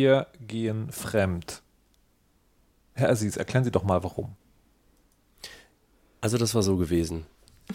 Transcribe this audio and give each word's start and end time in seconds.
Wir 0.00 0.28
gehen 0.40 0.90
fremd. 0.90 1.60
Herr 2.94 3.10
Aziz, 3.10 3.36
erklären 3.36 3.64
Sie 3.64 3.70
doch 3.70 3.82
mal, 3.84 4.02
warum. 4.02 4.34
Also 6.22 6.38
das 6.38 6.54
war 6.54 6.62
so 6.62 6.78
gewesen. 6.78 7.26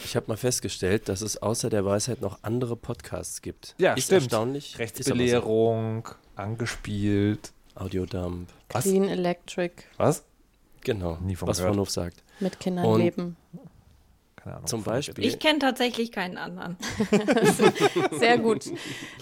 Ich 0.03 0.15
habe 0.15 0.25
mal 0.29 0.35
festgestellt, 0.35 1.07
dass 1.07 1.21
es 1.21 1.37
außer 1.39 1.69
der 1.69 1.85
Weisheit 1.85 2.21
noch 2.21 2.39
andere 2.41 2.75
Podcasts 2.77 3.43
gibt. 3.43 3.75
Ja, 3.77 3.93
ist 3.93 4.05
stimmt. 4.05 4.23
erstaunlich. 4.23 4.79
Rechtsbelehrung, 4.79 6.09
angespielt. 6.35 7.53
Audiodump. 7.75 8.49
Was? 8.71 8.85
Clean 8.85 9.07
Electric 9.07 9.83
Was? 9.97 10.23
Genau. 10.81 11.17
Nie 11.17 11.35
von 11.35 11.47
was 11.47 11.57
gehört. 11.57 11.73
Vernunft 11.73 11.91
sagt. 11.91 12.23
mit 12.39 12.59
Kindern 12.59 12.85
Und- 12.85 13.01
leben. 13.01 13.37
Keine 14.45 14.57
Ahnung. 14.57 14.67
Zum 14.67 14.83
Beispiel. 14.83 15.25
Ich 15.25 15.39
kenne 15.39 15.57
tatsächlich 15.57 16.11
keinen 16.11 16.37
anderen. 16.37 16.77
Sehr 18.19 18.37
gut. 18.37 18.65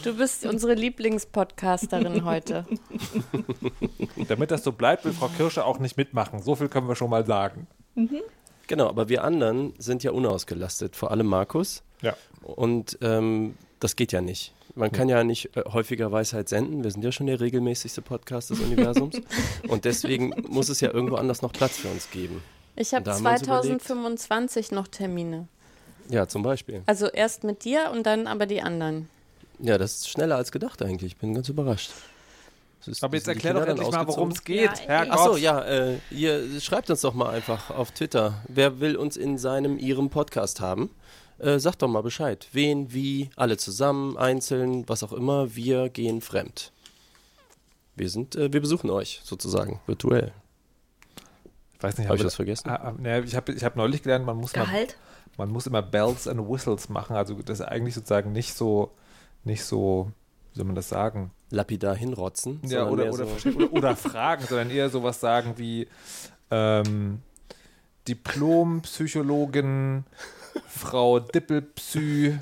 Du 0.03 0.17
bist 0.17 0.45
unsere 0.45 0.73
Lieblingspodcasterin 0.73 2.25
heute. 2.25 2.65
Damit 4.27 4.51
das 4.51 4.65
so 4.65 4.73
bleibt, 4.73 5.05
will 5.05 5.13
Frau 5.13 5.29
Kirsche 5.29 5.63
auch 5.63 5.79
nicht 5.79 5.95
mitmachen. 5.95 6.41
So 6.41 6.55
viel 6.55 6.67
können 6.67 6.89
wir 6.89 6.97
schon 6.97 7.09
mal 7.09 7.25
sagen. 7.25 7.67
Genau, 8.67 8.89
aber 8.89 9.07
wir 9.07 9.23
anderen 9.23 9.73
sind 9.77 10.03
ja 10.03 10.11
unausgelastet, 10.11 10.97
vor 10.97 11.11
allem 11.11 11.27
Markus. 11.27 11.83
Ja. 12.01 12.17
Und 12.41 12.97
ähm, 13.01 13.55
das 13.79 13.95
geht 13.95 14.11
ja 14.11 14.19
nicht. 14.19 14.53
Man 14.75 14.91
kann 14.91 15.07
ja 15.07 15.23
nicht 15.23 15.55
äh, 15.55 15.63
häufiger 15.71 16.11
Weisheit 16.11 16.49
senden. 16.49 16.83
Wir 16.83 16.91
sind 16.91 17.01
ja 17.01 17.13
schon 17.13 17.27
der 17.27 17.39
regelmäßigste 17.39 18.01
Podcast 18.01 18.49
des 18.49 18.59
Universums. 18.59 19.21
Und 19.69 19.85
deswegen 19.85 20.33
muss 20.49 20.67
es 20.67 20.81
ja 20.81 20.91
irgendwo 20.91 21.15
anders 21.15 21.41
noch 21.41 21.53
Platz 21.53 21.77
für 21.77 21.87
uns 21.87 22.11
geben. 22.11 22.41
Ich 22.75 22.93
habe 22.93 22.99
Und 23.01 23.07
da 23.07 23.13
haben 23.15 23.23
wir 23.23 23.31
uns 23.31 23.41
überlegt- 23.43 23.83
2025 23.85 24.71
noch 24.71 24.87
Termine. 24.87 25.47
Ja, 26.09 26.27
zum 26.27 26.43
Beispiel. 26.43 26.83
Also 26.85 27.07
erst 27.07 27.43
mit 27.43 27.63
dir 27.63 27.91
und 27.91 28.03
dann 28.03 28.27
aber 28.27 28.45
die 28.45 28.61
anderen. 28.61 29.07
Ja, 29.59 29.77
das 29.77 29.95
ist 29.95 30.09
schneller 30.09 30.35
als 30.35 30.51
gedacht 30.51 30.81
eigentlich. 30.81 31.13
Ich 31.13 31.17
bin 31.17 31.33
ganz 31.33 31.47
überrascht. 31.49 31.91
Ist- 32.85 33.01
Aber 33.03 33.15
jetzt 33.15 33.27
erklär 33.29 33.53
doch 33.53 33.65
endlich 33.65 33.89
mal, 33.91 34.05
worum 34.07 34.29
es 34.31 34.43
geht. 34.43 34.71
Ja. 34.87 35.09
Achso, 35.09 35.37
ja, 35.37 35.61
äh, 35.61 35.99
ihr 36.11 36.59
schreibt 36.59 36.89
uns 36.89 36.99
doch 37.01 37.13
mal 37.13 37.29
einfach 37.29 37.69
auf 37.69 37.91
Twitter. 37.91 38.43
Wer 38.49 38.81
will 38.81 38.97
uns 38.97 39.15
in 39.15 39.37
seinem, 39.37 39.77
ihrem 39.77 40.09
Podcast 40.09 40.59
haben? 40.59 40.89
Äh, 41.39 41.59
sagt 41.59 41.81
doch 41.81 41.87
mal 41.87 42.01
Bescheid. 42.03 42.47
Wen, 42.51 42.91
wie, 42.93 43.29
alle 43.37 43.55
zusammen, 43.57 44.17
einzeln, 44.17 44.83
was 44.89 45.01
auch 45.03 45.13
immer. 45.13 45.55
Wir 45.55 45.87
gehen 45.89 46.19
fremd. 46.21 46.71
Wir 47.95 48.09
sind, 48.09 48.35
äh, 48.35 48.51
wir 48.51 48.59
besuchen 48.59 48.89
euch 48.89 49.21
sozusagen, 49.23 49.79
virtuell. 49.85 50.33
Ich 51.83 51.89
weiß 51.89 51.97
nicht, 51.97 52.07
Habe 52.07 52.15
ich 52.15 52.23
das 52.23 52.35
vergessen? 52.35 52.69
Ah, 52.69 52.93
nee, 52.97 53.19
ich 53.19 53.35
habe 53.35 53.51
ich 53.51 53.61
hab 53.61 53.75
neulich 53.75 54.03
gelernt, 54.03 54.25
man 54.25 54.37
muss, 54.37 54.55
mal, 54.55 54.63
Gehalt? 54.63 54.95
man 55.35 55.49
muss 55.49 55.67
immer 55.67 55.81
Bells 55.81 56.29
and 56.29 56.39
Whistles 56.49 56.87
machen. 56.87 57.17
Also 57.17 57.41
das 57.41 57.59
ist 57.59 57.65
eigentlich 57.65 57.93
sozusagen 57.93 58.31
nicht 58.31 58.53
so, 58.53 58.91
nicht 59.43 59.65
so, 59.65 60.09
wie 60.53 60.59
soll 60.59 60.65
man 60.65 60.75
das 60.75 60.87
sagen? 60.87 61.31
Lapidar 61.49 61.93
hinrotzen. 61.93 62.61
Ja, 62.63 62.85
sondern 62.85 63.09
oder, 63.09 63.25
oder, 63.25 63.25
so, 63.37 63.49
oder, 63.49 63.73
oder 63.73 63.95
fragen, 63.97 64.45
sondern 64.47 64.69
eher 64.69 64.89
sowas 64.89 65.19
sagen 65.19 65.55
wie 65.57 65.89
ähm, 66.51 67.21
Diplompsychologin 68.07 70.05
Frau 70.65 71.19
Dippelpsy, 71.19 72.39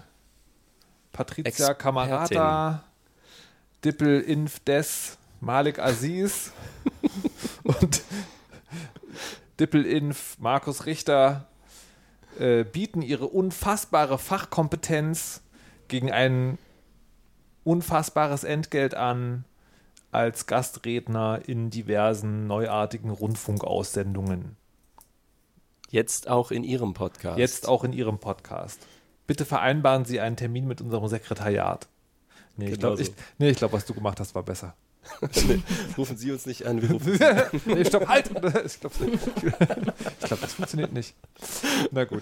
Patricia. 1.11 1.73
Kamerata, 1.73 2.83
Dippel 3.83 4.21
Inf 4.21 4.59
Des, 4.59 5.17
Malik 5.39 5.79
Aziz 5.79 6.51
und 7.63 8.03
Dippel 9.59 9.85
Inf 9.85 10.37
Markus 10.39 10.85
Richter 10.85 11.47
äh, 12.39 12.63
bieten 12.63 13.01
ihre 13.01 13.27
unfassbare 13.27 14.17
Fachkompetenz 14.17 15.41
gegen 15.87 16.11
ein 16.11 16.57
unfassbares 17.63 18.43
Entgelt 18.43 18.95
an 18.95 19.45
als 20.11 20.45
Gastredner 20.45 21.41
in 21.45 21.69
diversen 21.69 22.47
neuartigen 22.47 23.09
Rundfunkaussendungen. 23.09 24.57
Jetzt 25.89 26.29
auch 26.29 26.51
in 26.51 26.63
ihrem 26.63 26.93
Podcast. 26.93 27.37
Jetzt 27.37 27.67
auch 27.67 27.83
in 27.83 27.91
Ihrem 27.91 28.17
Podcast. 28.17 28.79
Bitte 29.27 29.43
vereinbaren 29.45 30.05
Sie 30.05 30.21
einen 30.21 30.37
Termin 30.37 30.65
mit 30.65 30.79
unserem 30.81 31.07
Sekretariat. 31.07 31.87
Nee, 32.55 32.65
ich 32.65 32.71
Genau 32.71 32.95
glaube, 32.95 33.03
so. 33.03 33.11
ich, 33.11 33.17
nee, 33.39 33.49
ich 33.49 33.57
glaub, 33.57 33.73
was 33.73 33.85
du 33.85 33.93
gemacht 33.93 34.19
hast, 34.21 34.33
war 34.33 34.43
besser. 34.43 34.73
Rufen 35.97 36.17
Sie 36.17 36.31
uns 36.31 36.45
nicht 36.45 36.65
an, 36.65 36.81
wir 36.81 36.91
rufen 36.91 37.19
nee, 37.65 37.83
stopp, 37.85 38.07
halt! 38.07 38.29
Ich 38.65 38.79
glaube, 38.79 38.95
glaub, 40.21 40.41
das 40.41 40.53
funktioniert 40.53 40.93
nicht. 40.93 41.15
Na 41.91 42.05
gut. 42.05 42.21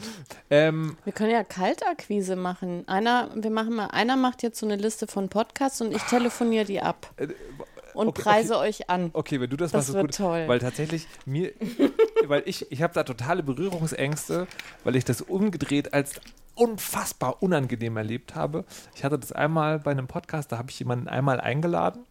Ähm, 0.49 0.97
Wir 1.03 1.13
können 1.13 1.31
ja 1.31 1.43
Kaltakquise 1.43 2.35
machen. 2.35 2.87
Einer, 2.87 3.29
wir 3.35 3.51
machen 3.51 3.75
mal, 3.75 3.87
einer 3.87 4.15
macht 4.15 4.43
jetzt 4.43 4.59
so 4.59 4.65
eine 4.65 4.75
Liste 4.75 5.07
von 5.07 5.29
Podcasts 5.29 5.81
und 5.81 5.93
ich 5.93 6.01
telefoniere 6.03 6.65
die 6.65 6.81
ab 6.81 7.11
und 7.17 8.07
Äh, 8.07 8.09
okay, 8.09 8.21
preise 8.21 8.57
euch 8.57 8.89
an. 8.89 9.09
okay, 9.13 9.39
wenn 9.41 9.49
du 9.49 9.57
das, 9.57 9.71
Das 9.71 9.79
machst, 9.79 9.89
ist 9.89 9.95
wird 9.95 10.05
gut. 10.07 10.15
toll. 10.15 10.43
Weil 10.47 10.59
tatsächlich 10.59 11.07
mir, 11.25 11.51
weil 12.27 12.43
ich, 12.45 12.71
ich 12.71 12.81
habe 12.81 12.93
da 12.93 13.03
totale 13.03 13.43
Berührungsängste, 13.43 14.47
weil 14.83 14.95
ich 14.95 15.05
das 15.05 15.21
umgedreht 15.21 15.93
als 15.93 16.13
unfassbar 16.55 17.41
unangenehm 17.41 17.95
erlebt 17.97 18.35
habe. 18.35 18.65
Ich 18.95 19.03
hatte 19.03 19.17
das 19.17 19.31
einmal 19.31 19.79
bei 19.79 19.91
einem 19.91 20.07
Podcast, 20.07 20.51
da 20.51 20.57
habe 20.57 20.69
ich 20.71 20.79
jemanden 20.79 21.07
einmal 21.07 21.39
eingeladen 21.39 22.05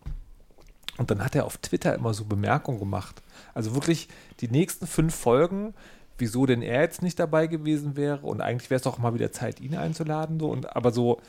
und 0.98 1.10
dann 1.10 1.24
hat 1.24 1.34
er 1.34 1.46
auf 1.46 1.56
Twitter 1.56 1.94
immer 1.94 2.12
so 2.12 2.24
Bemerkungen 2.24 2.78
gemacht. 2.78 3.22
Also 3.54 3.74
wirklich 3.74 4.08
die 4.40 4.48
nächsten 4.48 4.86
fünf 4.86 5.14
Folgen, 5.14 5.74
wieso 6.18 6.44
denn 6.44 6.60
er 6.60 6.82
jetzt 6.82 7.02
nicht 7.02 7.18
dabei 7.18 7.46
gewesen 7.46 7.96
wäre 7.96 8.26
und 8.26 8.40
eigentlich 8.40 8.68
wäre 8.68 8.76
es 8.76 8.82
doch 8.82 8.98
mal 8.98 9.14
wieder 9.14 9.32
Zeit, 9.32 9.60
ihn 9.60 9.76
einzuladen. 9.76 10.38
So. 10.38 10.50
Und, 10.50 10.76
aber 10.76 10.90
so 10.90 11.20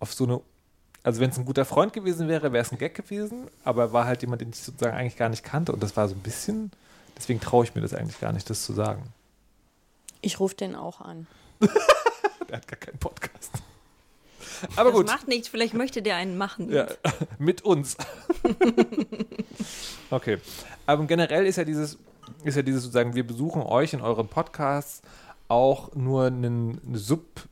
auf 0.00 0.12
so 0.14 0.24
eine, 0.24 0.40
also 1.02 1.20
wenn 1.20 1.30
es 1.30 1.38
ein 1.38 1.44
guter 1.44 1.64
Freund 1.64 1.92
gewesen 1.92 2.26
wäre, 2.26 2.52
wäre 2.52 2.62
es 2.62 2.72
ein 2.72 2.78
Gag 2.78 2.94
gewesen, 2.94 3.46
aber 3.64 3.82
er 3.82 3.92
war 3.92 4.06
halt 4.06 4.22
jemand, 4.22 4.40
den 4.40 4.50
ich 4.50 4.56
sozusagen 4.56 4.96
eigentlich 4.96 5.16
gar 5.16 5.28
nicht 5.28 5.44
kannte 5.44 5.72
und 5.72 5.82
das 5.82 5.96
war 5.96 6.08
so 6.08 6.14
ein 6.14 6.22
bisschen, 6.22 6.72
deswegen 7.16 7.40
traue 7.40 7.64
ich 7.64 7.74
mir 7.74 7.82
das 7.82 7.94
eigentlich 7.94 8.20
gar 8.20 8.32
nicht, 8.32 8.48
das 8.48 8.64
zu 8.64 8.72
sagen. 8.72 9.02
Ich 10.22 10.40
rufe 10.40 10.56
den 10.56 10.74
auch 10.74 11.00
an. 11.00 11.26
Der 12.48 12.56
hat 12.56 12.66
gar 12.66 12.78
keinen 12.78 12.98
Podcast. 12.98 13.52
Aber 14.76 14.90
das 14.90 14.98
gut. 14.98 15.06
macht 15.06 15.28
nichts, 15.28 15.48
vielleicht 15.48 15.74
möchte 15.74 16.02
der 16.02 16.16
einen 16.16 16.36
machen. 16.36 16.70
Ja, 16.70 16.86
mit 17.38 17.62
uns. 17.62 17.96
okay. 20.10 20.38
Aber 20.86 21.04
generell 21.04 21.46
ist 21.46 21.56
ja 21.56 21.64
dieses, 21.64 21.98
ist 22.44 22.56
ja 22.56 22.62
dieses 22.62 22.82
sozusagen, 22.82 23.14
wir 23.14 23.26
besuchen 23.26 23.62
euch 23.62 23.92
in 23.92 24.00
euren 24.00 24.28
Podcasts 24.28 25.02
auch 25.48 25.94
nur 25.94 26.26
einen 26.26 26.80
Sub, 26.94 27.48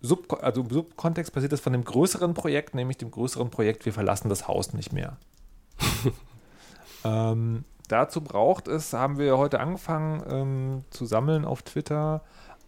Sub, 0.00 0.42
also 0.42 0.62
im 0.62 0.70
Subkontext 0.70 1.32
passiert 1.32 1.52
das 1.52 1.60
von 1.60 1.72
dem 1.72 1.84
größeren 1.84 2.32
Projekt, 2.34 2.74
nämlich 2.74 2.96
dem 2.96 3.10
größeren 3.10 3.50
Projekt, 3.50 3.84
wir 3.84 3.92
verlassen 3.92 4.28
das 4.28 4.48
Haus 4.48 4.72
nicht 4.72 4.92
mehr. 4.92 5.16
ähm, 7.04 7.64
dazu 7.88 8.22
braucht 8.22 8.68
es, 8.68 8.92
haben 8.92 9.18
wir 9.18 9.36
heute 9.36 9.60
angefangen 9.60 10.22
ähm, 10.30 10.84
zu 10.90 11.04
sammeln 11.04 11.44
auf 11.44 11.62
Twitter, 11.62 12.22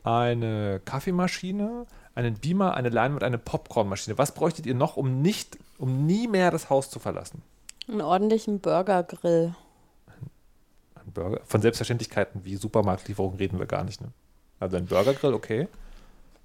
eine 0.04 0.80
Kaffeemaschine, 0.84 1.86
einen 2.14 2.34
Beamer, 2.34 2.74
eine 2.74 2.88
Leinwand, 2.88 3.22
eine 3.22 3.38
Popcornmaschine. 3.38 4.18
Was 4.18 4.32
bräuchtet 4.32 4.66
ihr 4.66 4.74
noch, 4.74 4.96
um 4.96 5.22
nicht, 5.22 5.58
um 5.78 6.06
nie 6.06 6.28
mehr 6.28 6.50
das 6.50 6.70
Haus 6.70 6.90
zu 6.90 6.98
verlassen? 6.98 7.42
Einen 7.88 8.00
ordentlichen 8.00 8.60
Burgergrill. 8.60 9.54
Ein 10.94 11.12
Burger. 11.12 11.40
Von 11.44 11.62
Selbstverständlichkeiten 11.62 12.44
wie 12.44 12.56
Supermarktlieferung 12.56 13.36
reden 13.36 13.58
wir 13.58 13.66
gar 13.66 13.84
nicht. 13.84 14.00
Ne? 14.00 14.08
Also 14.60 14.76
ein 14.76 14.86
Burgergrill, 14.86 15.34
okay. 15.34 15.68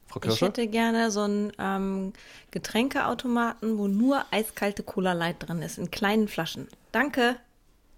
Frau 0.07 0.21
Ich 0.23 0.41
hätte 0.41 0.67
gerne 0.67 1.11
so 1.11 1.21
einen 1.21 1.51
ähm, 1.59 2.13
Getränkeautomaten, 2.51 3.77
wo 3.77 3.87
nur 3.87 4.23
eiskalte 4.31 4.81
Cola 4.81 5.11
Light 5.11 5.35
drin 5.47 5.61
ist, 5.61 5.77
in 5.77 5.91
kleinen 5.91 6.29
Flaschen. 6.29 6.67
Danke. 6.93 7.35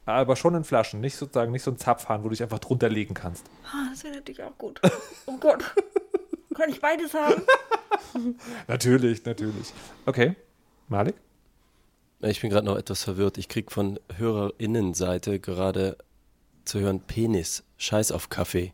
Aber 0.05 0.35
schon 0.35 0.55
in 0.55 0.63
Flaschen, 0.63 1.01
nicht 1.01 1.15
sozusagen 1.15 1.51
nicht 1.51 1.61
so 1.61 1.69
ein 1.69 1.77
Zapfhahn, 1.77 2.21
wo 2.21 2.23
du 2.23 2.29
dich 2.31 2.41
einfach 2.41 2.57
drunter 2.57 2.89
legen 2.89 3.13
kannst. 3.13 3.45
Ah, 3.71 3.89
das 3.91 4.03
wäre 4.03 4.15
natürlich 4.15 4.41
auch 4.43 4.57
gut. 4.57 4.81
Oh 5.27 5.37
Gott. 5.39 5.63
Kann 6.59 6.69
ich 6.69 6.81
beides 6.81 7.13
haben? 7.13 7.41
Natürlich, 8.67 9.23
natürlich. 9.25 9.71
Okay. 10.05 10.35
Malik? 10.87 11.15
Ich 12.21 12.41
bin 12.41 12.49
gerade 12.49 12.65
noch 12.65 12.77
etwas 12.77 13.03
verwirrt. 13.03 13.37
Ich 13.37 13.47
krieg 13.47 13.71
von 13.71 13.99
HörerInnenseite 14.17 15.39
gerade 15.39 15.97
zu 16.65 16.79
hören 16.79 16.99
Penis, 17.01 17.63
Scheiß 17.77 18.11
auf 18.11 18.29
Kaffee. 18.29 18.73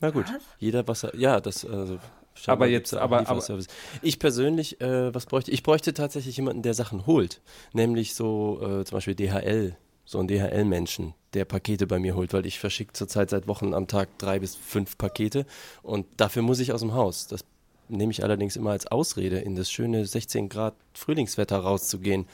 Na 0.00 0.10
gut, 0.10 0.26
Was? 0.28 0.42
jeder 0.58 0.86
was 0.86 1.02
er, 1.04 1.16
ja, 1.16 1.40
das 1.40 1.64
also 1.64 1.98
Aber 2.46 2.66
jetzt- 2.66 2.94
aber- 2.94 3.20
Lieferservice. 3.20 3.66
ich 4.02 4.18
persönlich, 4.18 4.80
äh, 4.80 5.12
was 5.14 5.26
bräuchte 5.26 5.50
ich? 5.50 5.62
bräuchte 5.62 5.94
tatsächlich 5.94 6.36
jemanden, 6.36 6.62
der 6.62 6.74
Sachen 6.74 7.06
holt, 7.06 7.40
nämlich 7.72 8.14
so 8.14 8.60
äh, 8.62 8.84
zum 8.84 8.96
Beispiel 8.96 9.14
DHL, 9.14 9.76
so 10.06 10.18
ein 10.20 10.28
DHL-Menschen, 10.28 11.12
der 11.34 11.44
Pakete 11.44 11.86
bei 11.86 11.98
mir 11.98 12.14
holt, 12.14 12.32
weil 12.32 12.46
ich 12.46 12.58
verschicke 12.58 12.92
zurzeit 12.94 13.28
seit 13.30 13.46
Wochen 13.48 13.74
am 13.74 13.86
Tag 13.88 14.08
drei 14.18 14.38
bis 14.38 14.54
fünf 14.56 14.96
Pakete 14.96 15.44
und 15.82 16.06
dafür 16.16 16.42
muss 16.42 16.60
ich 16.60 16.72
aus 16.72 16.80
dem 16.80 16.94
Haus. 16.94 17.26
Das 17.26 17.44
nehme 17.88 18.10
ich 18.12 18.22
allerdings 18.24 18.56
immer 18.56 18.70
als 18.70 18.86
Ausrede, 18.86 19.38
in 19.38 19.54
das 19.56 19.70
schöne 19.70 20.06
16 20.06 20.48
Grad 20.48 20.74
Frühlingswetter 20.94 21.58
rauszugehen. 21.58 22.26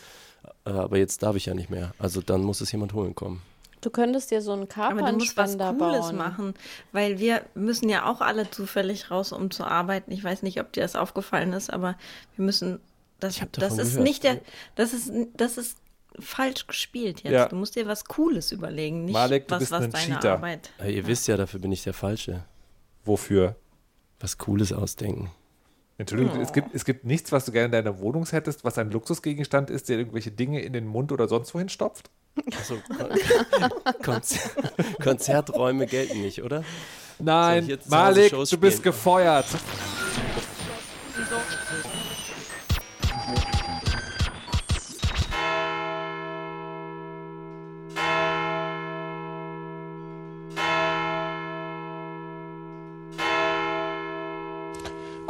Äh, 0.65 0.71
Aber 0.71 0.97
jetzt 0.99 1.23
darf 1.23 1.35
ich 1.37 1.47
ja 1.47 1.55
nicht 1.55 1.71
mehr. 1.71 1.95
Also 1.99 2.21
dann 2.21 2.43
muss 2.43 2.61
es 2.61 2.71
jemand 2.73 2.93
holen 2.95 3.15
kommen. 3.15 3.43
Du 3.81 3.91
könntest 3.91 4.31
dir 4.31 4.41
so 4.43 4.53
einen 4.53 4.69
Aber 4.77 5.11
du 5.11 5.17
musst 5.19 5.37
was 5.37 5.59
Kapernspender 5.59 5.75
Cooles 5.75 6.07
bauen. 6.07 6.17
machen, 6.17 6.55
weil 6.93 7.19
wir 7.19 7.43
müssen 7.55 7.89
ja 7.89 8.09
auch 8.09 8.21
alle 8.21 8.49
zufällig 8.49 9.11
raus, 9.11 9.33
um 9.33 9.51
zu 9.51 9.65
arbeiten. 9.65 10.13
Ich 10.13 10.23
weiß 10.23 10.43
nicht, 10.43 10.61
ob 10.61 10.73
dir 10.73 10.83
das 10.83 10.95
aufgefallen 10.95 11.53
ist, 11.53 11.73
aber 11.73 11.97
wir 12.37 12.45
müssen 12.45 12.79
das, 13.19 13.37
Ich 13.37 13.43
hab 13.43 13.53
das 13.53 13.79
ist 13.79 13.91
gehört. 13.91 14.05
nicht 14.05 14.23
der, 14.25 14.41
das 14.77 14.93
ist, 14.93 15.11
das 15.37 15.59
ist 15.59 15.79
falsch 16.19 16.67
gespielt 16.67 17.23
jetzt. 17.23 17.33
Ja. 17.33 17.49
Du 17.49 17.57
musst 17.57 17.77
dir 17.77 17.87
was 17.87 18.05
Cooles 18.05 18.53
überlegen, 18.53 19.05
nicht 19.05 19.15
Malek, 19.15 19.49
du 19.49 19.55
was, 19.55 19.59
bist 19.61 19.73
was 19.73 19.85
ein 19.85 19.91
deine 19.91 20.15
Cheater. 20.15 20.33
Arbeit. 20.33 20.71
Ja, 20.79 20.87
ihr 20.87 21.07
wisst 21.07 21.29
ja, 21.29 21.37
dafür 21.37 21.61
bin 21.61 21.73
ich 21.73 21.83
der 21.83 21.95
Falsche. 21.95 22.45
Wofür? 23.05 23.57
Was 24.21 24.39
Cooles 24.39 24.73
ausdenken. 24.73 25.31
Entschuldigung, 25.99 26.39
Oh. 26.39 26.43
es, 26.43 26.53
gibt, 26.53 26.75
es 26.75 26.85
gibt 26.85 27.05
nichts, 27.05 27.33
was 27.33 27.45
du 27.45 27.53
gerne 27.53 27.67
in 27.67 27.73
deiner 27.73 27.99
Wohnung 28.01 28.27
hättest, 28.27 28.65
was 28.65 28.79
ein 28.79 28.91
Luxusgegenstand 28.91 29.71
ist, 29.71 29.89
der 29.89 29.99
irgendwelche 29.99 30.31
Dinge 30.31 30.61
in 30.63 30.73
den 30.73 30.87
Mund 30.87 31.13
oder 31.13 31.29
sonst 31.29 31.55
wohin 31.55 31.69
stopft? 31.69 32.11
Also, 32.59 32.79
Konzer 34.03 34.39
Konzerträume 35.03 35.87
gelten 35.87 36.23
nicht, 36.23 36.43
oder? 36.43 36.65
Nein, 37.19 37.79
Malik, 37.89 38.33
du 38.33 38.59
bist 38.59 38.83
gefeuert. 38.83 39.47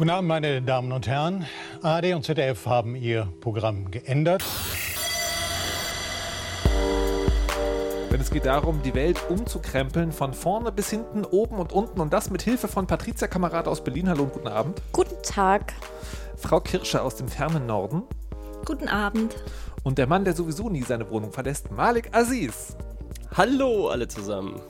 Guten 0.02 0.10
Abend, 0.10 0.26
meine 0.26 0.60
Damen 0.60 0.90
und 0.90 1.06
Herren. 1.06 1.46
ARD 1.80 2.14
und 2.14 2.24
ZDF 2.24 2.66
haben 2.66 2.96
ihr 2.96 3.28
Programm 3.40 3.88
geändert. 3.92 4.42
Denn 8.10 8.20
es 8.20 8.32
geht 8.32 8.46
darum, 8.46 8.82
die 8.82 8.94
Welt 8.94 9.20
umzukrempeln, 9.28 10.10
von 10.10 10.34
vorne 10.34 10.72
bis 10.72 10.90
hinten, 10.90 11.24
oben 11.24 11.60
und 11.60 11.72
unten 11.72 12.00
und 12.00 12.12
das 12.12 12.30
mit 12.30 12.42
Hilfe 12.42 12.66
von 12.66 12.88
Patricia 12.88 13.28
Kamerad 13.28 13.68
aus 13.68 13.84
Berlin. 13.84 14.08
Hallo 14.08 14.24
und 14.24 14.32
guten 14.32 14.48
Abend. 14.48 14.82
Guten 14.90 15.22
Tag. 15.22 15.72
Frau 16.36 16.58
Kirscher 16.58 17.04
aus 17.04 17.14
dem 17.14 17.28
fernen 17.28 17.66
Norden 17.66 18.02
Guten 18.64 18.88
Abend. 18.88 19.36
und 19.84 19.98
der 19.98 20.08
Mann, 20.08 20.24
der 20.24 20.34
sowieso 20.34 20.68
nie 20.68 20.82
seine 20.82 21.08
Wohnung 21.10 21.30
verlässt, 21.30 21.70
Malik 21.70 22.08
Aziz. 22.10 22.76
Hallo 23.34 23.88
alle 23.88 24.06
zusammen. 24.08 24.60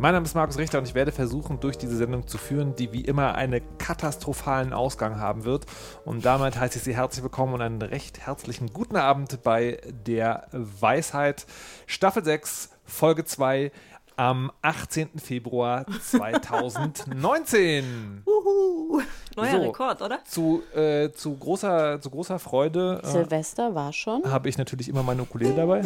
Mein 0.00 0.12
Name 0.12 0.26
ist 0.26 0.34
Markus 0.34 0.58
Richter 0.58 0.78
und 0.78 0.88
ich 0.88 0.94
werde 0.94 1.12
versuchen, 1.12 1.60
durch 1.60 1.78
diese 1.78 1.96
Sendung 1.96 2.26
zu 2.26 2.36
führen, 2.36 2.74
die 2.74 2.92
wie 2.92 3.02
immer 3.02 3.36
einen 3.36 3.60
katastrophalen 3.78 4.72
Ausgang 4.72 5.20
haben 5.20 5.44
wird. 5.44 5.66
Und 6.04 6.24
damit 6.24 6.58
heiße 6.58 6.78
ich 6.78 6.84
Sie 6.84 6.96
herzlich 6.96 7.22
willkommen 7.22 7.54
und 7.54 7.62
einen 7.62 7.80
recht 7.80 8.18
herzlichen 8.18 8.72
guten 8.72 8.96
Abend 8.96 9.42
bei 9.44 9.80
der 10.06 10.48
Weisheit 10.52 11.46
Staffel 11.86 12.24
6, 12.24 12.70
Folge 12.84 13.24
2 13.24 13.70
am 14.16 14.50
18. 14.62 15.10
Februar 15.20 15.86
2019. 16.02 18.22
Uhu. 18.26 19.00
Neuer 19.36 19.50
So. 19.50 19.56
Rekord, 19.58 20.02
oder? 20.02 20.18
zu, 20.24 20.62
äh, 20.74 21.12
zu, 21.12 21.36
großer, 21.36 22.00
zu 22.00 22.10
großer 22.10 22.40
Freude 22.40 23.00
äh, 23.04 23.06
Silvester 23.06 23.76
war 23.76 23.92
schon. 23.92 24.24
habe 24.28 24.48
ich 24.48 24.58
natürlich 24.58 24.88
immer 24.88 25.04
meine 25.04 25.22
Ukulele 25.22 25.54
dabei. 25.54 25.82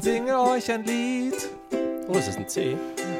Singe 0.00 0.40
euch 0.40 0.70
ein 0.70 0.84
Lied 0.84 1.34
Oh, 2.08 2.14
ist 2.14 2.28
das 2.28 2.36
ein 2.36 2.48
C? 2.48 2.76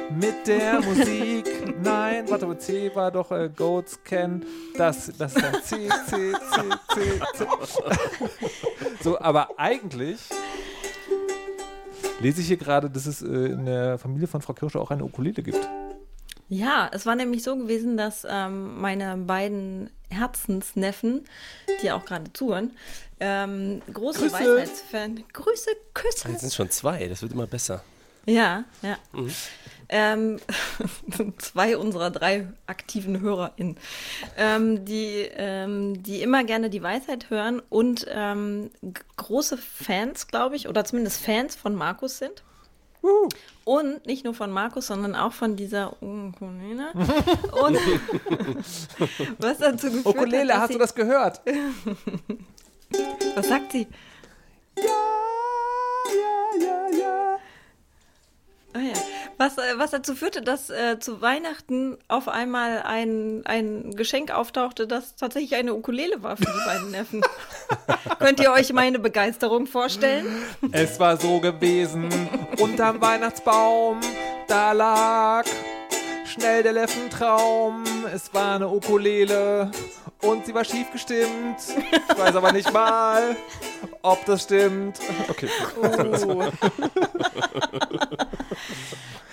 mit 0.09 0.47
der 0.47 0.81
Musik. 0.81 1.45
Nein, 1.83 2.25
warte 2.29 2.47
mal, 2.47 2.57
C 2.57 2.91
war 2.95 3.11
doch 3.11 3.31
äh, 3.31 3.49
Goats 3.55 4.03
Can. 4.03 4.43
Das, 4.75 5.11
das 5.17 5.35
ist 5.35 5.43
dann 5.43 5.61
C, 5.63 5.87
C, 6.07 6.33
C, 6.33 6.71
C, 6.93 7.45
C. 7.45 7.45
so, 9.03 9.19
aber 9.19 9.49
eigentlich 9.57 10.19
lese 12.19 12.41
ich 12.41 12.47
hier 12.47 12.57
gerade, 12.57 12.89
dass 12.89 13.05
es 13.05 13.21
äh, 13.21 13.27
in 13.27 13.65
der 13.65 13.97
Familie 13.97 14.27
von 14.27 14.41
Frau 14.41 14.53
Kirsche 14.53 14.79
auch 14.79 14.91
eine 14.91 15.03
Ukulele 15.03 15.43
gibt. 15.43 15.69
Ja, 16.49 16.89
es 16.91 17.05
war 17.05 17.15
nämlich 17.15 17.43
so 17.43 17.55
gewesen, 17.55 17.95
dass 17.95 18.25
ähm, 18.29 18.81
meine 18.81 19.15
beiden 19.17 19.91
Herzensneffen, 20.09 21.25
die 21.83 21.91
auch 21.91 22.03
gerade 22.05 22.33
zuhören, 22.33 22.71
ähm, 23.19 23.81
große 23.93 24.21
Grüße. 24.21 24.33
Weisheitsfan. 24.33 25.23
Grüße, 25.31 25.69
Küsse. 25.93 26.29
Jetzt 26.29 26.41
sind 26.41 26.53
schon 26.53 26.71
zwei, 26.71 27.07
das 27.07 27.21
wird 27.21 27.33
immer 27.33 27.47
besser. 27.47 27.83
Ja, 28.25 28.63
ja. 28.81 28.97
Ähm, 29.89 30.39
zwei 31.37 31.77
unserer 31.77 32.11
drei 32.11 32.47
aktiven 32.67 33.21
HörerInnen, 33.21 33.77
ähm, 34.37 34.85
die, 34.85 35.27
ähm, 35.33 36.03
die 36.03 36.21
immer 36.21 36.43
gerne 36.43 36.69
die 36.69 36.83
Weisheit 36.83 37.29
hören 37.29 37.61
und 37.69 38.05
ähm, 38.09 38.69
große 39.17 39.57
Fans, 39.57 40.27
glaube 40.27 40.55
ich, 40.55 40.67
oder 40.67 40.85
zumindest 40.85 41.21
Fans 41.21 41.55
von 41.55 41.75
Markus 41.75 42.19
sind. 42.19 42.43
Und 43.69 44.07
nicht 44.07 44.25
nur 44.25 44.33
von 44.33 44.49
Markus, 44.49 44.87
sondern 44.87 45.13
auch 45.13 45.31
von 45.31 45.55
dieser 45.55 45.93
Ukulele. 46.01 46.89
Und 46.95 47.77
was 49.37 49.59
dazu 49.59 49.91
geführt 49.91 50.07
Ukulele, 50.07 50.41
hat, 50.41 50.49
dass 50.49 50.61
hast 50.61 50.73
du 50.73 50.79
das 50.79 50.95
gehört? 50.95 51.41
Was 53.35 53.47
sagt 53.47 53.71
sie? 53.73 53.85
Ja, 54.75 54.83
ja, 56.59 56.97
ja. 56.97 57.37
Ah 58.73 58.79
ja. 58.79 59.18
Was, 59.39 59.57
äh, 59.57 59.61
was 59.77 59.91
dazu 59.91 60.15
führte, 60.15 60.41
dass 60.41 60.69
äh, 60.69 60.99
zu 60.99 61.21
Weihnachten 61.21 61.97
auf 62.09 62.27
einmal 62.27 62.81
ein, 62.83 63.41
ein 63.45 63.95
Geschenk 63.95 64.31
auftauchte, 64.31 64.85
das 64.85 65.15
tatsächlich 65.15 65.55
eine 65.55 65.75
Ukulele 65.75 66.21
war 66.21 66.35
für 66.35 66.43
die 66.43 66.65
beiden 66.65 66.91
Neffen. 66.91 67.21
Könnt 68.19 68.41
ihr 68.41 68.51
euch 68.51 68.73
meine 68.73 68.99
Begeisterung 68.99 69.65
vorstellen? 69.65 70.25
Es 70.73 70.99
war 70.99 71.15
so 71.15 71.39
gewesen, 71.39 72.09
unterm 72.59 72.99
Weihnachtsbaum, 72.99 74.01
da 74.49 74.73
lag 74.73 75.45
schnell 76.25 76.61
der 76.61 76.73
Leffentraum. 76.73 77.85
Es 78.13 78.33
war 78.33 78.55
eine 78.55 78.67
Ukulele 78.67 79.71
und 80.21 80.45
sie 80.45 80.53
war 80.53 80.63
schief 80.65 80.91
gestimmt. 80.91 81.57
Ich 82.11 82.17
weiß 82.17 82.35
aber 82.35 82.51
nicht 82.51 82.71
mal, 82.73 83.35
ob 84.01 84.25
das 84.25 84.43
stimmt. 84.43 84.99
Okay. 85.29 85.49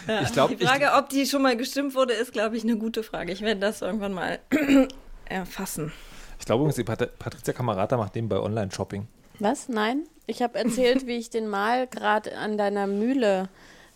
Ja, 0.06 0.22
Ich 0.22 0.32
glaub, 0.32 0.56
die 0.56 0.64
Frage, 0.64 0.92
ob 0.96 1.08
die 1.08 1.26
schon 1.26 1.42
mal 1.42 1.56
gestimmt 1.56 1.94
wurde, 1.96 2.14
ist, 2.14 2.32
glaube 2.32 2.56
ich, 2.56 2.62
eine 2.62 2.76
gute 2.76 3.02
Frage. 3.02 3.32
Ich 3.32 3.40
werde 3.40 3.60
das 3.60 3.82
irgendwann 3.82 4.12
mal 4.12 4.38
erfassen. 5.24 5.92
Ich 6.38 6.46
glaube 6.46 6.60
übrigens, 6.60 6.76
die 6.76 6.84
Pat 6.84 7.18
Patricia 7.18 7.52
Kamerata 7.52 7.96
macht 7.96 8.14
den 8.14 8.28
bei 8.28 8.38
Online-Shopping. 8.38 9.08
Was? 9.40 9.68
Nein? 9.68 10.04
Ich 10.26 10.42
habe 10.42 10.58
erzählt, 10.58 11.06
wie 11.08 11.16
ich 11.16 11.30
den 11.30 11.48
Malgrad 11.48 12.32
an 12.32 12.56
deiner 12.56 12.86
Mühle 12.86 13.48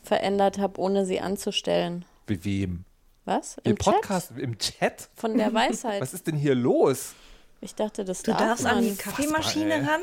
verändert 0.02 0.58
habe, 0.58 0.80
ohne 0.80 1.06
sie 1.06 1.20
anzustellen. 1.20 2.04
Wie 2.26 2.44
wem? 2.44 2.84
Was? 3.24 3.58
Im, 3.58 3.72
Im 3.72 3.78
Chat? 3.78 3.94
Podcast? 3.94 4.32
Im 4.36 4.58
Chat? 4.58 5.08
Von 5.14 5.36
der 5.36 5.52
Weisheit. 5.52 6.00
Was 6.00 6.14
ist 6.14 6.26
denn 6.26 6.36
hier 6.36 6.54
los? 6.54 7.14
Ich 7.60 7.74
dachte, 7.74 8.04
das 8.04 8.22
Du 8.22 8.30
darf 8.32 8.40
darfst 8.40 8.64
man. 8.64 8.78
an 8.78 8.82
die 8.82 8.96
Kaffeemaschine 8.96 9.74
ey. 9.74 9.84
ran. 9.84 10.00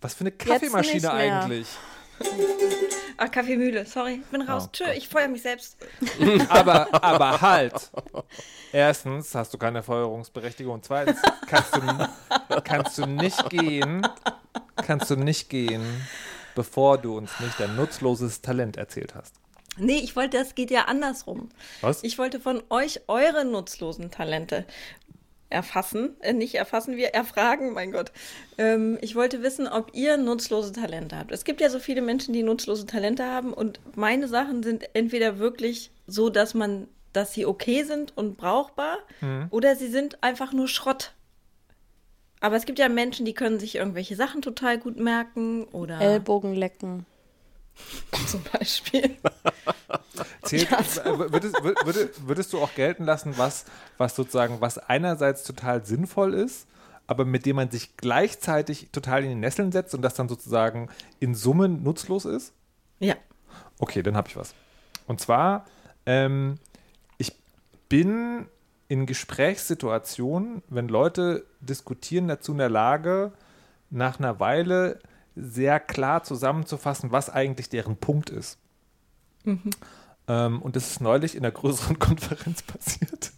Was 0.00 0.14
für 0.14 0.22
eine 0.22 0.32
Kaffeemaschine 0.32 1.12
eigentlich? 1.12 1.68
Ach, 3.16 3.30
Kaffeemühle, 3.30 3.84
sorry, 3.84 4.20
ich 4.22 4.26
bin 4.26 4.42
raus. 4.42 4.64
Oh 4.66 4.70
Tschö, 4.72 4.84
ich 4.96 5.08
feuer 5.08 5.28
mich 5.28 5.42
selbst. 5.42 5.76
Aber, 6.48 6.88
aber 7.04 7.40
halt. 7.40 7.90
Erstens 8.72 9.34
hast 9.34 9.52
du 9.54 9.58
keine 9.58 9.82
Feuerungsberechtigung. 9.82 10.74
Und 10.74 10.84
zweitens 10.84 11.20
kannst 11.46 11.76
du, 11.76 12.08
kannst 12.64 12.98
du 12.98 13.06
nicht 13.06 13.50
gehen, 13.50 14.06
kannst 14.76 15.10
du 15.10 15.16
nicht 15.16 15.50
gehen, 15.50 15.82
bevor 16.54 16.98
du 16.98 17.16
uns 17.16 17.38
nicht 17.40 17.58
dein 17.60 17.76
nutzloses 17.76 18.40
Talent 18.40 18.76
erzählt 18.76 19.14
hast. 19.14 19.41
Nee, 19.78 20.00
ich 20.02 20.16
wollte, 20.16 20.36
das 20.38 20.54
geht 20.54 20.70
ja 20.70 20.84
andersrum. 20.84 21.48
Was? 21.80 22.04
Ich 22.04 22.18
wollte 22.18 22.40
von 22.40 22.62
euch 22.68 23.00
eure 23.08 23.44
nutzlosen 23.44 24.10
Talente 24.10 24.66
erfassen, 25.48 26.16
äh, 26.20 26.32
nicht 26.32 26.54
erfassen, 26.54 26.96
wir 26.96 27.08
erfragen, 27.08 27.72
mein 27.72 27.92
Gott. 27.92 28.10
Ähm, 28.58 28.98
ich 29.00 29.14
wollte 29.14 29.42
wissen, 29.42 29.68
ob 29.68 29.90
ihr 29.94 30.16
nutzlose 30.16 30.72
Talente 30.72 31.16
habt. 31.16 31.30
Es 31.30 31.44
gibt 31.44 31.60
ja 31.60 31.70
so 31.70 31.78
viele 31.78 32.02
Menschen, 32.02 32.32
die 32.32 32.42
nutzlose 32.42 32.86
Talente 32.86 33.24
haben 33.24 33.52
und 33.52 33.80
meine 33.96 34.28
Sachen 34.28 34.62
sind 34.62 34.88
entweder 34.94 35.38
wirklich 35.38 35.90
so, 36.06 36.30
dass 36.30 36.54
man, 36.54 36.88
dass 37.12 37.34
sie 37.34 37.46
okay 37.46 37.84
sind 37.84 38.16
und 38.16 38.36
brauchbar 38.36 38.98
oder 39.50 39.76
sie 39.76 39.88
sind 39.88 40.22
einfach 40.22 40.52
nur 40.52 40.68
Schrott. 40.68 41.12
Aber 42.40 42.56
es 42.56 42.64
gibt 42.64 42.78
ja 42.80 42.88
Menschen, 42.88 43.24
die 43.24 43.34
können 43.34 43.60
sich 43.60 43.76
irgendwelche 43.76 44.16
Sachen 44.16 44.42
total 44.42 44.78
gut 44.78 44.96
merken 44.98 45.64
oder 45.64 46.00
Ellbogen 46.00 46.54
lecken. 46.54 47.06
zum 48.26 48.42
Beispiel. 48.52 49.16
Zählt, 50.42 50.70
äh, 50.70 51.18
würdest, 51.32 51.56
wür- 51.56 51.84
würde, 51.86 52.10
würdest 52.26 52.52
du 52.52 52.60
auch 52.60 52.74
gelten 52.74 53.04
lassen, 53.04 53.34
was, 53.38 53.64
was 53.98 54.14
sozusagen, 54.14 54.60
was 54.60 54.78
einerseits 54.78 55.44
total 55.44 55.84
sinnvoll 55.84 56.34
ist, 56.34 56.66
aber 57.06 57.24
mit 57.24 57.46
dem 57.46 57.56
man 57.56 57.70
sich 57.70 57.96
gleichzeitig 57.96 58.88
total 58.92 59.22
in 59.24 59.30
die 59.30 59.34
Nesseln 59.36 59.72
setzt 59.72 59.94
und 59.94 60.02
das 60.02 60.14
dann 60.14 60.28
sozusagen 60.28 60.88
in 61.20 61.34
Summen 61.34 61.82
nutzlos 61.82 62.24
ist? 62.24 62.52
Ja. 63.00 63.14
Okay, 63.78 64.02
dann 64.02 64.16
habe 64.16 64.28
ich 64.28 64.36
was. 64.36 64.54
Und 65.06 65.20
zwar, 65.20 65.66
ähm, 66.06 66.58
ich 67.18 67.34
bin 67.88 68.46
in 68.88 69.06
Gesprächssituationen, 69.06 70.62
wenn 70.68 70.88
Leute 70.88 71.46
diskutieren, 71.60 72.28
dazu 72.28 72.52
in 72.52 72.58
der 72.58 72.68
Lage, 72.68 73.32
nach 73.90 74.18
einer 74.18 74.38
Weile 74.40 75.00
sehr 75.34 75.80
klar 75.80 76.22
zusammenzufassen, 76.22 77.12
was 77.12 77.30
eigentlich 77.30 77.68
deren 77.68 77.96
Punkt 77.96 78.30
ist. 78.30 78.58
Ähm, 80.28 80.62
und 80.62 80.76
das 80.76 80.90
ist 80.90 81.00
neulich 81.00 81.34
in 81.34 81.44
einer 81.44 81.52
größeren 81.52 81.98
Konferenz 81.98 82.62
passiert. 82.62 83.32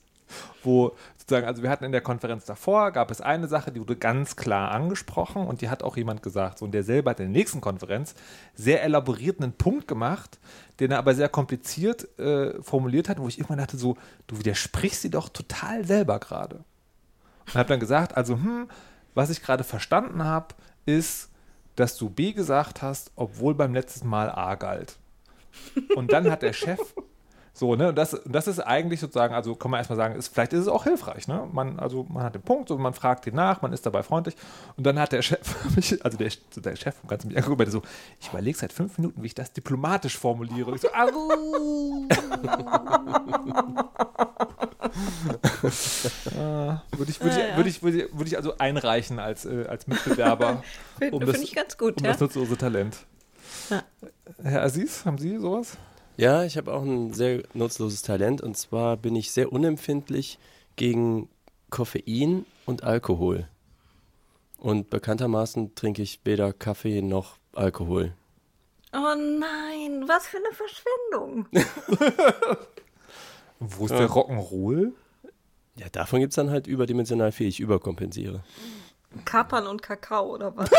wo 0.63 0.97
sozusagen, 1.17 1.47
also 1.47 1.63
wir 1.63 1.71
hatten 1.71 1.85
in 1.85 1.93
der 1.93 2.01
Konferenz 2.01 2.45
davor, 2.45 2.91
gab 2.91 3.11
es 3.11 3.21
eine 3.21 3.49
Sache, 3.49 3.73
die 3.73 3.81
wurde 3.81 3.97
ganz 3.97 4.37
klar 4.37 4.71
angesprochen 4.73 5.47
und 5.47 5.61
die 5.61 5.69
hat 5.69 5.83
auch 5.83 5.97
jemand 5.97 6.23
gesagt. 6.23 6.59
So, 6.59 6.65
und 6.67 6.73
der 6.73 6.83
selber 6.83 7.11
hat 7.13 7.21
in 7.21 7.33
der 7.33 7.39
nächsten 7.39 7.61
Konferenz 7.61 8.15
sehr 8.55 8.83
elaboriert 8.83 9.41
einen 9.41 9.53
Punkt 9.53 9.89
gemacht, 9.89 10.39
den 10.81 10.91
er 10.91 10.99
aber 10.99 11.15
sehr 11.15 11.29
kompliziert 11.29 12.19
äh, 12.19 12.63
formuliert 12.63 13.09
hat, 13.09 13.19
wo 13.19 13.29
ich 13.29 13.39
immer 13.39 13.57
dachte, 13.57 13.77
so, 13.77 13.97
du 14.27 14.39
widersprichst 14.39 15.03
sie 15.03 15.11
doch 15.11 15.29
total 15.29 15.85
selber 15.85 16.19
gerade. 16.19 16.65
Und 17.47 17.55
habe 17.55 17.69
dann 17.69 17.81
gesagt, 17.81 18.17
also, 18.17 18.35
hm, 18.35 18.69
was 19.15 19.31
ich 19.31 19.43
gerade 19.43 19.65
verstanden 19.65 20.25
habe, 20.25 20.55
ist, 20.87 21.31
dass 21.77 21.97
du 21.97 22.11
B 22.11 22.33
gesagt 22.33 22.83
hast, 22.83 23.13
obwohl 23.17 23.55
beim 23.55 23.75
letzten 23.75 24.09
Mal 24.09 24.31
A 24.31 24.55
galt. 24.55 24.99
Und 25.95 26.13
dann 26.13 26.31
hat 26.31 26.43
der 26.43 26.53
Chef 26.53 26.95
so, 27.57 27.77
ne, 27.77 27.91
und 27.91 27.95
das, 27.97 28.21
das 28.27 28.49
ist 28.49 28.59
eigentlich 28.59 28.99
sozusagen, 28.99 29.33
also 29.33 29.55
kann 29.55 29.71
man 29.71 29.79
erstmal 29.79 29.97
sagen, 29.97 30.17
ist, 30.17 30.27
vielleicht 30.27 30.53
ist 30.53 30.63
es 30.63 30.69
auch 30.69 30.83
hilfreich, 30.83 31.29
ne? 31.29 31.49
Man, 31.53 31.79
also 31.79 32.05
man 32.09 32.25
hat 32.25 32.35
den 32.35 32.43
Punkt, 32.43 32.69
so, 32.69 32.77
man 32.77 32.95
fragt 32.95 33.29
ihn 33.29 33.37
nach, 33.37 33.63
man 33.63 33.73
ist 33.73 33.87
dabei 33.87 34.03
freundlich. 34.03 34.35
Und 34.77 34.85
dann 34.85 34.99
hat 34.99 35.13
der 35.13 35.23
Chef, 35.23 35.39
also 36.03 36.19
der, 36.19 36.33
der 36.57 36.75
Chef 36.75 36.97
vom 36.97 37.09
ganzen 37.09 37.29
mich 37.29 37.37
angeguckt, 37.37 37.71
so, 37.71 37.83
ich 38.21 38.29
überlege 38.31 38.59
seit 38.59 38.73
fünf 38.73 38.99
Minuten, 38.99 39.23
wie 39.23 39.27
ich 39.29 39.37
das 39.37 39.53
diplomatisch 39.53 40.19
formuliere. 40.19 40.73
Und 40.73 40.75
ich 40.75 40.81
so, 40.81 40.89
au! 40.89 42.09
äh, 46.33 46.77
würde 46.99 47.11
ich, 47.11 47.21
würd 47.21 47.37
ich, 47.37 47.57
würd 47.57 47.67
ich, 47.69 47.83
würd 47.85 47.95
ich, 47.95 48.19
würd 48.19 48.29
ich 48.29 48.37
also 48.37 48.59
einreichen 48.59 49.21
als, 49.21 49.45
äh, 49.45 49.67
als 49.69 49.87
Mitbewerber. 49.87 50.65
Finde 50.99 51.17
um 51.17 51.23
ich 51.23 51.55
ganz 51.55 51.79
gut, 51.79 51.99
um 51.99 52.05
ja. 52.05 52.11
das 52.11 52.21
nutzlose 52.21 52.57
Talent. 52.57 52.99
Ja. 53.71 53.85
Herr 54.43 54.65
Aziz, 54.65 55.05
haben 55.05 55.19
Sie 55.19 55.39
sowas? 55.39 55.77
Ja, 56.17 56.45
ich 56.45 56.57
habe 56.57 56.73
auch 56.73 56.83
ein 56.83 57.13
sehr 57.13 57.43
nutzloses 57.55 58.03
Talent 58.03 58.41
und 58.41 58.57
zwar 58.57 58.97
bin 58.97 59.17
ich 59.17 59.33
sehr 59.33 59.53
unempfindlich 59.53 60.39
gegen 60.77 61.29
Koffein 61.71 62.47
und 62.67 62.85
Alkohol. 62.85 63.49
Und 64.59 64.91
bekanntermaßen 64.91 65.75
trinke 65.75 66.03
ich 66.03 66.21
weder 66.25 66.53
Kaffee 66.53 67.03
noch 67.03 67.37
Alkohol. 67.53 68.13
Oh 68.93 69.15
nein, 69.17 70.05
was 70.07 70.29
für 70.29 70.37
eine 70.37 70.53
Verschwendung. 70.53 71.49
Wo 73.59 73.87
ist 73.87 73.91
der 73.93 74.09
Rock'n'Roll? 74.09 74.93
Ja, 75.77 75.89
davon 75.91 76.21
gibt 76.21 76.31
es 76.31 76.37
dann 76.37 76.51
halt 76.51 76.69
überdimensional 76.69 77.33
viel. 77.33 77.49
Ich 77.49 77.59
überkompensiere. 77.59 78.45
Kapern 79.25 79.67
und 79.67 79.83
Kakao 79.83 80.35
oder 80.35 80.57
was? 80.57 80.71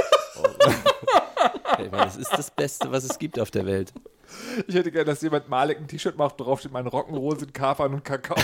Ey, 1.77 1.89
Mann, 1.89 2.05
das 2.05 2.15
ist 2.15 2.31
das 2.31 2.51
Beste, 2.51 2.91
was 2.91 3.03
es 3.03 3.19
gibt 3.19 3.37
auf 3.39 3.51
der 3.51 3.65
Welt. 3.65 3.93
Ich 4.67 4.75
hätte 4.75 4.91
gerne, 4.91 5.05
dass 5.05 5.21
jemand 5.21 5.49
Malik 5.49 5.77
ein 5.77 5.87
T-Shirt 5.87 6.17
macht, 6.17 6.39
worauf 6.39 6.59
steht, 6.59 6.71
mein 6.71 6.87
Rock'n'Roll 6.87 7.39
sind 7.39 7.53
Kapern 7.53 7.93
und 7.93 8.03
Kakao. 8.03 8.37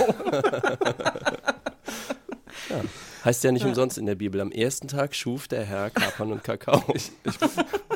Heißt 3.23 3.43
ja 3.43 3.51
nicht 3.51 3.65
umsonst 3.65 3.97
in 3.97 4.05
der 4.05 4.15
Bibel. 4.15 4.41
Am 4.41 4.51
ersten 4.51 4.87
Tag 4.87 5.15
schuf 5.15 5.47
der 5.47 5.63
Herr 5.63 5.89
Kapern 5.89 6.31
und 6.31 6.43
Kakao. 6.43 6.83
Ich, 6.93 7.11
Ich, 7.23 7.35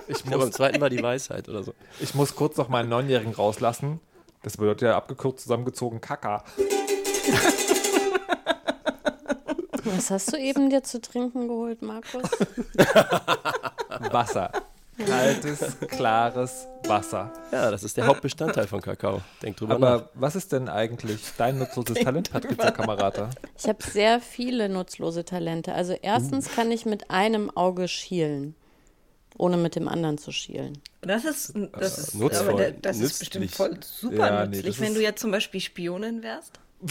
ich, 0.08 0.24
glaube, 0.24 0.44
am 0.44 0.52
zweiten 0.52 0.80
war 0.82 0.90
die 0.90 1.02
Weisheit 1.02 1.50
oder 1.50 1.64
so. 1.64 1.74
ich 2.00 2.14
muss 2.14 2.36
kurz 2.36 2.58
noch 2.58 2.70
meinen 2.70 2.90
Neunjährigen 2.90 3.34
rauslassen. 3.34 4.00
Das 4.44 4.58
bedeutet 4.58 4.84
ja 4.84 4.96
abgekürzt 4.96 5.42
zusammengezogen 5.44 6.02
Kaka. 6.02 6.44
Was 9.86 10.12
hast 10.12 10.34
du 10.34 10.38
eben 10.38 10.70
dir 10.70 10.84
zu 10.84 11.02
trinken 11.02 11.48
geholt, 11.48 11.82
Markus? 11.82 12.24
Wasser. 14.12 14.52
Kaltes, 14.98 15.78
klares 15.90 16.68
Wasser. 16.86 17.34
Ja, 17.52 17.70
das 17.72 17.84
ist 17.84 17.98
der 17.98 18.08
Hauptbestandteil 18.08 18.68
von 18.68 18.82
Kakao. 18.82 19.22
Denk 19.42 19.58
drüber 19.58 19.78
nach. 19.78 19.88
Aber 19.88 20.10
was 20.14 20.36
ist 20.36 20.52
denn 20.52 20.70
eigentlich 20.70 21.20
dein 21.38 21.58
nutzloses 21.60 22.00
Talent, 22.00 22.32
Patricia 22.32 22.72
Kamerata? 22.72 23.30
Ich 23.58 23.68
habe 23.68 23.84
sehr 23.84 24.20
viele 24.22 24.70
nutzlose 24.70 25.26
Talente. 25.26 25.74
Also 25.74 25.94
erstens 26.02 26.50
kann 26.56 26.72
ich 26.72 26.86
mit 26.86 27.12
einem 27.12 27.50
Auge 27.56 27.88
schielen, 27.88 28.56
ohne 29.38 29.58
mit 29.58 29.76
dem 29.76 29.88
anderen 29.88 30.18
zu 30.18 30.32
schielen. 30.32 30.78
Das 31.02 31.26
ist, 31.26 31.54
das 31.74 31.98
ist, 31.98 32.16
nutzvoll, 32.16 32.50
aber 32.54 32.72
das 32.72 33.00
ist 33.00 33.20
bestimmt 33.20 33.52
voll 33.52 33.78
super 33.82 34.16
Ja, 34.16 34.46
nee, 34.46 34.56
nützlich, 34.58 34.80
wenn 34.80 34.94
du 34.94 35.02
jetzt 35.02 35.22
zum 35.22 35.32
Beispiel 35.32 35.60
Spionin 35.60 36.24
wärst. 36.24 36.60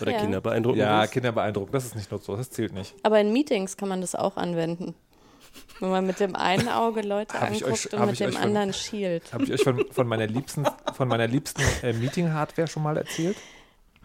Oder 0.00 0.12
Ja. 0.12 0.20
Kinder 0.20 0.40
beeindrucken. 0.40 0.78
ja, 0.78 1.00
willst. 1.00 1.12
Kinder 1.12 1.32
beeindrucken. 1.32 1.72
Das 1.72 1.84
ist 1.84 1.94
nicht 1.94 2.10
nutzlos, 2.10 2.38
das 2.38 2.50
zählt 2.50 2.72
nicht. 2.72 2.94
Aber 3.02 3.20
in 3.20 3.32
Meetings 3.32 3.76
kann 3.76 3.88
man 3.88 4.00
das 4.00 4.14
auch 4.14 4.36
anwenden. 4.36 4.94
Wenn 5.82 5.90
man 5.90 6.06
mit 6.06 6.20
dem 6.20 6.36
einen 6.36 6.68
Auge 6.68 7.00
Leute 7.02 7.34
Hab 7.34 7.48
anguckt 7.50 7.64
euch- 7.64 7.92
und 7.92 8.06
mit 8.06 8.20
dem 8.20 8.28
euch 8.28 8.34
von- 8.36 8.42
anderen 8.44 8.72
schielt. 8.72 9.32
Habe 9.32 9.42
ich 9.42 9.52
euch 9.52 9.64
von, 9.64 9.84
von 9.90 10.06
meiner 10.06 10.28
liebsten, 10.28 10.64
von 10.94 11.08
meiner 11.08 11.26
liebsten 11.26 11.60
äh, 11.82 11.92
Meeting-Hardware 11.92 12.68
schon 12.68 12.84
mal 12.84 12.96
erzählt? 12.96 13.36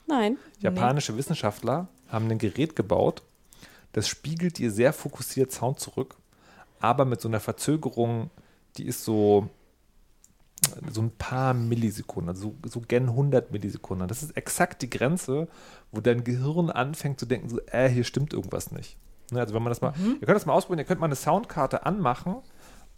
Nein. 0.08 0.38
Japanische 0.60 1.16
Wissenschaftler 1.18 1.88
haben 2.08 2.32
ein 2.32 2.40
Gerät 2.40 2.76
gebaut, 2.76 3.22
das 3.92 4.08
spiegelt 4.08 4.58
dir 4.58 4.72
sehr 4.72 4.92
fokussiert 4.92 5.52
Sound 5.52 5.80
zurück, 5.80 6.16
aber 6.80 7.06
mit 7.06 7.22
so 7.22 7.28
einer 7.28 7.40
Verzögerung, 7.40 8.32
die 8.78 8.88
ist 8.88 9.04
so, 9.04 9.48
so 10.92 11.02
ein 11.02 11.12
paar 11.12 11.54
Millisekunden, 11.54 12.30
also 12.30 12.56
so, 12.64 12.70
so 12.70 12.82
gen 12.82 13.10
100 13.10 13.52
Millisekunden. 13.52 14.08
Das 14.08 14.24
ist 14.24 14.36
exakt 14.36 14.82
die 14.82 14.90
Grenze, 14.90 15.48
wo 15.92 16.02
dein 16.02 16.24
Gehirn 16.24 16.72
anfängt 16.72 17.20
zu 17.20 17.28
denken, 17.28 17.50
so, 17.50 17.60
äh, 17.68 17.88
hier 17.88 18.04
stimmt 18.04 18.34
irgendwas 18.34 18.72
nicht. 18.72 18.98
Ne, 19.32 19.40
also 19.40 19.54
wenn 19.54 19.64
man 19.64 19.72
das 19.72 19.82
mal, 19.82 19.94
ihr 19.98 20.26
könnt 20.26 20.36
das 20.36 20.46
mal 20.46 20.54
ausprobieren, 20.54 20.80
ihr 20.80 20.86
könnt 20.86 21.02
mal 21.02 21.08
eine 21.08 21.16
Soundkarte 21.16 21.86
anmachen 21.86 22.38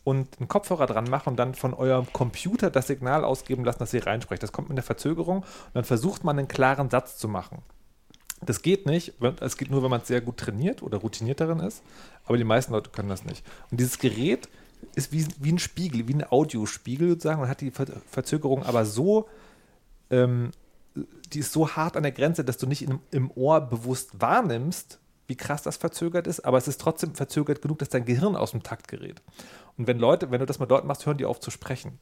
und 0.03 0.39
einen 0.39 0.47
Kopfhörer 0.47 0.85
dran 0.85 1.09
machen 1.09 1.29
und 1.29 1.37
dann 1.37 1.55
von 1.55 1.73
eurem 1.73 2.11
Computer 2.13 2.69
das 2.69 2.87
Signal 2.87 3.23
ausgeben 3.23 3.63
lassen, 3.63 3.79
dass 3.79 3.93
ihr 3.93 4.05
reinsprecht. 4.05 4.41
Das 4.43 4.51
kommt 4.51 4.69
mit 4.69 4.77
einer 4.77 4.83
Verzögerung 4.83 5.39
und 5.39 5.75
dann 5.75 5.83
versucht 5.83 6.23
man 6.23 6.37
einen 6.37 6.47
klaren 6.47 6.89
Satz 6.89 7.17
zu 7.17 7.27
machen. 7.27 7.63
Das 8.41 8.61
geht 8.61 8.85
nicht, 8.85 9.13
es 9.41 9.57
geht 9.57 9.69
nur, 9.69 9.83
wenn 9.83 9.89
man 9.89 10.01
sehr 10.03 10.21
gut 10.21 10.37
trainiert 10.37 10.81
oder 10.81 10.99
routiniert 10.99 11.41
darin 11.41 11.59
ist, 11.59 11.83
aber 12.25 12.37
die 12.37 12.45
meisten 12.45 12.71
Leute 12.71 12.89
können 12.89 13.09
das 13.09 13.25
nicht. 13.25 13.45
Und 13.69 13.79
dieses 13.79 13.99
Gerät 13.99 14.47
ist 14.95 15.11
wie, 15.11 15.27
wie 15.39 15.51
ein 15.51 15.59
Spiegel, 15.59 16.07
wie 16.07 16.13
ein 16.13 16.23
Audiospiegel 16.23 17.09
sozusagen 17.09 17.41
und 17.41 17.49
hat 17.49 17.59
die 17.59 17.71
Ver 17.71 17.87
Verzögerung 18.09 18.63
aber 18.63 18.85
so, 18.85 19.27
ähm, 20.09 20.51
die 21.33 21.39
ist 21.39 21.51
so 21.51 21.69
hart 21.69 21.97
an 21.97 22.03
der 22.03 22.13
Grenze, 22.13 22.45
dass 22.45 22.57
du 22.57 22.65
nicht 22.65 22.81
im, 22.81 22.99
im 23.11 23.29
Ohr 23.31 23.61
bewusst 23.61 24.21
wahrnimmst, 24.21 24.99
wie 25.29 25.37
krass 25.37 25.61
das 25.61 25.77
verzögert 25.77 26.27
ist, 26.27 26.41
aber 26.41 26.57
es 26.57 26.67
ist 26.67 26.81
trotzdem 26.81 27.15
verzögert 27.15 27.61
genug, 27.61 27.79
dass 27.79 27.87
dein 27.89 28.03
Gehirn 28.03 28.35
aus 28.35 28.51
dem 28.51 28.63
Takt 28.63 28.87
gerät. 28.89 29.21
Und 29.77 29.87
wenn 29.87 29.99
Leute, 29.99 30.29
wenn 30.31 30.39
du 30.41 30.45
das 30.45 30.59
mal 30.59 30.65
dort 30.65 30.83
machst, 30.85 31.05
hören 31.05 31.17
die 31.17 31.25
auf 31.25 31.39
zu 31.39 31.51
sprechen. 31.51 31.99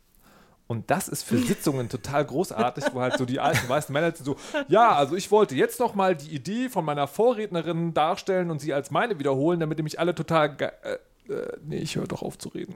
Und 0.65 0.91
das 0.91 1.07
ist 1.07 1.23
für 1.23 1.37
Sitzungen 1.37 1.87
total 1.87 2.25
großartig, 2.25 2.85
wo 2.93 2.99
halt 2.99 3.17
so 3.17 3.23
die 3.25 3.39
alten 3.39 3.69
weißen 3.69 3.93
Männer 3.93 4.13
sind 4.13 4.25
so, 4.25 4.35
ja, 4.67 4.93
also 4.95 5.15
ich 5.15 5.31
wollte 5.31 5.55
jetzt 5.55 5.79
noch 5.79 5.95
mal 5.95 6.15
die 6.15 6.33
Idee 6.33 6.67
von 6.67 6.83
meiner 6.83 7.07
Vorrednerin 7.07 7.93
darstellen 7.93 8.51
und 8.51 8.59
sie 8.59 8.73
als 8.73 8.91
meine 8.91 9.17
wiederholen, 9.19 9.61
damit 9.61 9.77
nämlich 9.77 9.99
alle 9.99 10.13
total, 10.13 10.55
ge- 10.57 10.71
äh, 10.83 11.31
äh, 11.33 11.57
nee, 11.63 11.77
ich 11.77 11.95
höre 11.95 12.07
doch 12.07 12.21
auf 12.21 12.37
zu 12.37 12.49
reden. 12.49 12.75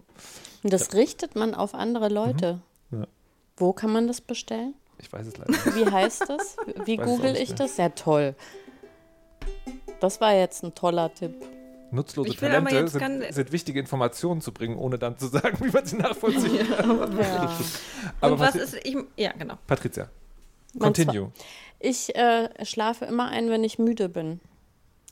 Und 0.63 0.71
das 0.71 0.93
richtet 0.93 1.35
man 1.35 1.53
auf 1.53 1.73
andere 1.73 2.07
Leute. 2.07 2.61
Ja. 2.91 3.07
Wo 3.57 3.73
kann 3.73 3.91
man 3.91 4.07
das 4.07 4.21
bestellen? 4.21 4.73
Ich 4.97 5.11
weiß 5.11 5.27
es 5.27 5.37
leider 5.37 5.51
nicht. 5.51 5.75
Wie 5.75 5.85
heißt 5.91 6.29
das? 6.29 6.55
Wie 6.85 6.95
google 6.95 7.35
ich 7.35 7.55
das? 7.55 7.75
Ja, 7.77 7.89
toll. 7.89 8.35
Das 10.01 10.19
war 10.19 10.33
jetzt 10.33 10.63
ein 10.63 10.75
toller 10.75 11.13
Tipp. 11.13 11.33
Nutzlose 11.91 12.35
Talente 12.35 12.87
sind, 12.87 13.33
sind 13.33 13.51
wichtige 13.51 13.79
Informationen 13.79 14.41
zu 14.41 14.51
bringen, 14.53 14.77
ohne 14.77 14.97
dann 14.97 15.17
zu 15.17 15.27
sagen, 15.27 15.57
wie 15.65 15.69
man 15.71 15.85
sie 15.85 15.97
nachvollziehen 15.97 16.67
kann. 16.67 17.17
Ja. 17.19 17.49
Aber 18.21 18.33
Und 18.33 18.39
was 18.39 18.55
ist, 18.55 18.75
ich, 18.83 18.97
ja, 19.17 19.31
genau. 19.33 19.55
Patricia, 19.67 20.09
continue. 20.79 21.31
Ich 21.79 22.15
äh, 22.15 22.49
schlafe 22.65 23.05
immer 23.05 23.27
ein, 23.29 23.49
wenn 23.49 23.63
ich 23.63 23.77
müde 23.77 24.09
bin. 24.09 24.39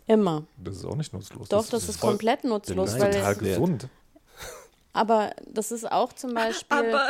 Immer. 0.08 0.44
Das 0.58 0.78
ist 0.78 0.86
auch 0.86 0.96
nicht 0.96 1.14
nutzlos. 1.14 1.50
Doch, 1.50 1.68
das, 1.68 1.88
ist 1.88 2.00
voll- 2.00 2.12
komplett 2.12 2.44
nutzlos. 2.44 2.94
Nein, 2.94 3.02
Weil 3.02 3.12
total 3.14 3.36
gesund. 3.36 3.88
aber 4.94 5.32
das 5.46 5.72
ist 5.72 5.92
auch 5.92 6.14
zum 6.14 6.34
Beispiel, 6.34 6.78
Aber 6.78 7.08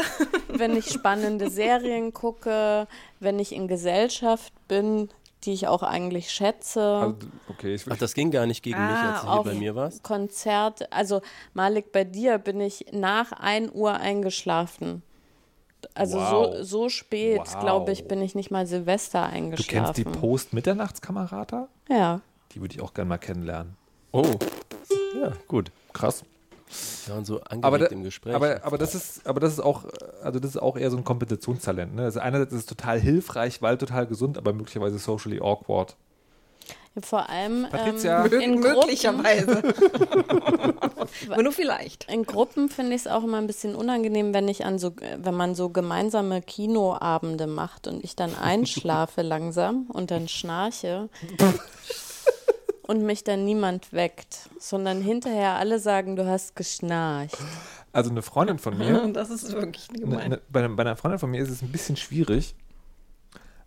wenn 0.50 0.76
ich 0.76 0.92
spannende 0.92 1.50
Serien 1.50 2.12
gucke, 2.14 2.88
wenn 3.20 3.40
ich 3.40 3.54
in 3.54 3.68
Gesellschaft 3.68 4.52
bin, 4.68 5.10
die 5.46 5.54
ich 5.54 5.68
auch 5.68 5.84
eigentlich 5.84 6.32
schätze. 6.32 6.82
Also, 6.82 7.16
okay, 7.48 7.78
Ach, 7.90 7.98
das 7.98 8.14
ging 8.14 8.30
gar 8.32 8.46
nicht 8.46 8.62
gegen 8.64 8.82
mich, 8.82 8.96
Ah, 8.96 9.12
als 9.12 9.22
du 9.24 9.32
hier 9.32 9.44
bei 9.44 9.54
mir 9.56 9.76
warst. 9.76 10.04
Konzert, 10.04 10.92
also 10.92 11.22
Malik, 11.54 11.92
bei 11.92 12.04
dir 12.04 12.38
bin 12.38 12.60
ich 12.60 12.88
nach 12.92 13.32
1 13.32 13.72
Uhr 13.74 13.94
eingeschlafen. 13.94 15.02
Also 15.94 16.18
Wow. 16.18 16.56
so, 16.58 16.64
so 16.64 16.90
spät, 16.90 17.40
Wow. 17.40 17.60
glaube 17.60 17.92
ich, 17.94 18.06
bin 18.08 18.22
ich 18.22 18.36
nicht 18.36 18.52
mal 18.52 18.68
Silvester 18.68 19.24
Du 19.24 19.34
eingeschlafen. 19.34 19.68
kennst 19.86 19.98
die 19.98 20.04
Post-Mitternachtskamerata? 20.04 21.70
Ja. 21.90 22.20
Die 22.52 22.60
würde 22.62 22.76
ich 22.76 22.82
auch 22.82 22.94
gerne 22.94 23.08
mal 23.10 23.18
kennenlernen. 23.18 23.78
Oh, 24.12 24.26
ja, 25.22 25.32
gut. 25.48 25.72
Krass. 25.94 26.24
Wir 27.06 27.16
waren 27.16 27.26
so 27.26 27.42
angeregt 27.42 27.66
Aber, 27.66 27.80
da, 27.80 27.86
im 27.88 28.04
Gespräch. 28.04 28.36
aber, 28.36 28.64
aber, 28.64 28.78
das 28.78 28.94
ist, 28.94 29.26
aber 29.26 29.40
das 29.40 29.54
ist 29.54 29.60
auch, 29.60 29.86
also 30.24 30.40
das 30.40 30.52
ist 30.52 30.58
auch 30.62 30.78
eher 30.78 30.92
so 30.92 30.98
ein 30.98 31.04
Kompensationstalent. 31.04 31.96
Ne? 31.96 32.04
Also 32.04 32.20
einerseits 32.20 32.54
ist 32.54 32.60
es 32.60 32.66
total 32.68 33.00
hilfreich, 33.00 33.62
weil 33.62 33.78
total 33.78 34.06
gesund, 34.06 34.38
aber 34.38 34.54
möglicherweise 34.54 35.00
socially 35.00 35.40
awkward. 35.40 35.96
Vor 37.02 37.30
allem 37.30 37.68
Patricia. 37.70 38.26
ähm, 38.26 38.42
in 38.42 38.60
Möglicherweise. 38.60 39.62
Aber 41.30 41.44
nur 41.44 41.52
vielleicht. 41.52 42.12
in 42.12 42.24
Gruppen 42.26 42.70
finde 42.70 42.96
ich 42.96 43.02
es 43.02 43.08
auch 43.08 43.24
immer 43.24 43.38
ein 43.38 43.48
bisschen 43.48 43.76
unangenehm, 43.76 44.34
wenn 44.34 44.48
ich 44.48 44.66
an 44.66 44.80
so, 44.80 44.92
wenn 45.18 45.36
man 45.36 45.56
so 45.56 45.70
gemeinsame 45.70 46.42
Kinoabende 46.42 47.48
macht 47.48 47.88
und 47.88 48.04
ich 48.04 48.16
dann 48.16 48.36
einschlafe 48.36 49.22
langsam 49.24 49.86
und 49.90 50.12
dann 50.12 50.28
schnarche 50.28 51.10
und 52.90 53.04
mich 53.04 53.24
dann 53.24 53.46
niemand 53.46 53.94
weckt, 53.94 54.50
sondern 54.60 55.00
hinterher 55.00 55.58
alle 55.58 55.78
sagen, 55.78 56.16
du 56.16 56.26
hast 56.26 56.56
geschnarcht. 56.56 57.38
Also 57.94 58.10
eine 58.10 58.24
Freundin 58.24 58.58
von 58.58 58.76
mir, 58.76 59.08
Das 59.14 59.30
ist 59.30 59.54
wirklich 59.54 59.92
ne, 59.92 60.00
gemein. 60.00 60.30
ne, 60.32 60.42
bei, 60.50 60.68
bei 60.68 60.82
einer 60.82 60.96
Freundin 60.96 61.20
von 61.20 61.30
mir 61.30 61.40
ist 61.40 61.52
es 61.52 61.62
ein 61.62 61.72
bisschen 61.72 61.98
schwierig, 61.98 62.56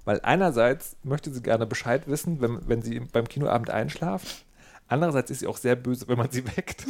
weil 0.04 0.18
einerseits 0.24 0.96
möchte 1.04 1.32
sie 1.32 1.40
gerne 1.40 1.66
Bescheid 1.66 2.08
wissen, 2.08 2.40
wenn, 2.40 2.68
wenn 2.68 2.82
sie 2.82 2.98
beim 2.98 3.28
Kinoabend 3.28 3.70
einschlaft. 3.70 4.44
Andererseits 4.88 5.30
ist 5.30 5.38
sie 5.38 5.46
auch 5.46 5.56
sehr 5.56 5.76
böse, 5.76 6.08
wenn 6.08 6.18
man 6.18 6.32
sie 6.32 6.44
weckt. 6.56 6.84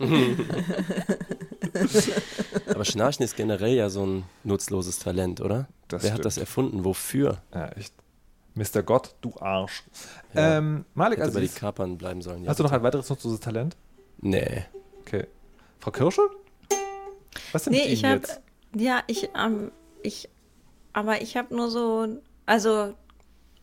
Aber 2.66 2.86
Schnarchen 2.86 3.26
ist 3.26 3.36
generell 3.36 3.74
ja 3.74 3.90
so 3.90 4.06
ein 4.06 4.24
nutzloses 4.42 5.00
Talent, 5.00 5.42
oder? 5.42 5.68
Das 5.88 6.02
Wer 6.02 6.12
hat 6.12 6.16
stimmt. 6.16 6.24
das 6.24 6.38
erfunden? 6.38 6.86
Wofür? 6.86 7.42
Ja, 7.52 7.68
echt. 7.72 7.92
Mr. 8.58 8.82
Gott, 8.82 9.14
du 9.20 9.32
Arsch. 9.40 9.84
Ja. 10.34 10.58
Ähm, 10.58 10.84
Malik 10.94 11.18
Hätte 11.20 11.30
bei 11.32 11.40
die 11.40 11.46
Aziz, 11.46 11.58
Kapern 11.58 11.96
bleiben 11.96 12.20
sollen. 12.22 12.42
Ja, 12.44 12.50
hast 12.50 12.58
du 12.60 12.64
noch 12.64 12.72
ein 12.72 12.82
weiteres 12.82 13.08
nutzloses 13.08 13.40
Talent? 13.40 13.76
Nee. 14.20 14.64
Okay. 15.00 15.26
Frau 15.78 15.90
Kirsche? 15.90 16.22
Was 17.52 17.64
sind 17.64 17.72
Nee, 17.74 17.86
die 17.86 17.92
ich 17.92 18.04
habe, 18.04 18.16
jetzt? 18.16 18.40
ja, 18.74 19.02
ich, 19.06 19.30
ähm, 19.36 19.70
ich, 20.02 20.28
aber 20.92 21.22
ich 21.22 21.36
habe 21.36 21.54
nur 21.54 21.70
so, 21.70 22.18
also, 22.46 22.94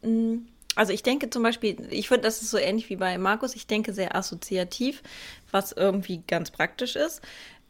mh, 0.02 0.40
also 0.76 0.92
ich 0.94 1.04
denke 1.04 1.30
zum 1.30 1.44
Beispiel, 1.44 1.76
ich 1.90 2.08
finde, 2.08 2.24
das 2.24 2.42
ist 2.42 2.52
so 2.52 2.58
ähnlich 2.58 2.90
wie 2.90 2.96
bei 2.96 3.18
Markus, 3.18 3.56
ich 3.56 3.68
denke 3.68 3.94
sehr 3.94 4.16
assoziativ, 4.16 5.04
was 5.52 5.72
irgendwie 5.72 6.24
ganz 6.28 6.52
praktisch 6.52 6.96
ist, 6.96 7.22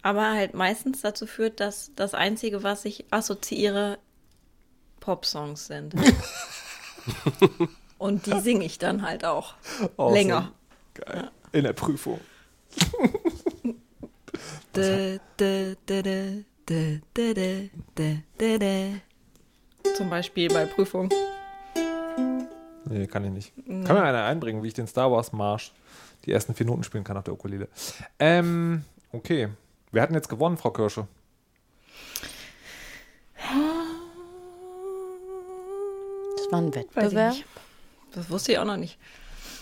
aber 0.04 0.32
halt 0.32 0.54
meistens 0.54 1.02
dazu 1.02 1.26
führt, 1.26 1.60
dass 1.60 1.92
das 1.96 2.14
Einzige, 2.14 2.62
was 2.64 2.86
ich 2.86 3.06
assoziiere, 3.12 3.98
Popsongs 5.00 5.68
sind. 5.68 5.94
Und 7.98 8.26
die 8.26 8.40
singe 8.40 8.66
ich 8.66 8.78
dann 8.78 9.02
halt 9.02 9.26
auch. 9.26 9.54
Awesome. 9.98 10.18
Länger. 10.18 10.52
Geil. 10.94 11.24
Ja. 11.24 11.32
In 11.52 11.64
der 11.64 11.74
Prüfung. 11.74 12.20
Zum 19.96 20.10
Beispiel 20.10 20.50
bei 20.50 20.66
Prüfung. 20.66 21.10
Nee, 22.86 23.08
kann 23.08 23.24
ich 23.24 23.32
nicht. 23.32 23.54
Nee. 23.68 23.84
Kann 23.86 23.96
mir 23.96 24.04
einer 24.04 24.26
einbringen, 24.26 24.62
wie 24.64 24.68
ich 24.68 24.74
den 24.74 24.88
Star 24.88 25.12
Wars 25.12 25.32
Marsch 25.32 25.72
die 26.26 26.32
ersten 26.32 26.54
vier 26.56 26.66
Noten 26.66 26.84
spielen 26.84 27.04
kann 27.04 27.18
auf 27.18 27.24
der 27.24 27.34
Ukulele. 27.34 27.68
Ähm, 28.20 28.84
okay. 29.12 29.50
Wir 29.92 30.02
hatten 30.02 30.14
jetzt 30.14 30.30
gewonnen, 30.30 30.58
Frau 30.58 30.72
Kirsche. 30.72 31.08
Ich 36.60 36.76
Wettbewerb. 36.76 37.36
Das 38.14 38.30
wusste 38.30 38.54
ich 38.54 38.60
auch 38.60 38.66
noch 38.66 38.78
nicht. 38.78 38.98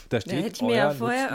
Da 0.10 0.18
hätte 0.18 0.30
steht 0.30 0.56
ich 0.58 0.62
mir 0.62 0.76
ja 0.76 0.92
vorher. 0.92 1.32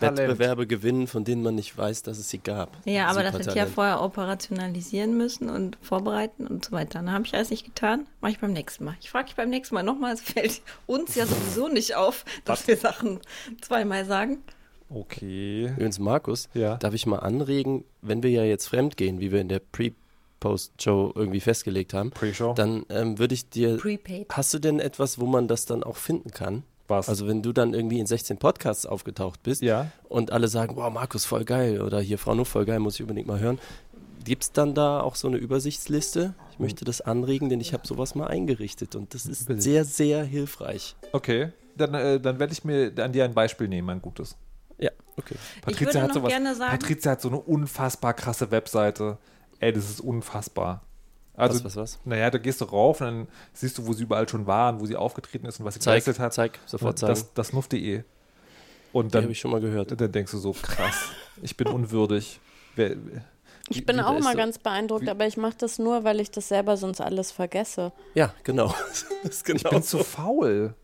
Wettbewerbe 0.00 0.66
gewinnen, 0.68 1.08
von 1.08 1.24
denen 1.24 1.42
man 1.42 1.56
nicht 1.56 1.76
weiß, 1.76 2.02
dass 2.02 2.18
es 2.18 2.28
sie 2.30 2.38
gab. 2.38 2.76
Ja, 2.84 3.08
aber 3.08 3.24
das 3.24 3.34
hätte 3.34 3.50
ich 3.50 3.56
ja 3.56 3.66
vorher 3.66 4.02
operationalisieren 4.02 5.16
müssen 5.16 5.50
und 5.50 5.78
vorbereiten 5.82 6.46
und 6.46 6.64
so 6.64 6.72
weiter. 6.72 7.00
Dann 7.00 7.10
habe 7.10 7.24
ich 7.26 7.34
alles 7.34 7.50
nicht 7.50 7.64
getan. 7.64 8.06
Mache 8.20 8.32
ich 8.32 8.38
beim 8.38 8.52
nächsten 8.52 8.84
Mal. 8.84 8.94
Ich 9.00 9.10
frage 9.10 9.26
dich 9.26 9.34
beim 9.34 9.50
nächsten 9.50 9.74
Mal 9.74 9.82
nochmal. 9.82 10.12
Es 10.14 10.20
fällt 10.20 10.62
uns 10.86 11.14
ja 11.16 11.26
sowieso 11.26 11.66
nicht 11.68 11.96
auf, 11.96 12.24
dass 12.44 12.66
wir 12.68 12.76
Sachen 12.76 13.18
zweimal 13.60 14.04
sagen. 14.04 14.38
Okay. 14.88 15.68
Übrigens, 15.70 15.98
Markus, 15.98 16.48
Ja. 16.54 16.76
darf 16.76 16.94
ich 16.94 17.06
mal 17.06 17.18
anregen, 17.18 17.84
wenn 18.02 18.22
wir 18.22 18.30
ja 18.30 18.44
jetzt 18.44 18.68
fremd 18.68 18.96
gehen, 18.96 19.20
wie 19.20 19.32
wir 19.32 19.40
in 19.40 19.48
der 19.48 19.60
Pre-Post-Show 20.42 21.12
irgendwie 21.14 21.40
festgelegt 21.40 21.94
haben, 21.94 22.10
Pre-Show. 22.10 22.54
dann 22.54 22.84
ähm, 22.88 23.18
würde 23.18 23.34
ich 23.34 23.48
dir. 23.48 23.76
Prepaid. 23.78 24.26
Hast 24.32 24.52
du 24.54 24.58
denn 24.58 24.80
etwas, 24.80 25.20
wo 25.20 25.26
man 25.26 25.48
das 25.48 25.66
dann 25.66 25.82
auch 25.84 25.96
finden 25.96 26.30
kann? 26.30 26.64
Was? 26.88 27.08
Also 27.08 27.26
wenn 27.28 27.42
du 27.42 27.52
dann 27.52 27.74
irgendwie 27.74 28.00
in 28.00 28.06
16 28.06 28.38
Podcasts 28.38 28.86
aufgetaucht 28.86 29.42
bist 29.42 29.62
Ja. 29.62 29.90
und 30.08 30.32
alle 30.32 30.48
sagen, 30.48 30.76
wow, 30.76 30.92
Markus, 30.92 31.24
voll 31.24 31.44
geil 31.44 31.80
oder 31.80 32.00
hier 32.00 32.18
Frau 32.18 32.34
Nuff, 32.34 32.48
voll 32.48 32.64
geil, 32.64 32.80
muss 32.80 32.96
ich 32.96 33.02
unbedingt 33.02 33.28
mal 33.28 33.38
hören. 33.40 33.58
Gibt 34.24 34.42
es 34.44 34.52
dann 34.52 34.74
da 34.74 35.00
auch 35.00 35.14
so 35.16 35.26
eine 35.28 35.36
Übersichtsliste? 35.36 36.34
Ich 36.52 36.58
möchte 36.58 36.84
das 36.84 37.00
anregen, 37.00 37.48
denn 37.48 37.60
ich 37.60 37.72
habe 37.72 37.86
sowas 37.86 38.14
mal 38.14 38.26
eingerichtet 38.28 38.94
und 38.94 39.14
das 39.14 39.26
ist 39.26 39.46
sehr, 39.62 39.84
sehr 39.84 40.22
hilfreich. 40.24 40.96
Okay. 41.12 41.50
Dann, 41.76 41.94
äh, 41.94 42.20
dann 42.20 42.38
werde 42.38 42.52
ich 42.52 42.64
mir 42.64 42.92
an 42.98 43.12
dir 43.12 43.24
ein 43.24 43.32
Beispiel 43.34 43.66
nehmen, 43.66 43.88
ein 43.88 44.02
gutes. 44.02 44.36
Ja, 44.78 44.90
okay. 45.16 45.34
Ich 45.68 45.80
würde 45.80 46.02
hat 46.02 46.12
sowas. 46.12 46.28
gerne 46.28 46.54
sagen- 46.54 46.70
Patrizia 46.72 47.12
hat 47.12 47.22
so 47.22 47.28
eine 47.28 47.40
unfassbar 47.40 48.12
krasse 48.14 48.50
Webseite. 48.50 49.18
Ey, 49.62 49.72
das 49.72 49.88
ist 49.88 50.00
unfassbar. 50.00 50.82
Also, 51.34 51.64
was, 51.64 51.64
was, 51.64 51.76
was? 51.76 51.98
naja, 52.04 52.30
da 52.30 52.36
gehst 52.38 52.60
du 52.60 52.66
rauf 52.66 53.00
und 53.00 53.06
dann 53.06 53.28
siehst 53.54 53.78
du, 53.78 53.86
wo 53.86 53.92
sie 53.94 54.02
überall 54.02 54.28
schon 54.28 54.46
waren, 54.46 54.80
wo 54.80 54.86
sie 54.86 54.96
aufgetreten 54.96 55.46
ist 55.46 55.58
und 55.60 55.64
was 55.64 55.74
sie 55.74 55.80
Zeig, 55.80 56.04
geleistet 56.04 56.18
hat. 56.18 56.34
zeig, 56.34 56.58
sofort 56.66 56.98
zeigen. 56.98 57.12
das, 57.14 57.32
das 57.32 57.52
nuff.de. 57.54 58.02
Und 58.92 59.06
Die 59.06 59.10
dann, 59.12 59.22
habe 59.22 59.32
ich 59.32 59.40
schon 59.40 59.50
mal 59.50 59.60
gehört. 59.60 59.98
dann 59.98 60.12
denkst 60.12 60.32
du 60.32 60.38
so, 60.38 60.52
krass, 60.52 60.96
ich 61.40 61.56
bin 61.56 61.68
unwürdig. 61.68 62.38
Wer, 62.76 62.96
Ich 63.70 63.86
bin 63.86 63.96
wie- 63.96 64.00
auch 64.02 64.18
mal 64.20 64.32
so- 64.32 64.36
ganz 64.36 64.58
beeindruckt, 64.58 65.06
wie- 65.06 65.10
aber 65.10 65.26
ich 65.26 65.38
mache 65.38 65.54
das 65.56 65.78
nur, 65.78 66.04
weil 66.04 66.20
ich 66.20 66.30
das 66.30 66.48
selber 66.48 66.76
sonst 66.76 67.00
alles 67.00 67.30
vergesse. 67.32 67.92
Ja, 68.14 68.34
genau. 68.44 68.74
Das 69.22 69.32
ist 69.34 69.48
ich 69.48 69.62
genau 69.62 69.70
bin 69.70 69.82
so. 69.82 69.98
zu 69.98 70.04
faul. 70.04 70.74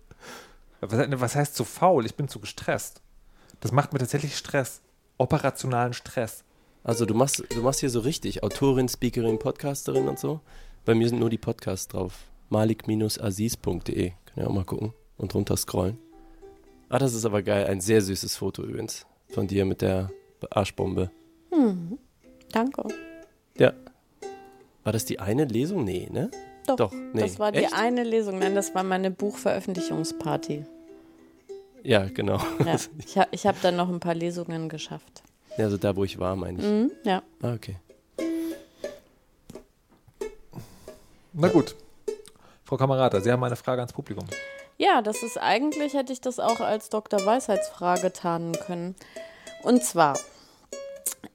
Was, 0.80 0.92
was 1.20 1.34
heißt 1.34 1.54
zu 1.56 1.64
faul? 1.64 2.06
Ich 2.06 2.14
bin 2.14 2.28
zu 2.28 2.38
gestresst. 2.40 3.02
Das 3.60 3.72
macht 3.72 3.92
mir 3.92 3.98
tatsächlich 3.98 4.36
Stress. 4.36 4.80
Operationalen 5.18 5.92
Stress. 5.92 6.44
Also 6.88 7.05
du 7.05 7.12
machst, 7.12 7.44
du 7.55 7.61
machst 7.61 7.81
hier 7.81 7.90
so 7.90 8.01
richtig 8.01 8.42
Autorin, 8.42 8.88
Speakerin, 8.88 9.38
Podcasterin 9.38 10.09
und 10.09 10.18
so. 10.18 10.40
Bei 10.87 10.94
mir 10.94 11.07
sind 11.07 11.18
nur 11.18 11.29
die 11.29 11.37
Podcasts 11.37 11.87
drauf. 11.87 12.14
malik-aziz.de. 12.48 14.12
Könnt 14.24 14.38
ihr 14.38 14.48
auch 14.48 14.55
mal 14.55 14.64
gucken 14.64 14.94
und 15.18 15.35
runter 15.35 15.59
scrollen. 15.59 15.98
Ah, 16.88 16.98
das 16.98 17.12
ist 17.12 17.27
aber 17.27 17.42
geil. 17.42 17.66
Ein 17.66 17.83
sehr 17.83 18.01
süßes 18.01 18.37
Foto 18.37 18.62
übrigens. 18.62 19.05
Von 19.29 19.46
dir 19.46 19.66
mit 19.66 19.83
der 19.83 20.11
Arschbombe. 20.48 21.11
Hm. 21.53 21.98
Danke. 22.53 22.85
Ja. 23.59 23.74
War 24.83 24.94
das 24.94 25.05
die 25.05 25.20
eine 25.20 25.44
Lesung? 25.44 25.85
Nee, 25.85 26.09
ne? 26.11 26.31
Doch, 26.66 26.77
Doch, 26.77 26.94
nee. 27.12 27.20
das 27.20 27.38
war 27.38 27.53
die 27.53 27.64
Echt? 27.64 27.74
eine 27.74 28.03
Lesung. 28.03 28.38
Nein, 28.38 28.55
das 28.55 28.74
war 28.74 28.83
meine 28.83 29.11
Buchveröffentlichungsparty. 29.11 30.64
Ja, 31.83 32.07
genau. 32.07 32.38
Ja, 32.64 32.77
ich 32.98 33.18
ha 33.18 33.27
ich 33.31 33.46
habe 33.46 33.59
dann 33.61 33.77
noch 33.77 33.90
ein 33.90 34.01
paar 34.01 34.14
Lesungen 34.14 34.70
geschafft. 34.70 35.22
Ja, 35.59 35.64
also 35.64 35.77
da, 35.77 35.94
wo 35.97 36.05
ich 36.05 36.18
war, 36.21 36.37
meine 36.37 36.59
ich. 36.61 36.64
Mhm, 36.64 36.92
ja. 37.03 37.23
Ah, 37.42 37.53
okay. 37.53 37.77
Na 41.33 41.49
gut. 41.49 41.75
Frau 42.64 42.77
Kamerata, 42.77 43.21
Sie 43.21 43.31
haben 43.33 43.42
eine 43.42 43.57
Frage 43.57 43.81
ans 43.81 43.92
Publikum. 43.92 44.25
Ja, 44.77 45.03
das 45.03 45.25
ist 45.25 45.37
eigentlich, 45.37 45.94
hätte 45.94 46.12
ich 46.12 46.21
das 46.21 46.38
auch 46.38 46.61
als 46.61 46.90
Dr. 46.90 47.27
Weisheitsfrage 47.27 48.12
tarnen 48.12 48.53
können. 48.53 48.94
Und 49.64 49.83
zwar, 49.83 50.16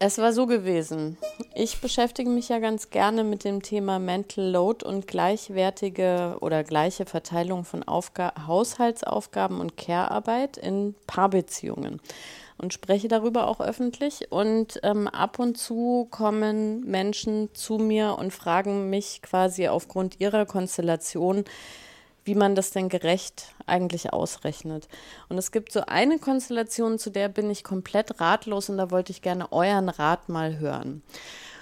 es 0.06 0.18
war 0.18 0.34
so 0.34 0.48
gewesen. 0.48 1.18
Ich 1.56 1.80
beschäftige 1.80 2.30
mich 2.30 2.50
ja 2.50 2.60
ganz 2.60 2.90
gerne 2.90 3.24
mit 3.24 3.46
dem 3.46 3.62
Thema 3.62 4.00
Mental 4.00 4.44
Load 4.44 4.86
und 4.86 5.08
gleichwertige 5.08 6.36
oder 6.42 6.66
gleiche 6.66 7.06
Verteilung 7.06 7.64
von 7.64 7.84
Aufga 7.84 8.34
Haushaltsaufgaben 8.46 9.62
und 9.62 9.78
Care-Arbeit 9.78 10.58
in 10.58 10.94
Paarbeziehungen 11.08 12.02
und 12.58 12.74
spreche 12.74 13.08
darüber 13.08 13.48
auch 13.48 13.62
öffentlich. 13.62 14.30
Und 14.30 14.78
ähm, 14.84 15.08
ab 15.08 15.40
und 15.40 15.58
zu 15.58 16.10
kommen 16.12 16.82
Menschen 16.82 17.48
zu 17.54 17.78
mir 17.78 18.18
und 18.20 18.34
fragen 18.34 18.90
mich 18.90 19.22
quasi 19.22 19.70
aufgrund 19.70 20.20
ihrer 20.20 20.46
Konstellation, 20.46 21.46
wie 22.26 22.36
man 22.36 22.56
das 22.56 22.72
denn 22.72 22.90
gerecht 22.90 23.54
eigentlich 23.66 24.14
ausrechnet. 24.14 24.88
Und 25.30 25.38
es 25.38 25.52
gibt 25.52 25.72
so 25.72 25.82
eine 25.82 26.20
Konstellation, 26.20 27.00
zu 27.00 27.10
der 27.10 27.30
bin 27.30 27.50
ich 27.50 27.64
komplett 27.64 28.20
ratlos 28.22 28.70
und 28.70 28.78
da 28.78 28.92
wollte 28.92 29.12
ich 29.12 29.22
gerne 29.22 29.52
euren 29.52 29.90
Rat 29.90 30.30
mal 30.30 30.60
hören. 30.60 31.04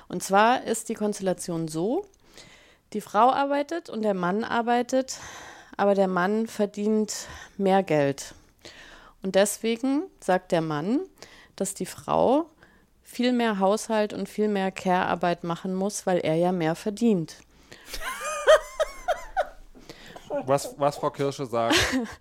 Und 0.07 0.23
zwar 0.23 0.63
ist 0.63 0.89
die 0.89 0.93
Konstellation 0.93 1.67
so, 1.67 2.05
die 2.93 3.01
Frau 3.01 3.31
arbeitet 3.31 3.89
und 3.89 4.01
der 4.01 4.13
Mann 4.13 4.43
arbeitet, 4.43 5.17
aber 5.77 5.95
der 5.95 6.09
Mann 6.09 6.47
verdient 6.47 7.27
mehr 7.57 7.81
Geld. 7.81 8.35
Und 9.23 9.35
deswegen 9.35 10.03
sagt 10.19 10.51
der 10.51 10.61
Mann, 10.61 10.99
dass 11.55 11.73
die 11.73 11.85
Frau 11.85 12.49
viel 13.01 13.33
mehr 13.33 13.59
Haushalt 13.59 14.13
und 14.13 14.29
viel 14.29 14.47
mehr 14.47 14.71
Care-Arbeit 14.71 15.43
machen 15.43 15.73
muss, 15.73 16.05
weil 16.05 16.19
er 16.19 16.35
ja 16.35 16.51
mehr 16.51 16.75
verdient. 16.75 17.37
Was, 20.45 20.75
was 20.77 20.97
Frau 20.97 21.09
Kirsche 21.09 21.45
sagt. 21.45 21.75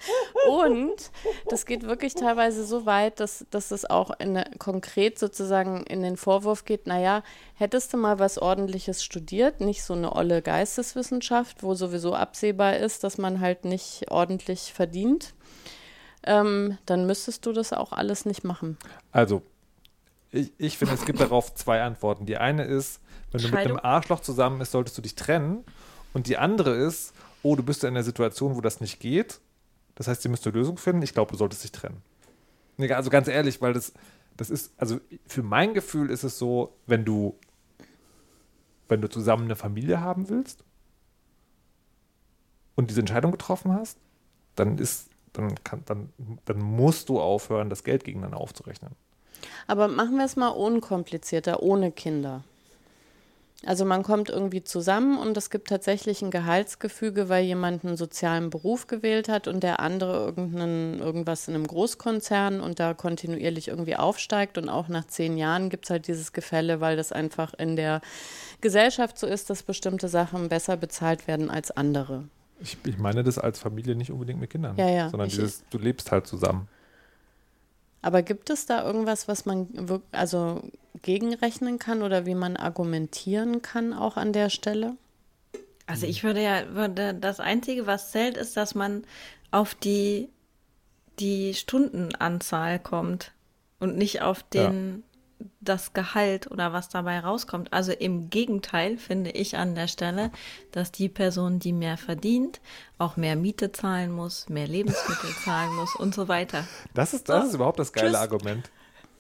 Und 0.48 1.10
das 1.48 1.66
geht 1.66 1.82
wirklich 1.82 2.14
teilweise 2.14 2.64
so 2.64 2.86
weit, 2.86 3.20
dass, 3.20 3.46
dass 3.50 3.70
es 3.70 3.88
auch 3.88 4.10
in 4.18 4.42
konkret 4.58 5.18
sozusagen 5.18 5.84
in 5.84 6.02
den 6.02 6.16
Vorwurf 6.16 6.64
geht, 6.64 6.86
naja, 6.86 7.22
hättest 7.54 7.92
du 7.92 7.96
mal 7.96 8.18
was 8.18 8.38
ordentliches 8.38 9.04
studiert, 9.04 9.60
nicht 9.60 9.82
so 9.82 9.94
eine 9.94 10.14
olle 10.14 10.42
Geisteswissenschaft, 10.42 11.62
wo 11.62 11.74
sowieso 11.74 12.14
absehbar 12.14 12.76
ist, 12.76 13.04
dass 13.04 13.18
man 13.18 13.40
halt 13.40 13.64
nicht 13.64 14.10
ordentlich 14.10 14.72
verdient. 14.72 15.34
ähm, 16.24 16.78
dann 16.86 17.06
müsstest 17.06 17.46
du 17.46 17.52
das 17.52 17.72
auch 17.72 17.92
alles 17.92 18.26
nicht 18.26 18.44
machen. 18.44 18.76
Also, 19.12 19.42
ich, 20.32 20.52
ich 20.58 20.78
finde, 20.78 20.94
es 20.94 21.04
gibt 21.04 21.20
darauf 21.20 21.54
zwei 21.54 21.82
Antworten. 21.82 22.26
Die 22.26 22.36
eine 22.36 22.64
ist, 22.64 23.00
wenn 23.32 23.40
du 23.42 23.48
mit 23.48 23.58
einem 23.58 23.80
Arschloch 23.82 24.20
zusammen 24.20 24.58
bist, 24.58 24.72
solltest 24.72 24.96
du 24.98 25.02
dich 25.02 25.14
trennen. 25.14 25.64
Und 26.12 26.26
die 26.26 26.36
andere 26.36 26.74
ist, 26.74 27.14
oh, 27.42 27.57
du 27.57 27.62
bist 27.62 27.85
in 27.85 27.88
einer 27.88 28.03
Situation, 28.03 28.57
wo 28.57 28.61
das 28.61 28.81
nicht 28.81 29.00
geht. 29.00 29.40
Das 29.94 30.09
heißt, 30.09 30.24
ihr 30.24 30.31
müsst 30.31 30.46
eine 30.46 30.57
Lösung 30.57 30.79
finden. 30.79 31.03
Ich 31.03 31.14
glaube, 31.14 31.33
du 31.33 31.37
solltest 31.37 31.64
dich 31.64 31.72
trennen. 31.72 32.03
Nee, 32.76 32.92
also 32.92 33.11
ganz 33.11 33.29
ehrlich, 33.29 33.61
weil 33.61 33.74
das, 33.74 33.92
das 34.37 34.50
ist, 34.50 34.72
also 34.79 35.00
für 35.26 35.42
mein 35.42 35.74
Gefühl 35.74 36.11
ist 36.11 36.22
es 36.22 36.38
so, 36.38 36.74
wenn 36.87 37.05
du, 37.05 37.37
wenn 38.88 39.03
du 39.03 39.09
zusammen 39.09 39.44
eine 39.44 39.57
Familie 39.57 40.00
haben 40.00 40.29
willst 40.29 40.64
und 42.74 42.88
diese 42.90 43.00
Entscheidung 43.00 43.33
getroffen 43.33 43.72
hast, 43.72 43.98
dann 44.57 44.79
ist, 44.79 45.11
dann 45.33 45.62
kann, 45.62 45.83
dann, 45.85 46.09
dann 46.46 46.59
musst 46.59 47.09
du 47.09 47.20
aufhören, 47.20 47.68
das 47.68 47.85
Geld 47.85 48.05
gegeneinander 48.05 48.38
aufzurechnen. 48.38 48.92
Aber 49.66 49.88
machen 49.88 50.16
wir 50.16 50.24
es 50.24 50.37
mal 50.37 50.48
unkomplizierter, 50.48 51.62
ohne 51.62 51.92
Kinder. 51.92 52.44
Also 53.66 53.84
man 53.84 54.02
kommt 54.02 54.30
irgendwie 54.30 54.64
zusammen 54.64 55.18
und 55.18 55.36
es 55.36 55.50
gibt 55.50 55.68
tatsächlich 55.68 56.22
ein 56.22 56.30
Gehaltsgefüge, 56.30 57.28
weil 57.28 57.44
jemand 57.44 57.84
einen 57.84 57.98
sozialen 57.98 58.48
Beruf 58.48 58.86
gewählt 58.86 59.28
hat 59.28 59.48
und 59.48 59.62
der 59.62 59.80
andere 59.80 60.24
irgendeinen, 60.24 60.98
irgendwas 60.98 61.46
in 61.46 61.54
einem 61.54 61.66
Großkonzern 61.66 62.60
und 62.62 62.80
da 62.80 62.94
kontinuierlich 62.94 63.68
irgendwie 63.68 63.96
aufsteigt 63.96 64.56
und 64.56 64.70
auch 64.70 64.88
nach 64.88 65.06
zehn 65.06 65.36
Jahren 65.36 65.68
gibt 65.68 65.84
es 65.84 65.90
halt 65.90 66.06
dieses 66.08 66.32
Gefälle, 66.32 66.80
weil 66.80 66.96
das 66.96 67.12
einfach 67.12 67.52
in 67.52 67.76
der 67.76 68.00
Gesellschaft 68.62 69.18
so 69.18 69.26
ist, 69.26 69.50
dass 69.50 69.62
bestimmte 69.62 70.08
Sachen 70.08 70.48
besser 70.48 70.78
bezahlt 70.78 71.26
werden 71.28 71.50
als 71.50 71.70
andere. 71.70 72.24
Ich, 72.62 72.78
ich 72.86 72.96
meine 72.96 73.22
das 73.22 73.38
als 73.38 73.58
Familie 73.58 73.94
nicht 73.94 74.10
unbedingt 74.10 74.40
mit 74.40 74.48
Kindern, 74.48 74.76
Ja, 74.78 74.88
ja, 74.88 75.10
sondern 75.10 75.28
ich- 75.28 75.34
dieses, 75.34 75.64
du 75.68 75.76
lebst 75.76 76.10
halt 76.12 76.26
zusammen. 76.26 76.66
Aber 78.02 78.22
gibt 78.22 78.48
es 78.48 78.64
da 78.64 78.82
irgendwas, 78.86 79.28
was 79.28 79.44
man 79.44 79.68
also 80.12 80.62
gegenrechnen 81.02 81.78
kann 81.78 82.02
oder 82.02 82.26
wie 82.26 82.34
man 82.34 82.56
argumentieren 82.56 83.62
kann 83.62 83.92
auch 83.92 84.16
an 84.16 84.32
der 84.32 84.50
Stelle? 84.50 84.96
Also 85.86 86.06
ich 86.06 86.22
würde 86.22 86.42
ja, 86.42 86.72
würde 86.74 87.14
das 87.14 87.40
Einzige, 87.40 87.86
was 87.86 88.12
zählt, 88.12 88.36
ist, 88.36 88.56
dass 88.56 88.74
man 88.76 89.04
auf 89.50 89.74
die, 89.74 90.28
die 91.18 91.54
Stundenanzahl 91.54 92.78
kommt 92.78 93.32
und 93.80 93.96
nicht 93.96 94.22
auf 94.22 94.44
den, 94.44 95.02
das 95.60 95.92
Gehalt 95.92 96.48
oder 96.50 96.72
was 96.72 96.88
dabei 96.88 97.18
rauskommt. 97.18 97.72
Also 97.72 97.90
im 97.92 98.30
Gegenteil 98.30 98.98
finde 98.98 99.30
ich 99.30 99.56
an 99.56 99.74
der 99.74 99.88
Stelle, 99.88 100.30
dass 100.70 100.92
die 100.92 101.08
Person, 101.08 101.58
die 101.58 101.72
mehr 101.72 101.96
verdient, 101.96 102.60
auch 102.98 103.16
mehr 103.16 103.34
Miete 103.34 103.72
zahlen 103.72 104.12
muss, 104.12 104.48
mehr 104.48 104.68
Lebensmittel 104.68 105.30
zahlen 105.44 105.74
muss 105.74 105.96
und 105.96 106.14
so 106.14 106.28
weiter. 106.28 106.64
Das 106.94 107.14
ist, 107.14 107.28
das 107.28 107.48
ist 107.48 107.54
überhaupt 107.54 107.80
das 107.80 107.92
geile 107.92 108.10
Tschüss. 108.10 108.18
Argument. 108.18 108.70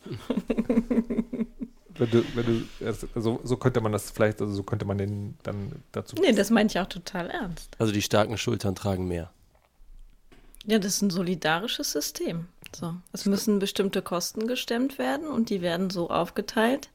wenn 2.00 2.10
du, 2.10 2.24
wenn 2.34 2.46
du, 2.80 2.86
also 3.14 3.40
so, 3.44 3.56
könnte 3.56 3.80
man 3.80 3.92
das 3.92 4.10
vielleicht, 4.10 4.40
also 4.40 4.52
so 4.52 4.62
könnte 4.64 4.84
man 4.84 4.98
den 4.98 5.36
dann 5.44 5.72
dazu. 5.92 6.16
Nee, 6.20 6.32
das 6.32 6.50
meine 6.50 6.68
ich 6.68 6.78
auch 6.80 6.86
total 6.88 7.30
ernst. 7.30 7.76
Also 7.78 7.92
die 7.92 8.02
starken 8.02 8.36
Schultern 8.38 8.74
tragen 8.74 9.06
mehr. 9.06 9.30
Ja, 10.66 10.78
das 10.78 10.94
ist 10.96 11.02
ein 11.02 11.10
solidarisches 11.10 11.92
System. 11.92 12.46
So, 12.74 12.94
es 13.12 13.24
müssen 13.26 13.58
bestimmte 13.58 14.02
Kosten 14.02 14.46
gestemmt 14.46 14.98
werden 14.98 15.28
und 15.28 15.50
die 15.50 15.60
werden 15.62 15.90
so 15.90 16.10
aufgeteilt. 16.10 16.90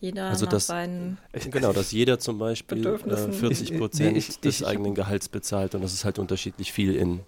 Jeder 0.00 0.28
Also 0.30 0.46
nach 0.46 0.52
das- 0.52 0.66
seinen. 0.66 1.18
Ich, 1.32 1.48
Genau, 1.50 1.72
dass 1.72 1.92
jeder 1.92 2.18
zum 2.18 2.38
Beispiel 2.38 2.78
äh, 2.78 2.80
Bedürfnissen. 2.82 3.32
40 3.32 3.70
Ich- 3.72 3.78
Prozent 3.78 4.12
nee, 4.12 4.18
ich- 4.18 4.40
des 4.40 4.60
ich- 4.60 4.66
eigenen 4.66 4.94
Gehalts 4.94 5.28
bezahlt 5.28 5.74
und 5.74 5.82
das 5.82 5.92
ist 5.92 6.04
halt 6.04 6.18
unterschiedlich 6.18 6.72
viel 6.72 6.96
in, 6.96 7.20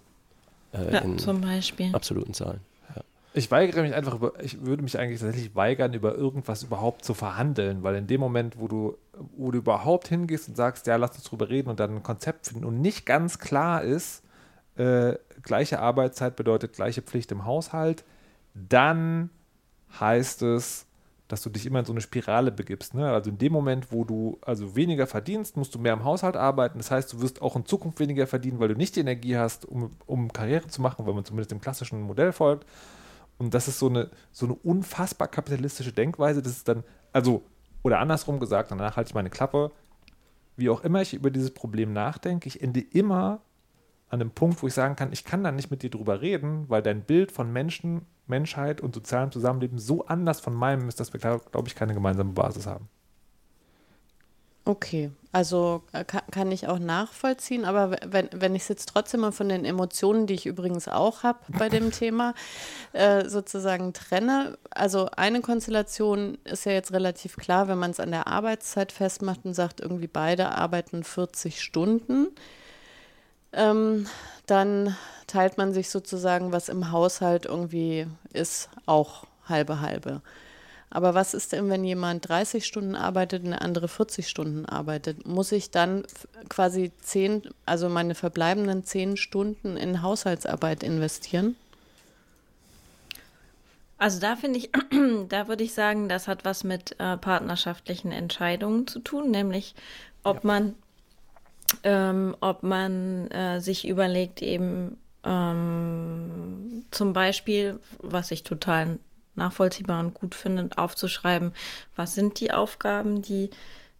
äh, 0.73 0.93
Ja, 0.93 0.99
in 0.99 1.17
zum 1.17 1.39
Beispiel. 1.41 1.93
absoluten 1.95 2.33
Zahlen. 2.33 2.59
Ich 3.37 3.51
weigere 3.51 3.81
mich 3.81 3.93
einfach 3.93 4.15
über, 4.15 4.41
ich 4.41 4.65
würde 4.65 4.81
mich 4.81 4.97
eigentlich 4.97 5.19
tatsächlich 5.19 5.55
weigern, 5.55 5.93
über 5.93 6.15
irgendwas 6.15 6.63
überhaupt 6.63 7.03
zu 7.03 7.13
verhandeln, 7.13 7.83
weil 7.83 7.95
in 7.95 8.07
dem 8.07 8.21
Moment, 8.21 8.57
wo 8.57 8.69
du, 8.69 8.97
wo 9.35 9.51
du 9.51 9.57
überhaupt 9.57 10.07
hingehst 10.07 10.47
und 10.47 10.55
sagst, 10.55 10.87
ja, 10.87 10.95
lass 10.95 11.17
uns 11.17 11.25
drüber 11.25 11.49
reden 11.49 11.69
und 11.69 11.81
dann 11.81 11.97
ein 11.97 12.03
Konzept 12.03 12.47
finden 12.47 12.63
und 12.63 12.79
nicht 12.79 13.05
ganz 13.05 13.37
klar 13.37 13.83
ist, 13.83 14.23
äh, 14.77 15.15
gleiche 15.41 15.79
Arbeitszeit 15.79 16.37
bedeutet 16.37 16.73
gleiche 16.73 17.01
Pflicht 17.01 17.29
im 17.33 17.43
Haushalt, 17.43 18.05
dann 18.53 19.29
heißt 19.99 20.41
es, 20.43 20.85
dass 21.27 21.41
du 21.41 21.49
dich 21.49 21.65
immer 21.65 21.79
in 21.79 21.85
so 21.85 21.91
eine 21.91 22.01
Spirale 22.01 22.53
begibst. 22.53 22.93
Ne? 22.93 23.11
Also 23.11 23.31
in 23.31 23.37
dem 23.37 23.51
Moment, 23.51 23.91
wo 23.91 24.05
du 24.05 24.37
also 24.43 24.77
weniger 24.77 25.07
verdienst, 25.07 25.57
musst 25.57 25.75
du 25.75 25.79
mehr 25.79 25.93
im 25.93 26.05
Haushalt 26.05 26.37
arbeiten. 26.37 26.77
Das 26.77 26.89
heißt, 26.89 27.11
du 27.11 27.21
wirst 27.21 27.41
auch 27.41 27.57
in 27.57 27.65
Zukunft 27.65 27.99
weniger 27.99 28.27
verdienen, 28.27 28.59
weil 28.59 28.69
du 28.69 28.75
nicht 28.75 28.95
die 28.95 29.01
Energie 29.01 29.35
hast, 29.35 29.65
um, 29.65 29.91
um 30.05 30.31
Karriere 30.31 30.67
zu 30.67 30.81
machen, 30.81 31.05
wenn 31.05 31.15
man 31.15 31.25
zumindest 31.25 31.51
dem 31.51 31.59
klassischen 31.59 32.01
Modell 32.01 32.31
folgt. 32.31 32.65
Und 33.37 33.53
das 33.53 33.67
ist 33.67 33.79
so 33.79 33.89
eine, 33.89 34.09
so 34.31 34.45
eine 34.45 34.55
unfassbar 34.55 35.27
kapitalistische 35.27 35.91
Denkweise. 35.91 36.41
Das 36.41 36.53
ist 36.53 36.67
dann, 36.67 36.83
also, 37.11 37.43
oder 37.83 37.99
andersrum 37.99 38.39
gesagt, 38.39 38.71
danach 38.71 38.95
halte 38.95 39.09
ich 39.09 39.15
meine 39.15 39.29
Klappe. 39.29 39.71
Wie 40.57 40.69
auch 40.69 40.83
immer 40.83 41.01
ich 41.01 41.13
über 41.13 41.31
dieses 41.31 41.51
Problem 41.51 41.91
nachdenke, 41.91 42.47
ich 42.47 42.61
ende 42.61 42.79
immer 42.79 43.41
an 44.09 44.21
einem 44.21 44.31
Punkt, 44.31 44.63
wo 44.63 44.67
ich 44.67 44.73
sagen 44.73 44.95
kann, 44.95 45.11
ich 45.11 45.25
kann 45.25 45.43
da 45.43 45.51
nicht 45.51 45.71
mit 45.71 45.83
dir 45.83 45.89
drüber 45.89 46.21
reden, 46.21 46.69
weil 46.69 46.81
dein 46.81 47.01
Bild 47.01 47.31
von 47.31 47.51
Menschen, 47.51 48.03
Menschheit 48.27 48.79
und 48.79 48.95
sozialem 48.95 49.31
Zusammenleben 49.31 49.77
so 49.79 50.05
anders 50.05 50.39
von 50.39 50.53
meinem 50.53 50.87
ist, 50.87 50.99
dass 50.99 51.11
wir, 51.11 51.19
glaube 51.19 51.43
glaub 51.51 51.67
ich, 51.67 51.75
keine 51.75 51.93
gemeinsame 51.93 52.31
Basis 52.31 52.65
haben. 52.65 52.87
Okay, 54.67 55.11
also 55.31 55.83
äh, 55.91 56.03
kann, 56.03 56.23
kann 56.31 56.51
ich 56.51 56.67
auch 56.67 56.79
nachvollziehen, 56.79 57.65
aber 57.65 57.97
wenn, 58.03 58.29
wenn 58.33 58.55
ich 58.55 58.63
es 58.63 58.67
jetzt 58.67 58.89
trotzdem 58.89 59.19
mal 59.19 59.31
von 59.31 59.47
den 59.47 59.63
Emotionen, 59.63 60.25
die 60.25 60.33
ich 60.33 60.47
übrigens 60.47 60.87
auch 60.87 61.21
habe 61.21 61.37
bei 61.49 61.69
dem 61.69 61.91
Thema, 61.91 62.33
äh, 62.91 63.29
sozusagen 63.29 63.93
trenne, 63.93 64.57
also 64.71 65.07
eine 65.15 65.41
Konstellation 65.41 66.39
ist 66.45 66.65
ja 66.65 66.71
jetzt 66.71 66.93
relativ 66.93 67.37
klar, 67.37 67.67
wenn 67.67 67.77
man 67.77 67.91
es 67.91 67.99
an 67.99 68.09
der 68.09 68.25
Arbeitszeit 68.25 68.91
festmacht 68.91 69.41
und 69.43 69.53
sagt, 69.53 69.81
irgendwie 69.81 70.07
beide 70.07 70.49
arbeiten 70.49 71.03
40 71.03 71.61
Stunden, 71.61 72.29
ähm, 73.53 74.07
dann 74.47 74.95
teilt 75.27 75.59
man 75.59 75.73
sich 75.73 75.91
sozusagen, 75.91 76.51
was 76.53 76.69
im 76.69 76.91
Haushalt 76.91 77.45
irgendwie 77.45 78.07
ist, 78.33 78.69
auch 78.87 79.25
halbe 79.47 79.81
halbe. 79.81 80.21
Aber 80.89 81.13
was 81.13 81.33
ist 81.33 81.51
denn, 81.51 81.69
wenn 81.69 81.83
jemand 81.83 82.29
30 82.29 82.65
Stunden 82.65 82.95
arbeitet 82.95 83.43
und 83.43 83.51
der 83.51 83.61
andere 83.61 83.87
40 83.87 84.29
Stunden 84.29 84.65
arbeitet? 84.65 85.27
Muss 85.27 85.51
ich 85.51 85.71
dann 85.71 86.03
quasi 86.47 86.91
10, 87.01 87.49
also 87.65 87.89
meine 87.89 88.15
verbleibenden 88.15 88.83
10 88.83 89.17
Stunden 89.17 89.77
in 89.77 90.01
Haushaltsarbeit 90.01 90.83
investieren? 90.83 91.55
Also 93.97 94.19
da 94.19 94.35
finde 94.35 94.59
ich, 94.59 94.69
da 95.29 95.47
würde 95.47 95.63
ich 95.63 95.73
sagen, 95.73 96.09
das 96.09 96.27
hat 96.27 96.45
was 96.45 96.63
mit 96.63 96.99
äh, 96.99 97.17
partnerschaftlichen 97.17 98.11
Entscheidungen 98.11 98.87
zu 98.87 98.99
tun, 98.99 99.31
nämlich 99.31 99.75
ob 100.23 100.43
man, 100.43 100.75
ähm, 101.83 102.35
ob 102.41 102.63
man 102.63 103.29
äh, 103.31 103.61
sich 103.61 103.87
überlegt, 103.87 104.41
eben 104.41 104.97
ähm, 105.23 106.85
zum 106.91 107.13
Beispiel, 107.13 107.79
was 107.99 108.31
ich 108.31 108.43
total 108.43 108.99
nachvollziehbar 109.35 109.99
und 109.99 110.13
gut 110.13 110.35
finde, 110.35 110.69
aufzuschreiben, 110.77 111.53
was 111.95 112.15
sind 112.15 112.39
die 112.39 112.51
Aufgaben, 112.51 113.21
die 113.21 113.49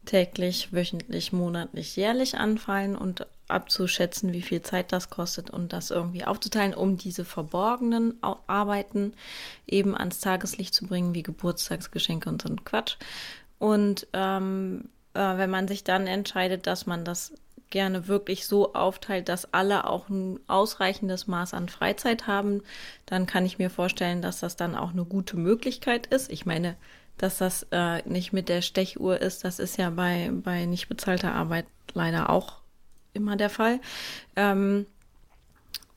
täglich, 0.06 0.72
wöchentlich, 0.72 1.34
monatlich, 1.34 1.96
jährlich 1.96 2.38
anfallen 2.38 2.96
und 2.96 3.26
abzuschätzen, 3.48 4.34
wie 4.34 4.42
viel 4.42 4.62
Zeit 4.62 4.92
das 4.92 5.10
kostet 5.10 5.50
und 5.50 5.74
das 5.74 5.92
irgendwie 5.92 6.26
aufzuteilen, 6.26 6.74
um 6.74 6.98
diese 6.98 7.26
verborgenen 7.26 8.16
Arbeiten 8.22 9.14
eben 9.68 9.96
ans 9.96 10.20
Tageslicht 10.20 10.74
zu 10.74 10.88
bringen, 10.88 11.14
wie 11.14 11.24
Geburtstagsgeschenke 11.24 12.30
und 12.30 12.42
so 12.42 12.50
ein 12.50 12.64
Quatsch. 12.64 12.98
Und 13.60 14.08
ähm, 14.14 14.90
äh, 15.14 15.38
wenn 15.38 15.50
man 15.50 15.68
sich 15.68 15.84
dann 15.84 16.08
entscheidet, 16.08 16.68
dass 16.68 16.86
man 16.86 17.06
das 17.06 17.34
gerne 17.76 18.08
wirklich 18.08 18.48
so 18.48 18.74
aufteilt, 18.74 19.28
dass 19.28 19.54
alle 19.54 19.86
auch 19.86 20.08
ein 20.08 20.40
ausreichendes 20.48 21.28
Maß 21.28 21.54
an 21.54 21.68
Freizeit 21.68 22.26
haben, 22.26 22.64
dann 23.06 23.26
kann 23.26 23.46
ich 23.46 23.58
mir 23.58 23.70
vorstellen, 23.70 24.22
dass 24.22 24.40
das 24.40 24.56
dann 24.56 24.78
auch 24.78 24.92
eine 24.92 25.04
gute 25.04 25.36
Möglichkeit 25.36 26.08
ist. 26.08 26.32
Ich 26.32 26.46
meine, 26.46 26.78
dass 27.18 27.38
das 27.38 27.68
äh, 27.72 28.02
nicht 28.08 28.32
mit 28.32 28.48
der 28.48 28.62
Stechuhr 28.62 29.20
ist, 29.20 29.44
das 29.44 29.60
ist 29.60 29.78
ja 29.78 29.90
bei, 29.90 30.32
bei 30.32 30.64
nicht 30.64 30.88
bezahlter 30.88 31.34
Arbeit 31.34 31.66
leider 31.94 32.30
auch 32.30 32.62
immer 33.12 33.36
der 33.36 33.50
Fall. 33.50 33.82
Ähm, 34.38 34.86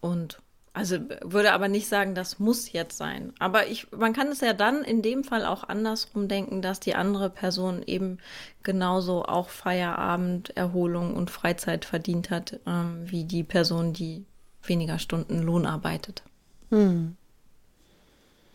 und 0.01 0.41
also 0.79 1.01
würde 1.25 1.53
aber 1.53 1.67
nicht 1.67 1.89
sagen, 1.89 2.15
das 2.15 2.39
muss 2.39 2.71
jetzt 2.71 2.97
sein. 2.97 3.33
Aber 3.41 3.67
ich, 3.67 3.91
man 3.91 4.13
kann 4.13 4.29
es 4.29 4.41
ja 4.41 4.53
dann 4.53 4.85
in 4.85 5.03
dem 5.03 5.25
Fall 5.25 5.45
auch 5.45 5.65
andersrum 5.65 6.29
denken, 6.29 6.63
dass 6.63 6.79
die 6.79 6.95
andere 6.95 7.31
Person 7.31 7.83
eben 7.85 8.19
genauso 8.63 9.25
auch 9.25 9.49
Feierabend, 9.49 10.57
Erholung 10.57 11.17
und 11.17 11.33
Freizeit 11.33 11.85
verdient 11.85 12.31
hat, 12.31 12.61
ähm, 12.65 13.01
wie 13.07 13.25
die 13.25 13.43
Person, 13.43 13.93
die 13.93 14.25
weniger 14.63 15.01
Stunden 15.01 15.43
Lohn 15.43 15.67
arbeitet. 15.67 16.23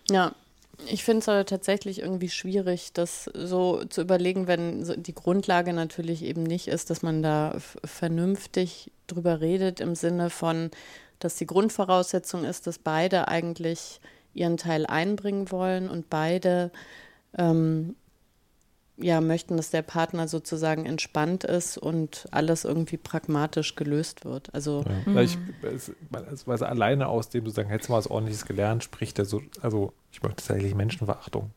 Ja, 0.09 0.33
ich 0.87 1.03
finde 1.03 1.19
es 1.19 1.27
aber 1.27 1.45
tatsächlich 1.45 1.99
irgendwie 1.99 2.29
schwierig, 2.29 2.93
das 2.93 3.29
so 3.33 3.83
zu 3.83 3.99
überlegen, 3.99 4.47
wenn 4.47 5.03
die 5.03 5.13
Grundlage 5.13 5.73
natürlich 5.73 6.23
eben 6.23 6.43
nicht 6.43 6.69
ist, 6.69 6.89
dass 6.89 7.01
man 7.01 7.21
da 7.21 7.57
vernünftig 7.83 8.91
drüber 9.07 9.41
redet 9.41 9.81
im 9.81 9.95
Sinne 9.95 10.29
von, 10.29 10.71
dass 11.23 11.35
die 11.35 11.45
Grundvoraussetzung 11.45 12.45
ist, 12.45 12.67
dass 12.67 12.79
beide 12.79 13.27
eigentlich 13.27 13.99
ihren 14.33 14.57
Teil 14.57 14.85
einbringen 14.85 15.51
wollen 15.51 15.89
und 15.89 16.09
beide 16.09 16.71
ähm, 17.37 17.95
ja, 18.97 19.21
möchten, 19.21 19.57
dass 19.57 19.71
der 19.71 19.81
Partner 19.81 20.27
sozusagen 20.27 20.85
entspannt 20.85 21.43
ist 21.43 21.77
und 21.77 22.27
alles 22.31 22.63
irgendwie 22.63 22.97
pragmatisch 22.97 23.75
gelöst 23.75 24.23
wird. 24.23 24.53
Also 24.53 24.83
ja. 25.07 25.21
ich, 25.21 25.37
also 26.11 26.51
alleine 26.65 27.07
aus 27.07 27.29
dem 27.29 27.43
du 27.43 27.49
sagen, 27.49 27.69
hättest 27.69 27.89
du 27.89 27.93
mal 27.93 27.97
was 27.97 28.07
ordentliches 28.07 28.45
gelernt, 28.45 28.83
spricht 28.83 29.17
er 29.17 29.25
so, 29.25 29.41
also 29.61 29.93
ich 30.11 30.21
möchte 30.21 30.43
tatsächlich 30.43 30.75
Menschenverachtung. 30.75 31.51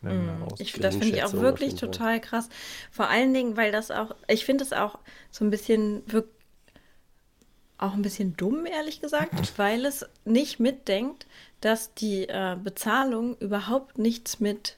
Mhm. 0.00 0.46
Ich, 0.58 0.72
das 0.74 0.94
finde 0.94 1.16
ich 1.16 1.24
auch 1.24 1.32
wirklich 1.32 1.74
total 1.74 2.20
krass. 2.20 2.48
Vor 2.90 3.08
allen 3.08 3.34
Dingen, 3.34 3.56
weil 3.56 3.72
das 3.72 3.90
auch, 3.90 4.14
ich 4.28 4.44
finde 4.44 4.64
es 4.64 4.72
auch 4.72 4.98
so 5.30 5.44
ein 5.44 5.50
bisschen 5.50 6.02
auch 7.78 7.94
ein 7.94 8.02
bisschen 8.02 8.36
dumm, 8.36 8.66
ehrlich 8.66 9.00
gesagt, 9.00 9.32
weil 9.58 9.84
es 9.84 10.06
nicht 10.24 10.60
mitdenkt, 10.60 11.26
dass 11.60 11.94
die 11.94 12.28
äh, 12.28 12.56
Bezahlung 12.62 13.36
überhaupt 13.38 13.98
nichts 13.98 14.40
mit 14.40 14.76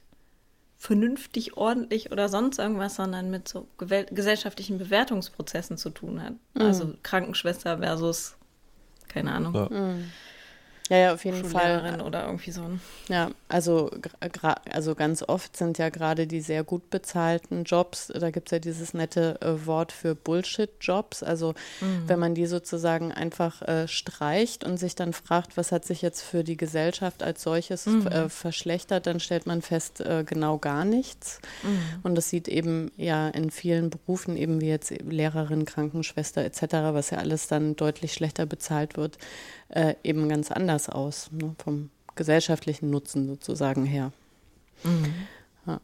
vernünftig, 0.77 1.57
ordentlich 1.57 2.11
oder 2.11 2.27
sonst 2.27 2.57
irgendwas, 2.57 2.95
sondern 2.95 3.29
mit 3.29 3.47
so 3.47 3.67
gesellschaftlichen 3.77 4.79
Bewertungsprozessen 4.79 5.77
zu 5.77 5.91
tun 5.91 6.23
hat. 6.23 6.33
Mhm. 6.55 6.61
Also 6.61 6.93
Krankenschwester 7.03 7.77
versus, 7.77 8.35
keine 9.07 9.31
Ahnung. 9.31 9.53
Ja. 9.53 9.69
Mhm. 9.69 10.11
Ja, 10.91 10.97
ja, 10.97 11.13
auf 11.13 11.23
jeden 11.23 11.45
Fall. 11.45 12.01
oder 12.05 12.25
irgendwie 12.25 12.51
so. 12.51 12.65
Ja, 13.07 13.31
also, 13.47 13.89
also 14.69 14.93
ganz 14.93 15.23
oft 15.23 15.55
sind 15.55 15.77
ja 15.77 15.87
gerade 15.87 16.27
die 16.27 16.41
sehr 16.41 16.65
gut 16.65 16.89
bezahlten 16.89 17.63
Jobs, 17.63 18.11
da 18.13 18.29
gibt 18.29 18.49
es 18.49 18.51
ja 18.51 18.59
dieses 18.59 18.93
nette 18.93 19.39
äh, 19.39 19.65
Wort 19.65 19.93
für 19.93 20.15
Bullshit-Jobs. 20.15 21.23
Also 21.23 21.53
mhm. 21.79 22.03
wenn 22.07 22.19
man 22.19 22.35
die 22.35 22.45
sozusagen 22.45 23.13
einfach 23.13 23.61
äh, 23.61 23.87
streicht 23.87 24.65
und 24.65 24.75
sich 24.75 24.93
dann 24.93 25.13
fragt, 25.13 25.55
was 25.55 25.71
hat 25.71 25.85
sich 25.85 26.01
jetzt 26.01 26.23
für 26.23 26.43
die 26.43 26.57
Gesellschaft 26.57 27.23
als 27.23 27.41
solches 27.41 27.85
mhm. 27.85 28.07
äh, 28.07 28.27
verschlechtert, 28.27 29.07
dann 29.07 29.21
stellt 29.21 29.47
man 29.47 29.61
fest, 29.61 30.01
äh, 30.01 30.25
genau 30.27 30.57
gar 30.57 30.83
nichts. 30.83 31.39
Mhm. 31.63 31.79
Und 32.03 32.15
das 32.15 32.29
sieht 32.29 32.49
eben 32.49 32.91
ja 32.97 33.29
in 33.29 33.49
vielen 33.49 33.91
Berufen, 33.91 34.35
eben 34.35 34.59
wie 34.59 34.67
jetzt 34.67 34.91
Lehrerin, 34.91 35.63
Krankenschwester 35.63 36.43
etc., 36.43 36.63
was 36.91 37.11
ja 37.11 37.19
alles 37.19 37.47
dann 37.47 37.77
deutlich 37.77 38.11
schlechter 38.11 38.45
bezahlt 38.45 38.97
wird, 38.97 39.17
äh, 39.71 39.95
eben 40.03 40.29
ganz 40.29 40.51
anders 40.51 40.89
aus, 40.89 41.31
ne, 41.31 41.55
vom 41.63 41.89
gesellschaftlichen 42.15 42.89
Nutzen 42.89 43.27
sozusagen 43.27 43.85
her. 43.85 44.11
Mhm. 44.83 45.13
Ja. 45.65 45.81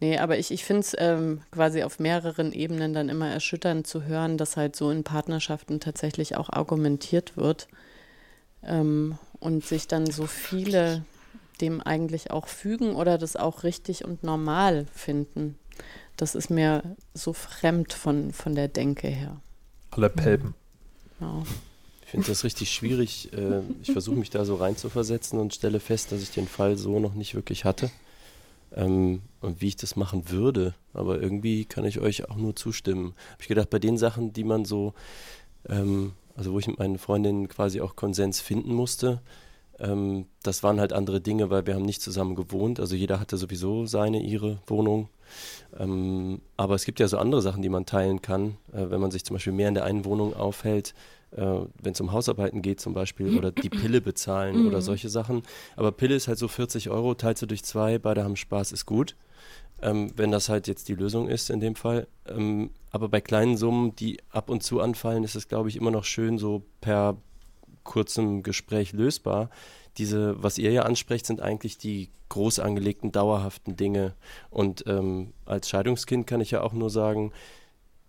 Nee, 0.00 0.18
aber 0.18 0.38
ich, 0.38 0.50
ich 0.50 0.64
finde 0.64 0.80
es 0.80 0.96
ähm, 0.98 1.42
quasi 1.50 1.82
auf 1.82 1.98
mehreren 1.98 2.52
Ebenen 2.52 2.92
dann 2.92 3.08
immer 3.08 3.28
erschütternd 3.28 3.86
zu 3.86 4.04
hören, 4.04 4.36
dass 4.36 4.56
halt 4.56 4.76
so 4.76 4.90
in 4.90 5.04
Partnerschaften 5.04 5.80
tatsächlich 5.80 6.36
auch 6.36 6.50
argumentiert 6.50 7.36
wird 7.36 7.68
ähm, 8.62 9.18
und 9.40 9.64
sich 9.64 9.86
dann 9.86 10.06
so 10.06 10.26
viele 10.26 11.04
dem 11.60 11.80
eigentlich 11.80 12.30
auch 12.30 12.46
fügen 12.46 12.94
oder 12.94 13.18
das 13.18 13.36
auch 13.36 13.64
richtig 13.64 14.04
und 14.04 14.22
normal 14.22 14.86
finden. 14.94 15.58
Das 16.16 16.34
ist 16.34 16.50
mir 16.50 16.96
so 17.14 17.32
fremd 17.32 17.92
von, 17.92 18.32
von 18.32 18.54
der 18.54 18.68
Denke 18.68 19.08
her. 19.08 19.40
Alle 19.90 20.10
Pelpen. 20.10 20.54
Genau. 21.18 21.44
Ich 22.08 22.12
finde 22.12 22.28
das 22.28 22.42
richtig 22.42 22.70
schwierig. 22.70 23.30
Äh, 23.34 23.60
ich 23.82 23.92
versuche 23.92 24.16
mich 24.16 24.30
da 24.30 24.46
so 24.46 24.54
reinzuversetzen 24.54 25.38
und 25.38 25.52
stelle 25.52 25.78
fest, 25.78 26.10
dass 26.10 26.22
ich 26.22 26.30
den 26.30 26.48
Fall 26.48 26.78
so 26.78 27.00
noch 27.00 27.12
nicht 27.12 27.34
wirklich 27.34 27.66
hatte. 27.66 27.90
Ähm, 28.74 29.20
und 29.42 29.60
wie 29.60 29.68
ich 29.68 29.76
das 29.76 29.94
machen 29.94 30.30
würde. 30.30 30.74
Aber 30.94 31.20
irgendwie 31.20 31.66
kann 31.66 31.84
ich 31.84 32.00
euch 32.00 32.30
auch 32.30 32.36
nur 32.36 32.56
zustimmen. 32.56 33.12
Habe 33.32 33.42
ich 33.42 33.48
gedacht, 33.48 33.68
bei 33.68 33.78
den 33.78 33.98
Sachen, 33.98 34.32
die 34.32 34.44
man 34.44 34.64
so, 34.64 34.94
ähm, 35.68 36.12
also 36.34 36.54
wo 36.54 36.58
ich 36.58 36.66
mit 36.66 36.78
meinen 36.78 36.96
Freundinnen 36.96 37.46
quasi 37.46 37.82
auch 37.82 37.94
Konsens 37.94 38.40
finden 38.40 38.72
musste, 38.72 39.20
ähm, 39.78 40.24
das 40.42 40.62
waren 40.62 40.80
halt 40.80 40.94
andere 40.94 41.20
Dinge, 41.20 41.50
weil 41.50 41.66
wir 41.66 41.74
haben 41.74 41.84
nicht 41.84 42.00
zusammen 42.00 42.36
gewohnt. 42.36 42.80
Also 42.80 42.96
jeder 42.96 43.20
hatte 43.20 43.36
sowieso 43.36 43.84
seine, 43.84 44.22
ihre 44.22 44.60
Wohnung. 44.66 45.10
Ähm, 45.78 46.40
aber 46.56 46.74
es 46.74 46.86
gibt 46.86 47.00
ja 47.00 47.08
so 47.08 47.18
andere 47.18 47.42
Sachen, 47.42 47.60
die 47.60 47.68
man 47.68 47.84
teilen 47.84 48.22
kann. 48.22 48.56
Äh, 48.72 48.88
wenn 48.88 49.00
man 49.02 49.10
sich 49.10 49.26
zum 49.26 49.34
Beispiel 49.36 49.52
mehr 49.52 49.68
in 49.68 49.74
der 49.74 49.84
einen 49.84 50.06
Wohnung 50.06 50.34
aufhält, 50.34 50.94
äh, 51.32 51.60
wenn 51.82 51.92
es 51.92 52.00
um 52.00 52.12
Hausarbeiten 52.12 52.62
geht 52.62 52.80
zum 52.80 52.94
Beispiel 52.94 53.36
oder 53.36 53.50
die 53.50 53.68
Pille 53.70 54.00
bezahlen 54.00 54.66
oder 54.66 54.78
mhm. 54.78 54.82
solche 54.82 55.08
Sachen. 55.08 55.42
Aber 55.76 55.92
Pille 55.92 56.14
ist 56.14 56.28
halt 56.28 56.38
so 56.38 56.48
40 56.48 56.90
Euro, 56.90 57.14
teilst 57.14 57.42
du 57.42 57.46
durch 57.46 57.64
zwei, 57.64 57.98
beide 57.98 58.24
haben 58.24 58.36
Spaß, 58.36 58.72
ist 58.72 58.86
gut. 58.86 59.16
Ähm, 59.80 60.10
wenn 60.16 60.32
das 60.32 60.48
halt 60.48 60.66
jetzt 60.66 60.88
die 60.88 60.94
Lösung 60.94 61.28
ist 61.28 61.50
in 61.50 61.60
dem 61.60 61.76
Fall. 61.76 62.08
Ähm, 62.26 62.70
aber 62.90 63.08
bei 63.08 63.20
kleinen 63.20 63.56
Summen, 63.56 63.94
die 63.94 64.18
ab 64.30 64.50
und 64.50 64.62
zu 64.62 64.80
anfallen, 64.80 65.22
ist 65.22 65.36
es, 65.36 65.48
glaube 65.48 65.68
ich, 65.68 65.76
immer 65.76 65.92
noch 65.92 66.04
schön 66.04 66.38
so 66.38 66.64
per 66.80 67.16
kurzem 67.84 68.42
Gespräch 68.42 68.92
lösbar. 68.92 69.50
Diese, 69.96 70.42
was 70.42 70.58
ihr 70.58 70.72
ja 70.72 70.82
ansprecht, 70.82 71.26
sind 71.26 71.40
eigentlich 71.40 71.78
die 71.78 72.10
groß 72.28 72.58
angelegten, 72.58 73.12
dauerhaften 73.12 73.76
Dinge. 73.76 74.14
Und 74.50 74.84
ähm, 74.86 75.32
als 75.44 75.68
Scheidungskind 75.68 76.26
kann 76.26 76.40
ich 76.40 76.50
ja 76.50 76.62
auch 76.62 76.72
nur 76.72 76.90
sagen, 76.90 77.32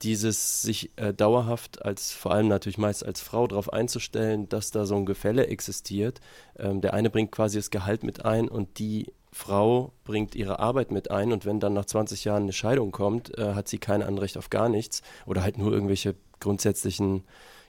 dieses 0.01 0.61
sich 0.61 0.91
äh, 0.95 1.13
dauerhaft 1.13 1.83
als, 1.83 2.11
vor 2.11 2.31
allem 2.31 2.47
natürlich 2.47 2.77
meist 2.77 3.05
als 3.05 3.21
Frau 3.21 3.47
darauf 3.47 3.73
einzustellen, 3.73 4.47
dass 4.47 4.71
da 4.71 4.85
so 4.85 4.95
ein 4.95 5.05
Gefälle 5.05 5.47
existiert. 5.47 6.21
Ähm, 6.57 6.81
der 6.81 6.93
eine 6.93 7.09
bringt 7.09 7.31
quasi 7.31 7.57
das 7.57 7.69
Gehalt 7.69 8.03
mit 8.03 8.25
ein 8.25 8.47
und 8.47 8.79
die 8.79 9.11
Frau 9.31 9.93
bringt 10.05 10.35
ihre 10.35 10.59
Arbeit 10.59 10.91
mit 10.91 11.11
ein 11.11 11.31
und 11.31 11.45
wenn 11.45 11.59
dann 11.59 11.73
nach 11.73 11.85
20 11.85 12.23
Jahren 12.23 12.43
eine 12.43 12.53
Scheidung 12.53 12.91
kommt, 12.91 13.37
äh, 13.37 13.53
hat 13.53 13.67
sie 13.67 13.77
kein 13.77 14.01
Anrecht 14.01 14.37
auf 14.37 14.49
gar 14.49 14.69
nichts 14.69 15.01
oder 15.25 15.43
halt 15.43 15.57
nur 15.57 15.71
irgendwelche 15.71 16.15
grundsätzlichen 16.39 17.23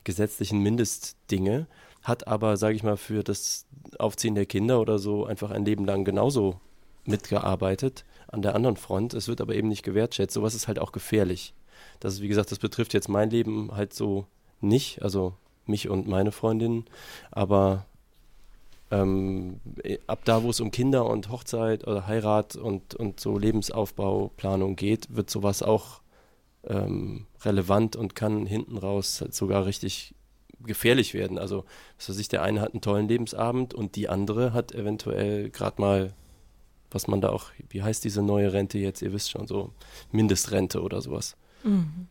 gesetzlichen 0.05 0.61
Mindestdinge, 0.61 1.67
hat 2.03 2.27
aber, 2.27 2.57
sage 2.57 2.75
ich 2.75 2.83
mal, 2.83 2.97
für 2.97 3.23
das 3.23 3.67
Aufziehen 3.99 4.35
der 4.35 4.47
Kinder 4.47 4.81
oder 4.81 4.99
so 4.99 5.27
einfach 5.27 5.51
ein 5.51 5.65
Leben 5.65 5.85
lang 5.85 6.05
genauso 6.05 6.61
mitgearbeitet 7.05 8.05
an 8.29 8.43
der 8.43 8.55
anderen 8.55 8.77
Front. 8.77 9.15
Es 9.15 9.29
wird 9.29 9.41
aber 9.41 9.55
eben 9.55 9.69
nicht 9.69 9.83
gewertschätzt. 9.83 10.35
Sowas 10.35 10.55
ist 10.55 10.69
halt 10.69 10.79
auch 10.79 10.93
gefährlich. 10.93 11.55
Das 12.01 12.15
ist, 12.15 12.23
wie 12.23 12.29
gesagt, 12.29 12.51
das 12.51 12.59
betrifft 12.59 12.95
jetzt 12.95 13.09
mein 13.09 13.31
Leben 13.31 13.71
halt 13.73 13.95
so 13.95 14.27
nicht, 14.61 15.03
also 15.03 15.35
mich 15.67 15.89
und 15.89 16.09
meine 16.09 16.33
Freundin, 16.33 16.85
aber 17.31 17.87
ähm, 18.91 19.61
ab 20.07 20.21
da, 20.25 20.43
wo 20.43 20.51
es 20.51 20.61
um 20.61 20.71
Kinder 20.71 21.07
und 21.07 21.31
Hochzeit 21.31 21.87
oder 21.87 22.07
Heirat 22.07 22.57
und, 22.57 22.95
und 22.95 23.21
so 23.21 23.39
Lebensaufbauplanung 23.39 24.75
geht, 24.75 25.15
wird 25.15 25.31
sowas 25.31 25.63
auch 25.63 26.01
ähm, 26.65 27.27
relevant 27.43 27.97
und 27.97 28.15
kann 28.15 28.47
hinten 28.47 28.77
raus 28.79 29.21
halt 29.21 29.35
sogar 29.35 29.65
richtig 29.65 30.15
gefährlich 30.63 31.15
werden. 31.15 31.39
Also, 31.39 31.65
was 31.97 32.11
weiß 32.11 32.19
ich, 32.19 32.29
der 32.29 32.43
eine 32.43 32.61
hat 32.61 32.73
einen 32.73 32.83
tollen 32.83 33.09
Lebensabend 33.09 33.75
und 33.75 33.97
die 33.97 34.09
andere 34.09 34.53
hat 34.53 34.73
eventuell 34.73 35.51
gerade 35.51 35.81
mal, 35.81 36.13
was 36.91 37.07
man 37.07 37.21
da 37.21 37.31
auch, 37.31 37.51
wie 37.69 37.83
heißt 37.83 38.05
diese 38.05 38.23
neue 38.23 38.53
Rente 38.53 38.79
jetzt, 38.79 39.03
ihr 39.03 39.13
wisst 39.13 39.31
schon, 39.31 39.47
so 39.47 39.71
Mindestrente 40.11 40.83
oder 40.83 41.01
sowas. 41.01 41.37
Mhm. 41.63 42.07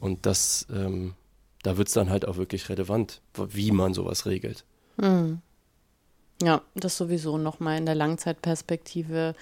Und 0.00 0.26
das, 0.26 0.66
ähm, 0.72 1.14
da 1.62 1.76
wird 1.76 1.88
es 1.88 1.94
dann 1.94 2.10
halt 2.10 2.26
auch 2.26 2.36
wirklich 2.36 2.68
relevant, 2.68 3.20
wie 3.34 3.72
man 3.72 3.94
sowas 3.94 4.26
regelt. 4.26 4.64
Mhm. 4.96 5.40
Ja, 6.42 6.60
das 6.74 6.96
sowieso 6.96 7.38
nochmal 7.38 7.78
in 7.78 7.86
der 7.86 7.94
Langzeitperspektive 7.94 9.34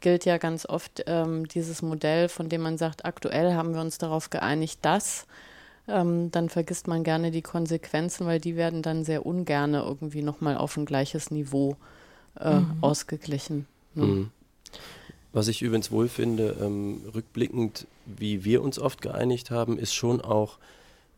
gilt 0.00 0.24
ja 0.24 0.38
ganz 0.38 0.64
oft 0.64 1.04
ähm, 1.06 1.46
dieses 1.48 1.82
Modell, 1.82 2.28
von 2.28 2.48
dem 2.48 2.62
man 2.62 2.78
sagt, 2.78 3.04
aktuell 3.04 3.54
haben 3.54 3.74
wir 3.74 3.80
uns 3.80 3.98
darauf 3.98 4.30
geeinigt, 4.30 4.78
dass. 4.82 5.26
Ähm, 5.88 6.30
dann 6.30 6.50
vergisst 6.50 6.86
man 6.86 7.02
gerne 7.02 7.30
die 7.30 7.42
Konsequenzen, 7.42 8.26
weil 8.26 8.40
die 8.40 8.56
werden 8.56 8.82
dann 8.82 9.04
sehr 9.04 9.24
ungern 9.24 9.72
irgendwie 9.74 10.22
nochmal 10.22 10.56
auf 10.56 10.76
ein 10.76 10.84
gleiches 10.84 11.30
Niveau 11.30 11.76
äh, 12.38 12.60
mhm. 12.60 12.76
ausgeglichen. 12.82 13.66
Ne? 13.94 14.04
Mhm. 14.04 14.30
Was 15.32 15.48
ich 15.48 15.62
übrigens 15.62 15.90
wohl 15.90 16.08
finde, 16.08 16.56
ähm, 16.60 17.02
rückblickend, 17.14 17.86
wie 18.06 18.44
wir 18.44 18.62
uns 18.62 18.78
oft 18.78 19.02
geeinigt 19.02 19.50
haben, 19.50 19.78
ist 19.78 19.94
schon 19.94 20.20
auch 20.20 20.58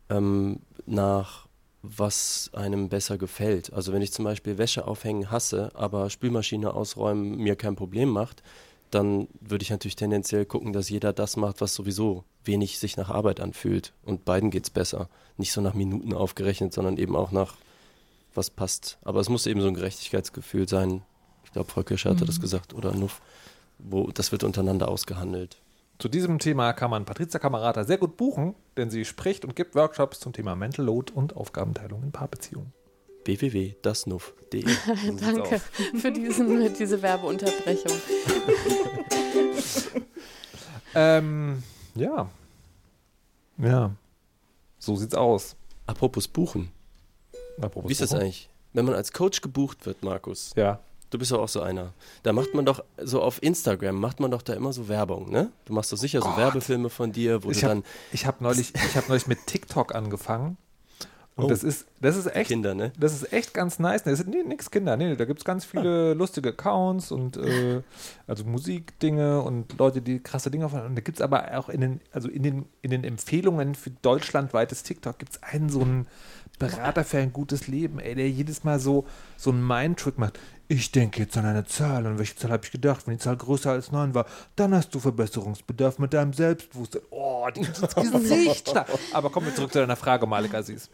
ähm, 0.09 0.61
nach 0.87 1.47
was 1.83 2.51
einem 2.53 2.89
besser 2.89 3.17
gefällt. 3.17 3.73
Also 3.73 3.93
wenn 3.93 4.03
ich 4.03 4.13
zum 4.13 4.25
Beispiel 4.25 4.59
Wäsche 4.59 4.87
aufhängen 4.87 5.31
hasse, 5.31 5.71
aber 5.75 6.11
Spülmaschine 6.11 6.75
ausräumen 6.75 7.39
mir 7.39 7.57
kein 7.57 7.77
Problem 7.77 8.11
macht, 8.11 8.43
dann 8.91 9.29
würde 9.41 9.63
ich 9.63 9.71
natürlich 9.71 9.97
tendenziell 9.97 10.45
gucken, 10.45 10.73
dass 10.73 10.91
jeder 10.91 11.13
das 11.13 11.37
macht, 11.37 11.61
was 11.61 11.75
sowieso 11.75 12.25
wenig 12.45 12.79
sich 12.79 12.97
nach 12.97 13.09
Arbeit 13.09 13.41
anfühlt. 13.41 13.93
Und 14.05 14.25
beiden 14.25 14.51
geht 14.51 14.65
es 14.65 14.71
besser. 14.71 15.09
Nicht 15.37 15.53
so 15.53 15.61
nach 15.61 15.75
Minuten 15.75 16.13
aufgerechnet, 16.13 16.73
sondern 16.73 16.97
eben 16.97 17.17
auch 17.17 17.31
nach, 17.31 17.55
was 18.35 18.51
passt. 18.51 18.99
Aber 19.03 19.21
es 19.21 19.29
muss 19.29 19.47
eben 19.47 19.61
so 19.61 19.69
ein 19.69 19.75
Gerechtigkeitsgefühl 19.75 20.69
sein. 20.69 21.03
Ich 21.45 21.53
glaube, 21.53 21.71
Frau 21.71 21.83
Kirsch 21.83 22.05
hatte 22.05 22.25
mhm. 22.25 22.27
das 22.27 22.41
gesagt, 22.41 22.75
oder 22.75 22.93
Nuff 22.95 23.23
wo 23.89 24.11
das 24.11 24.33
wird 24.33 24.45
untereinander 24.45 24.89
ausgehandelt. 24.89 25.59
Zu 25.99 26.09
diesem 26.09 26.39
Thema 26.39 26.73
kann 26.73 26.91
man 26.91 27.05
Patrizia 27.05 27.39
Kamerata 27.39 27.85
sehr 27.85 27.99
gut 27.99 28.17
buchen, 28.17 28.55
denn 28.77 28.91
sie 28.91 29.05
spricht 29.05 29.45
und 29.45 29.55
gibt 29.55 29.75
Workshops 29.75 30.19
zum 30.21 30.33
Thema 30.33 30.57
Mental 30.57 30.85
Load 30.85 31.13
und 31.13 31.37
Aufgabenteilung 31.37 32.03
in 32.03 32.13
Paarbeziehungen 32.13 32.73
www.dasnuff.de. 33.25 34.65
Danke 35.21 35.61
für 35.95 36.11
diesen, 36.11 36.75
diese 36.75 37.03
Werbeunterbrechung. 37.03 37.93
ähm, 40.95 41.63
ja. 41.95 42.31
Ja. 43.59 43.95
So 44.79 44.97
sieht's 44.97 45.15
aus. 45.15 45.57
Apropos 45.87 46.29
Buchen. 46.29 46.71
Apropos 47.61 47.89
Wie 47.89 47.93
ist 47.93 48.01
das 48.01 48.15
eigentlich? 48.15 48.49
Wenn 48.73 48.85
man 48.85 48.95
als 48.95 49.13
Coach 49.13 49.41
gebucht 49.41 49.85
wird, 49.85 50.03
Markus, 50.03 50.53
Ja. 50.57 50.81
Du 51.11 51.19
bist 51.19 51.33
doch 51.33 51.41
auch 51.41 51.49
so 51.49 51.61
einer. 51.61 51.93
Da 52.23 52.33
macht 52.33 52.55
man 52.55 52.65
doch, 52.65 52.83
so 53.03 53.23
auf 53.23 53.43
Instagram, 53.43 53.97
macht 53.97 54.21
man 54.21 54.31
doch 54.31 54.43
da 54.43 54.55
immer 54.55 54.73
so 54.73 54.89
Werbung, 54.89 55.31
ne? 55.31 55.51
Du 55.65 55.73
machst 55.73 55.93
doch 55.93 55.97
sicher 55.99 56.23
so 56.23 56.37
Werbefilme 56.37 56.91
von 56.91 57.13
dir, 57.13 57.45
wo 57.45 57.51
Ich 57.51 57.61
du 57.61 57.67
habe 57.67 57.75
dann 57.77 57.85
ich 58.13 58.27
hab 58.27 58.41
neulich, 58.41 58.73
ich 58.91 58.97
hab 58.97 59.09
neulich 59.09 59.27
mit 59.27 59.47
TikTok 59.47 59.95
angefangen. 59.95 60.57
Und 61.37 61.47
Oh. 61.47 61.49
das 61.49 61.63
ist, 61.63 61.87
das 62.01 62.17
ist 62.17 62.27
echt, 62.35 62.49
Kinder, 62.49 62.75
ne? 62.75 62.93
das 62.99 63.15
ist 63.15 63.33
echt 63.33 63.55
ganz 63.55 63.79
nice. 63.79 64.03
Das 64.03 64.19
sind 64.19 64.29
nee, 64.31 64.43
nix 64.43 64.71
Kinder, 64.71 64.97
nee, 64.97 65.15
da 65.17 65.25
gibt 65.25 65.39
es 65.39 65.45
ganz 65.45 65.65
viele 65.65 66.13
lustige 66.13 66.51
Accounts 66.51 67.13
und 67.13 67.37
äh, 67.39 67.83
also 68.27 68.45
Musikdinge 68.45 69.41
und 69.41 69.79
Leute, 69.79 70.03
die 70.03 70.21
krasse 70.21 70.51
Dinge 70.51 70.69
von. 70.69 70.81
Und 70.83 70.97
da 70.97 71.01
gibt 71.01 71.19
es 71.19 71.23
aber 71.23 71.57
auch 71.57 71.69
in 71.69 71.81
den, 71.81 72.01
also 72.13 72.29
in 72.29 72.43
den, 72.43 72.67
in 72.83 72.91
den 72.91 73.05
Empfehlungen 73.05 73.75
für 73.75 73.91
deutschlandweites 73.91 74.83
TikTok 74.83 75.19
gibt 75.19 75.33
es 75.33 75.43
einen 75.43 75.71
so 75.71 75.81
einen 75.81 76.09
Berater 76.59 77.05
für 77.05 77.19
ein 77.19 77.33
gutes 77.33 77.69
Leben, 77.69 78.01
ey, 78.01 78.15
der 78.15 78.29
jedes 78.29 78.65
Mal 78.65 78.79
so, 78.79 79.07
so 79.39 79.51
einen 79.51 79.67
Mind-Trick 79.67 80.19
macht. 80.19 80.39
Ich 80.73 80.93
denke 80.93 81.23
jetzt 81.23 81.37
an 81.37 81.47
eine 81.47 81.65
Zahl. 81.65 82.07
An 82.07 82.17
welche 82.17 82.37
Zahl 82.37 82.53
habe 82.53 82.65
ich 82.65 82.71
gedacht? 82.71 83.05
Wenn 83.05 83.15
die 83.15 83.19
Zahl 83.19 83.37
größer 83.37 83.73
als 83.73 83.91
9 83.91 84.15
war, 84.15 84.27
dann 84.55 84.73
hast 84.73 84.95
du 84.95 85.01
Verbesserungsbedarf 85.01 85.99
mit 85.99 86.13
deinem 86.13 86.33
Selbstbewusstsein. 86.33 87.03
Oh, 87.11 87.49
die 87.53 87.63
gibt's 87.63 87.81
ins 87.81 87.95
Gesicht. 87.97 88.73
Aber 89.13 89.31
kommen 89.31 89.47
wir 89.47 89.55
zurück 89.57 89.73
zu 89.73 89.81
deiner 89.81 89.97
Frage, 89.97 90.29
Malik 90.29 90.55
Aziz. 90.55 90.89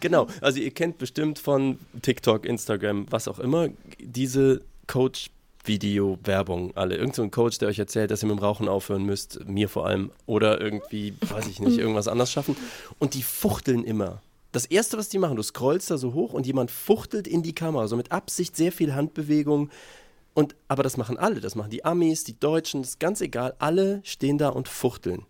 Genau, 0.00 0.28
also 0.40 0.60
ihr 0.60 0.70
kennt 0.70 0.96
bestimmt 0.96 1.38
von 1.38 1.78
TikTok, 2.00 2.46
Instagram, 2.46 3.04
was 3.10 3.28
auch 3.28 3.38
immer, 3.38 3.68
diese 4.00 4.62
Coach-Video-Werbung 4.86 6.74
alle. 6.74 6.96
Irgend 6.96 7.14
so 7.14 7.22
ein 7.22 7.30
Coach, 7.30 7.58
der 7.58 7.68
euch 7.68 7.78
erzählt, 7.78 8.10
dass 8.10 8.22
ihr 8.22 8.28
mit 8.28 8.38
dem 8.38 8.42
Rauchen 8.42 8.66
aufhören 8.66 9.04
müsst, 9.04 9.46
mir 9.46 9.68
vor 9.68 9.84
allem, 9.84 10.10
oder 10.24 10.58
irgendwie, 10.58 11.12
weiß 11.20 11.48
ich 11.48 11.60
nicht, 11.60 11.76
irgendwas 11.78 12.08
anders 12.08 12.32
schaffen. 12.32 12.56
Und 12.98 13.12
die 13.12 13.22
fuchteln 13.22 13.84
immer. 13.84 14.22
Das 14.52 14.64
erste, 14.64 14.96
was 14.96 15.08
die 15.08 15.18
machen, 15.18 15.36
du 15.36 15.42
scrollst 15.42 15.90
da 15.90 15.98
so 15.98 16.14
hoch 16.14 16.32
und 16.32 16.46
jemand 16.46 16.70
fuchtelt 16.70 17.26
in 17.26 17.42
die 17.42 17.54
Kamera, 17.54 17.86
so 17.86 17.96
mit 17.96 18.12
Absicht 18.12 18.56
sehr 18.56 18.72
viel 18.72 18.94
Handbewegung. 18.94 19.70
Und, 20.32 20.56
aber 20.68 20.82
das 20.82 20.96
machen 20.96 21.18
alle, 21.18 21.40
das 21.40 21.54
machen 21.54 21.70
die 21.70 21.84
Amis, 21.84 22.24
die 22.24 22.38
Deutschen, 22.38 22.82
das 22.82 22.92
ist 22.92 23.00
ganz 23.00 23.20
egal, 23.20 23.54
alle 23.58 24.00
stehen 24.04 24.38
da 24.38 24.48
und 24.48 24.68
fuchteln. 24.68 25.26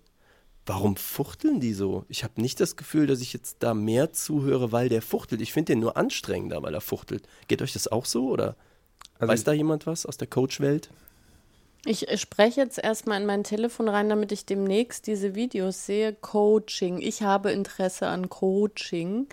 Warum 0.66 0.96
fuchteln 0.96 1.60
die 1.60 1.72
so? 1.72 2.04
Ich 2.08 2.24
habe 2.24 2.42
nicht 2.42 2.60
das 2.60 2.76
Gefühl, 2.76 3.06
dass 3.06 3.22
ich 3.22 3.32
jetzt 3.32 3.56
da 3.60 3.72
mehr 3.72 4.12
zuhöre, 4.12 4.70
weil 4.70 4.90
der 4.90 5.00
fuchtelt. 5.00 5.40
Ich 5.40 5.54
finde 5.54 5.72
den 5.72 5.80
nur 5.80 5.96
anstrengender, 5.96 6.62
weil 6.62 6.74
er 6.74 6.82
fuchtelt. 6.82 7.26
Geht 7.48 7.62
euch 7.62 7.72
das 7.72 7.88
auch 7.88 8.04
so 8.04 8.28
oder 8.28 8.54
Also 9.18 9.32
weiß 9.32 9.44
da 9.44 9.52
jemand 9.52 9.86
was 9.86 10.04
aus 10.04 10.18
der 10.18 10.28
Coach-Welt? 10.28 10.90
Ich 11.84 12.08
äh, 12.08 12.18
spreche 12.18 12.60
jetzt 12.60 12.78
erstmal 12.78 13.20
in 13.20 13.26
mein 13.26 13.44
Telefon 13.44 13.88
rein, 13.88 14.08
damit 14.08 14.32
ich 14.32 14.44
demnächst 14.46 15.06
diese 15.06 15.34
Videos 15.34 15.86
sehe. 15.86 16.12
Coaching. 16.12 17.00
Ich 17.00 17.22
habe 17.22 17.52
Interesse 17.52 18.08
an 18.08 18.28
Coaching. 18.28 19.26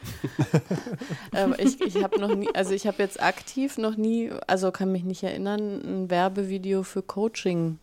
ähm, 1.33 1.55
ich 1.57 1.81
ich 1.81 2.03
habe 2.03 2.19
noch 2.19 2.35
nie, 2.35 2.49
also 2.53 2.73
ich 2.73 2.87
habe 2.87 3.01
jetzt 3.01 3.21
aktiv 3.21 3.77
noch 3.77 3.97
nie, 3.97 4.31
also 4.47 4.71
kann 4.71 4.91
mich 4.91 5.03
nicht 5.03 5.23
erinnern, 5.23 5.81
ein 6.03 6.09
Werbevideo 6.09 6.83
für 6.83 7.01
Coaching 7.01 7.79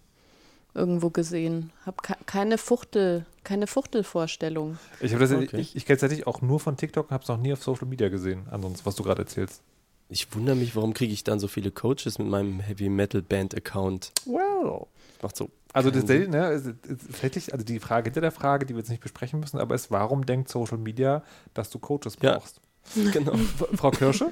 irgendwo 0.74 1.10
gesehen. 1.10 1.70
Habe 1.84 1.96
keine 2.24 2.56
Fuchtel, 2.56 3.26
keine 3.44 3.66
Fuchtelvorstellung. 3.66 4.78
Ich, 5.00 5.14
Okay. 5.14 5.60
ich, 5.60 5.76
ich 5.76 5.84
kenne 5.84 5.96
es 5.96 6.00
tatsächlich 6.00 6.26
auch 6.26 6.40
nur 6.40 6.60
von 6.60 6.76
TikTok 6.76 7.06
und 7.06 7.12
habe 7.12 7.22
es 7.22 7.28
noch 7.28 7.36
nie 7.38 7.52
auf 7.52 7.62
Social 7.62 7.86
Media 7.86 8.08
gesehen. 8.08 8.46
Ansonsten, 8.50 8.86
was 8.86 8.94
du 8.94 9.02
gerade 9.02 9.22
erzählst. 9.22 9.60
Ich 10.08 10.34
wundere 10.34 10.56
mich, 10.56 10.76
warum 10.76 10.92
kriege 10.94 11.12
ich 11.12 11.24
dann 11.24 11.40
so 11.40 11.48
viele 11.48 11.70
Coaches 11.70 12.18
mit 12.18 12.28
meinem 12.28 12.60
Heavy 12.60 12.88
Metal 12.88 13.22
Band 13.22 13.54
Account? 13.56 14.12
Well. 14.26 14.86
Macht 15.22 15.36
so. 15.36 15.48
Also 15.72 15.90
das, 15.90 16.04
ne, 16.04 16.76
tatsächlich, 17.10 17.52
also 17.52 17.64
die 17.64 17.80
Frage 17.80 18.04
hinter 18.04 18.20
der 18.20 18.32
Frage, 18.32 18.66
die 18.66 18.74
wir 18.74 18.80
jetzt 18.80 18.90
nicht 18.90 19.02
besprechen 19.02 19.40
müssen, 19.40 19.58
aber 19.58 19.74
ist, 19.74 19.90
warum 19.90 20.26
denkt 20.26 20.50
Social 20.50 20.76
Media, 20.76 21.22
dass 21.54 21.70
du 21.70 21.78
Coaches 21.78 22.16
Ja. 22.20 22.34
brauchst? 22.38 22.60
Genau. 23.12 23.32
F- 23.32 23.68
Frau 23.74 23.90
Kirsche? 23.90 24.30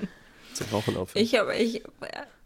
Zum 0.52 0.66
Rauchen 0.72 0.96
aufhören. 0.96 1.24
Ich 1.24 1.36
habe, 1.38 1.54
ich 1.54 1.82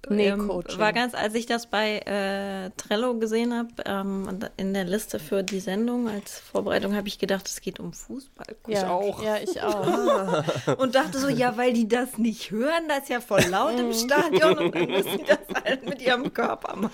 Nee, 0.09 0.29
ähm, 0.29 0.49
Coaching. 0.49 0.79
war 0.79 0.93
ganz, 0.93 1.15
als 1.15 1.35
ich 1.35 1.47
das 1.47 1.67
bei 1.67 1.99
äh, 2.01 2.71
Trello 2.77 3.15
gesehen 3.19 3.55
habe, 3.55 3.69
ähm, 3.87 4.39
in 4.57 4.75
der 4.75 4.85
Liste 4.85 5.19
für 5.19 5.43
die 5.43 5.61
Sendung 5.61 6.09
als 6.09 6.39
Vorbereitung, 6.39 6.95
habe 6.95 7.09
ich 7.09 7.19
gedacht, 7.19 7.47
es 7.49 7.61
geht 7.61 7.81
um 7.81 7.93
Fußball. 7.93 8.47
ja, 8.69 8.91
auch. 8.91 9.23
Ja, 9.23 9.37
ich 9.39 9.63
auch. 9.63 10.45
Und 10.79 10.95
dachte 10.95 11.19
so, 11.19 11.29
ja, 11.29 11.57
weil 11.57 11.73
die 11.73 11.89
das 11.89 12.19
nicht 12.19 12.51
hören, 12.51 12.89
das 12.89 13.05
ist 13.05 13.09
ja 13.09 13.21
voll 13.21 13.43
laut 13.51 13.79
im 13.79 13.93
Stadion 13.93 14.59
und 14.59 14.75
dann 14.75 14.87
müssen 14.89 15.19
die 15.19 15.25
das 15.25 15.39
halt 15.65 15.89
mit 15.89 16.03
ihrem 16.03 16.33
Körper 16.33 16.77
machen. 16.77 16.93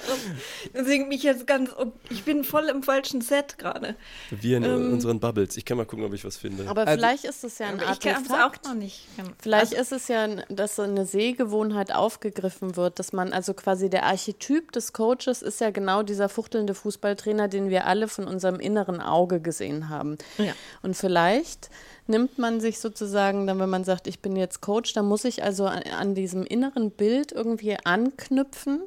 Deswegen 0.74 1.08
mich 1.08 1.22
jetzt 1.22 1.46
ganz, 1.46 1.70
ich 2.10 2.24
bin 2.24 2.44
voll 2.44 2.68
im 2.68 2.82
falschen 2.82 3.20
Set 3.20 3.58
gerade. 3.58 3.96
Wir 4.30 4.58
in 4.58 4.64
ähm, 4.64 4.92
unseren 4.92 5.20
Bubbles. 5.20 5.56
Ich 5.56 5.64
kann 5.64 5.76
mal 5.76 5.86
gucken, 5.86 6.04
ob 6.04 6.12
ich 6.14 6.24
was 6.24 6.36
finde. 6.36 6.68
Aber 6.68 6.82
Also- 6.86 6.94
vielleicht 6.94 7.24
ist 7.24 7.44
es 7.44 7.58
ja 7.58 7.68
ein 7.68 7.76
Ich 7.92 8.00
kann 8.00 8.22
es 8.24 8.30
Artefakt. 8.30 8.60
auch 8.66 8.70
noch 8.70 8.74
nicht. 8.74 9.06
Vielleicht 9.40 9.72
ist 9.72 9.92
es 9.92 10.08
ja, 10.08 10.26
dass 10.48 10.76
so 10.76 10.82
eine 10.82 11.06
Sehgewohnheit 11.06 11.92
aufgegriffen 11.94 12.76
wird, 12.76 12.98
dass 13.00 13.14
man 13.14 13.32
also 13.32 13.54
quasi 13.54 13.88
der 13.88 14.04
Archetyp 14.04 14.72
des 14.72 14.92
Coaches 14.92 15.40
ist 15.40 15.58
ja 15.58 15.70
genau 15.70 16.02
dieser 16.02 16.28
fuchtelnde 16.28 16.74
Fußballtrainer, 16.74 17.48
den 17.48 17.70
wir 17.70 17.86
alle 17.86 18.08
von 18.08 18.28
unserem 18.28 18.60
inneren 18.60 19.00
Auge 19.00 19.40
gesehen 19.40 19.88
haben. 19.88 20.18
Ja. 20.36 20.52
Und 20.82 20.94
vielleicht 20.94 21.70
nimmt 22.06 22.36
man 22.36 22.60
sich 22.60 22.78
sozusagen 22.78 23.46
dann, 23.46 23.58
wenn 23.58 23.70
man 23.70 23.84
sagt, 23.84 24.06
ich 24.06 24.20
bin 24.20 24.36
jetzt 24.36 24.60
Coach, 24.60 24.92
dann 24.92 25.06
muss 25.06 25.24
ich 25.24 25.42
also 25.42 25.64
an, 25.64 25.82
an 25.98 26.14
diesem 26.14 26.44
inneren 26.44 26.90
Bild 26.90 27.32
irgendwie 27.32 27.74
anknüpfen, 27.82 28.82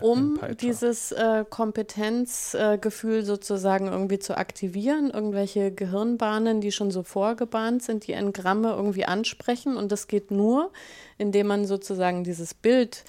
um 0.00 0.38
dieses 0.60 1.10
äh, 1.10 1.44
Kompetenzgefühl 1.50 3.24
sozusagen 3.24 3.88
irgendwie 3.88 4.20
zu 4.20 4.38
aktivieren, 4.38 5.10
irgendwelche 5.10 5.72
Gehirnbahnen, 5.72 6.60
die 6.60 6.70
schon 6.70 6.92
so 6.92 7.02
vorgebahnt 7.02 7.82
sind, 7.82 8.06
die 8.06 8.12
Engramme 8.12 8.70
irgendwie 8.70 9.06
ansprechen. 9.06 9.76
Und 9.76 9.90
das 9.90 10.06
geht 10.06 10.30
nur, 10.30 10.70
indem 11.16 11.48
man 11.48 11.64
sozusagen 11.64 12.22
dieses 12.22 12.54
Bild 12.54 13.02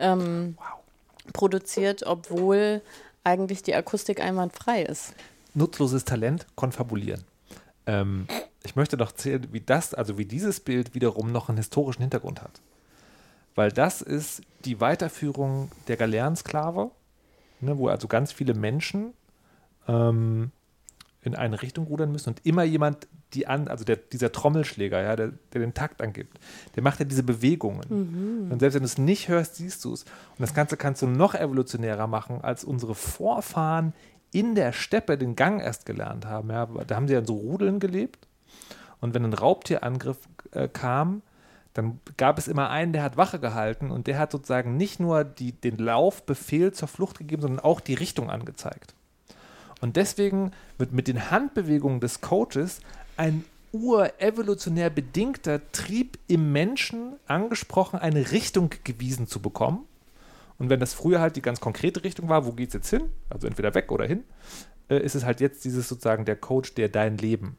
ähm, 0.00 0.56
produziert, 1.32 2.04
obwohl 2.06 2.82
eigentlich 3.24 3.62
die 3.62 3.74
Akustik 3.74 4.20
einwandfrei 4.20 4.82
ist. 4.82 5.14
Nutzloses 5.54 6.04
Talent, 6.04 6.46
konfabulieren. 6.56 7.24
Ähm, 7.86 8.26
ich 8.64 8.76
möchte 8.76 8.96
doch 8.96 9.12
zählen, 9.12 9.46
wie 9.52 9.60
das, 9.60 9.94
also 9.94 10.18
wie 10.18 10.24
dieses 10.24 10.60
Bild 10.60 10.94
wiederum 10.94 11.32
noch 11.32 11.48
einen 11.48 11.58
historischen 11.58 12.02
Hintergrund 12.02 12.42
hat. 12.42 12.60
Weil 13.54 13.72
das 13.72 14.00
ist 14.00 14.42
die 14.64 14.80
Weiterführung 14.80 15.70
der 15.88 15.96
Galeerensklave, 15.96 16.90
ne, 17.60 17.78
wo 17.78 17.88
also 17.88 18.06
ganz 18.06 18.32
viele 18.32 18.54
Menschen 18.54 19.12
ähm, 19.88 20.52
in 21.22 21.34
eine 21.34 21.60
Richtung 21.62 21.86
rudern 21.86 22.12
müssen 22.12 22.30
und 22.30 22.46
immer 22.46 22.62
jemand, 22.62 23.08
die 23.34 23.46
an, 23.46 23.68
also 23.68 23.84
der, 23.84 23.96
dieser 23.96 24.32
Trommelschläger, 24.32 25.02
ja, 25.02 25.16
der, 25.16 25.32
der 25.52 25.60
den 25.60 25.74
Takt 25.74 26.02
angibt, 26.02 26.38
der 26.76 26.82
macht 26.82 26.98
ja 26.98 27.04
diese 27.04 27.22
Bewegungen. 27.22 28.48
Und 28.50 28.60
selbst 28.60 28.74
wenn 28.74 28.82
du 28.82 28.86
es 28.86 28.98
nicht 28.98 29.28
hörst, 29.28 29.56
siehst 29.56 29.84
du 29.84 29.92
es. 29.92 30.02
Und 30.02 30.40
das 30.40 30.54
Ganze 30.54 30.76
kannst 30.76 31.02
du 31.02 31.06
noch 31.06 31.34
evolutionärer 31.34 32.06
machen, 32.06 32.40
als 32.42 32.64
unsere 32.64 32.94
Vorfahren 32.94 33.92
in 34.32 34.54
der 34.54 34.72
Steppe 34.72 35.18
den 35.18 35.36
Gang 35.36 35.60
erst 35.60 35.86
gelernt 35.86 36.26
haben. 36.26 36.50
Ja. 36.50 36.66
Da 36.86 36.96
haben 36.96 37.08
sie 37.08 37.14
ja 37.14 37.20
in 37.20 37.26
so 37.26 37.34
Rudeln 37.34 37.80
gelebt. 37.80 38.26
Und 39.00 39.14
wenn 39.14 39.24
ein 39.24 39.32
Raubtierangriff 39.32 40.18
äh, 40.52 40.68
kam, 40.68 41.22
dann 41.74 42.00
gab 42.16 42.38
es 42.38 42.48
immer 42.48 42.70
einen, 42.70 42.92
der 42.92 43.02
hat 43.02 43.16
Wache 43.16 43.38
gehalten 43.38 43.90
und 43.90 44.06
der 44.06 44.18
hat 44.18 44.32
sozusagen 44.32 44.76
nicht 44.76 44.98
nur 44.98 45.24
die, 45.24 45.52
den 45.52 45.78
Laufbefehl 45.78 46.72
zur 46.72 46.88
Flucht 46.88 47.18
gegeben, 47.18 47.42
sondern 47.42 47.64
auch 47.64 47.80
die 47.80 47.94
Richtung 47.94 48.28
angezeigt. 48.28 48.94
Und 49.80 49.96
deswegen 49.96 50.50
wird 50.78 50.92
mit 50.92 51.08
den 51.08 51.30
Handbewegungen 51.30 52.00
des 52.00 52.20
Coaches 52.20 52.80
ein 53.20 53.44
urevolutionär 53.72 54.88
bedingter 54.88 55.60
Trieb 55.72 56.18
im 56.26 56.52
Menschen 56.52 57.16
angesprochen, 57.26 58.00
eine 58.00 58.32
Richtung 58.32 58.70
gewiesen 58.82 59.26
zu 59.26 59.40
bekommen. 59.40 59.84
Und 60.58 60.70
wenn 60.70 60.80
das 60.80 60.94
früher 60.94 61.20
halt 61.20 61.36
die 61.36 61.42
ganz 61.42 61.60
konkrete 61.60 62.02
Richtung 62.02 62.30
war, 62.30 62.46
wo 62.46 62.52
geht 62.52 62.68
es 62.68 62.74
jetzt 62.74 62.88
hin, 62.88 63.02
also 63.28 63.46
entweder 63.46 63.74
weg 63.74 63.92
oder 63.92 64.06
hin, 64.06 64.24
äh, 64.88 64.98
ist 64.98 65.14
es 65.14 65.24
halt 65.24 65.40
jetzt 65.40 65.64
dieses 65.66 65.86
sozusagen 65.86 66.24
der 66.24 66.36
Coach, 66.36 66.74
der 66.74 66.88
dein 66.88 67.18
Leben, 67.18 67.58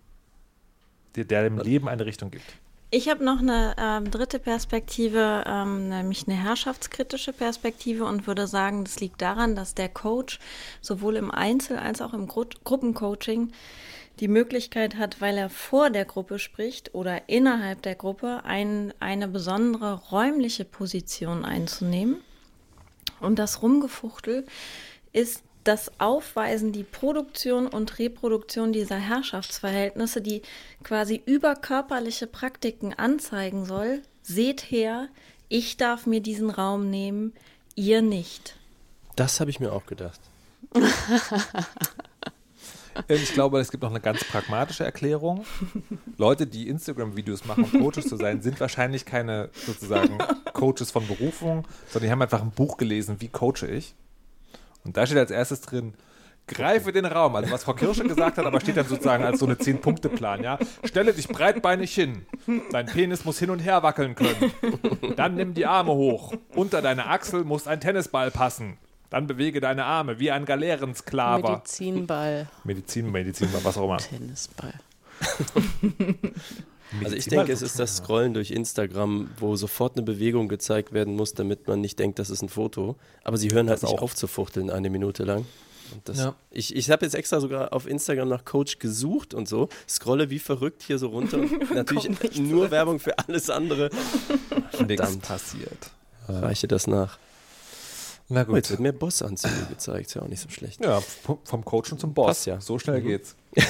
der, 1.15 1.25
der 1.25 1.43
dem 1.43 1.59
Leben 1.59 1.87
eine 1.87 2.07
Richtung 2.07 2.31
gibt. 2.31 2.45
Ich 2.89 3.07
habe 3.07 3.23
noch 3.23 3.39
eine 3.39 3.75
ähm, 3.77 4.11
dritte 4.11 4.39
Perspektive, 4.39 5.43
ähm, 5.45 5.89
nämlich 5.89 6.27
eine 6.27 6.35
herrschaftskritische 6.35 7.33
Perspektive 7.33 8.03
und 8.03 8.27
würde 8.27 8.47
sagen, 8.47 8.83
das 8.83 8.99
liegt 8.99 9.21
daran, 9.21 9.55
dass 9.55 9.75
der 9.75 9.89
Coach 9.89 10.39
sowohl 10.81 11.15
im 11.17 11.31
Einzel- 11.31 11.77
als 11.77 12.01
auch 12.01 12.13
im 12.13 12.27
Gru 12.27 12.45
Gruppencoaching 12.63 13.53
die 14.19 14.27
Möglichkeit 14.27 14.97
hat, 14.97 15.21
weil 15.21 15.37
er 15.37 15.49
vor 15.49 15.89
der 15.89 16.05
Gruppe 16.05 16.39
spricht 16.39 16.93
oder 16.93 17.29
innerhalb 17.29 17.81
der 17.81 17.95
Gruppe, 17.95 18.41
ein, 18.43 18.93
eine 18.99 19.27
besondere 19.27 19.93
räumliche 20.11 20.65
Position 20.65 21.45
einzunehmen. 21.45 22.21
Und 23.19 23.39
das 23.39 23.61
Rumgefuchtel 23.61 24.45
ist 25.13 25.43
das 25.63 25.91
Aufweisen, 25.99 26.71
die 26.71 26.83
Produktion 26.83 27.67
und 27.67 27.99
Reproduktion 27.99 28.73
dieser 28.73 28.97
Herrschaftsverhältnisse, 28.97 30.21
die 30.21 30.41
quasi 30.83 31.21
überkörperliche 31.25 32.27
Praktiken 32.27 32.93
anzeigen 32.93 33.65
soll. 33.65 34.01
Seht 34.23 34.71
her, 34.71 35.07
ich 35.49 35.77
darf 35.77 36.05
mir 36.05 36.21
diesen 36.21 36.49
Raum 36.49 36.89
nehmen, 36.89 37.33
ihr 37.75 38.01
nicht. 38.01 38.55
Das 39.15 39.39
habe 39.39 39.51
ich 39.51 39.59
mir 39.59 39.71
auch 39.71 39.85
gedacht. 39.85 40.19
Ähm, 43.07 43.19
Ich 43.21 43.33
glaube, 43.33 43.59
es 43.59 43.71
gibt 43.71 43.83
noch 43.83 43.89
eine 43.89 43.99
ganz 44.01 44.23
pragmatische 44.23 44.83
Erklärung. 44.83 45.45
Leute, 46.17 46.47
die 46.47 46.67
Instagram-Videos 46.67 47.45
machen, 47.45 47.65
um 47.65 47.81
Coaches 47.81 48.07
zu 48.07 48.15
sein, 48.17 48.41
sind 48.41 48.59
wahrscheinlich 48.59 49.05
keine 49.05 49.49
sozusagen 49.53 50.17
Coaches 50.53 50.91
von 50.91 51.07
Berufung, 51.07 51.67
sondern 51.87 52.07
die 52.07 52.11
haben 52.11 52.21
einfach 52.21 52.41
ein 52.41 52.51
Buch 52.51 52.77
gelesen, 52.77 53.17
wie 53.19 53.27
coache 53.29 53.67
ich. 53.67 53.95
Und 54.83 54.97
da 54.97 55.05
steht 55.05 55.17
als 55.17 55.31
erstes 55.31 55.61
drin, 55.61 55.93
greife 56.47 56.91
den 56.91 57.05
Raum. 57.05 57.35
Also 57.35 57.51
was 57.51 57.63
Frau 57.63 57.73
Kirsche 57.73 58.03
gesagt 58.03 58.37
hat, 58.37 58.45
aber 58.45 58.59
steht 58.59 58.75
dann 58.77 58.87
sozusagen 58.87 59.23
als 59.23 59.39
so 59.39 59.45
eine 59.45 59.57
Zehn-Punkte-Plan, 59.57 60.43
ja. 60.43 60.57
Stelle 60.83 61.13
dich 61.13 61.27
breitbeinig 61.27 61.93
hin. 61.93 62.25
Dein 62.71 62.87
Penis 62.87 63.23
muss 63.25 63.39
hin 63.39 63.51
und 63.51 63.59
her 63.59 63.83
wackeln 63.83 64.15
können. 64.15 64.51
Dann 65.15 65.35
nimm 65.35 65.53
die 65.53 65.65
Arme 65.65 65.93
hoch. 65.93 66.33
Unter 66.55 66.81
deine 66.81 67.07
Achsel 67.07 67.43
muss 67.43 67.67
ein 67.67 67.79
Tennisball 67.79 68.31
passen. 68.31 68.77
Dann 69.11 69.27
bewege 69.27 69.59
deine 69.61 69.85
Arme 69.85 70.17
wie 70.19 70.31
ein 70.31 70.45
Galeerensklaver. 70.45 71.51
Medizinball, 71.57 72.47
Medizin, 72.63 73.11
Medizin, 73.11 73.49
was 73.61 73.77
auch 73.77 73.83
immer. 73.83 73.97
Tennisball. 73.97 74.73
Also 77.05 77.15
ich 77.15 77.25
denke, 77.27 77.53
es 77.53 77.61
ist 77.61 77.79
das 77.79 77.97
Scrollen 77.97 78.33
durch 78.33 78.51
Instagram, 78.51 79.29
wo 79.37 79.55
sofort 79.55 79.95
eine 79.95 80.03
Bewegung 80.03 80.49
gezeigt 80.49 80.91
werden 80.91 81.15
muss, 81.15 81.33
damit 81.33 81.65
man 81.65 81.79
nicht 81.79 81.97
denkt, 81.99 82.19
das 82.19 82.29
ist 82.29 82.41
ein 82.41 82.49
Foto. 82.49 82.97
Aber 83.23 83.37
sie 83.37 83.49
hören 83.49 83.69
halt 83.69 83.81
Das 83.81 83.89
nicht 83.89 83.99
auch. 83.99 84.03
auf 84.03 84.13
zu 84.13 84.27
fuchteln 84.27 84.69
eine 84.69 84.89
Minute 84.89 85.23
lang. 85.23 85.45
Und 85.93 86.09
das, 86.09 86.17
Ja. 86.17 86.35
Ich, 86.49 86.75
ich 86.75 86.91
habe 86.91 87.05
jetzt 87.05 87.15
extra 87.15 87.39
sogar 87.39 87.71
auf 87.71 87.87
Instagram 87.87 88.27
nach 88.27 88.43
Coach 88.43 88.79
gesucht 88.79 89.33
und 89.33 89.47
so, 89.47 89.69
scrolle 89.87 90.29
wie 90.29 90.39
verrückt 90.39 90.83
hier 90.83 90.97
so 90.97 91.07
runter. 91.07 91.37
Und 91.39 91.71
natürlich 91.73 92.37
nur 92.39 92.71
Werbung 92.71 92.99
für 92.99 93.17
alles 93.19 93.49
andere. 93.49 93.89
Nichts 94.85 95.17
passiert. 95.19 95.91
Reiche 96.27 96.67
das 96.67 96.87
nach. 96.87 97.17
Na 98.33 98.45
Oh, 98.47 98.55
jetzt 98.55 98.67
gut. 98.69 98.69
wird 98.71 98.79
mir 98.79 98.93
Bossanzüge 98.93 99.65
gezeigt, 99.69 100.07
ist 100.07 100.13
ja 100.13 100.21
auch 100.21 100.27
nicht 100.27 100.41
so 100.41 100.47
schlecht. 100.49 100.83
Ja, 100.83 101.01
vom 101.43 101.65
Coachen 101.65 101.99
zum 101.99 102.13
Boss. 102.13 102.27
Passt 102.27 102.45
ja. 102.45 102.61
So 102.61 102.79
schnell 102.79 103.01
Mhm. 103.01 103.07
geht's. 103.07 103.35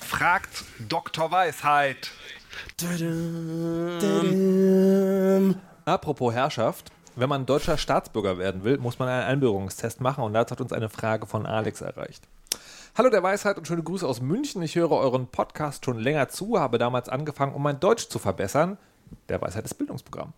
Fragt 0.00 0.64
Dr. 0.88 1.30
Weisheit. 1.30 2.10
Apropos 5.84 6.32
Herrschaft. 6.34 6.90
Wenn 7.16 7.28
man 7.28 7.44
deutscher 7.46 7.76
Staatsbürger 7.76 8.38
werden 8.38 8.64
will, 8.64 8.78
muss 8.78 8.98
man 8.98 9.08
einen 9.08 9.24
Einbürgerungstest 9.24 10.00
machen 10.00 10.22
und 10.24 10.32
dazu 10.32 10.52
hat 10.52 10.60
uns 10.60 10.72
eine 10.72 10.88
Frage 10.88 11.26
von 11.26 11.44
Alex 11.44 11.80
erreicht. 11.80 12.26
Hallo 12.96 13.10
der 13.10 13.22
Weisheit 13.22 13.58
und 13.58 13.66
schöne 13.66 13.82
Grüße 13.82 14.06
aus 14.06 14.20
München. 14.20 14.62
Ich 14.62 14.74
höre 14.76 14.92
euren 14.92 15.26
Podcast 15.28 15.84
schon 15.84 15.98
länger 15.98 16.28
zu, 16.28 16.58
habe 16.58 16.78
damals 16.78 17.08
angefangen, 17.08 17.54
um 17.54 17.62
mein 17.62 17.78
Deutsch 17.80 18.08
zu 18.08 18.18
verbessern. 18.18 18.78
Der 19.28 19.40
Weisheit 19.40 19.64
ist 19.64 19.74
Bildungsprogramm. 19.74 20.32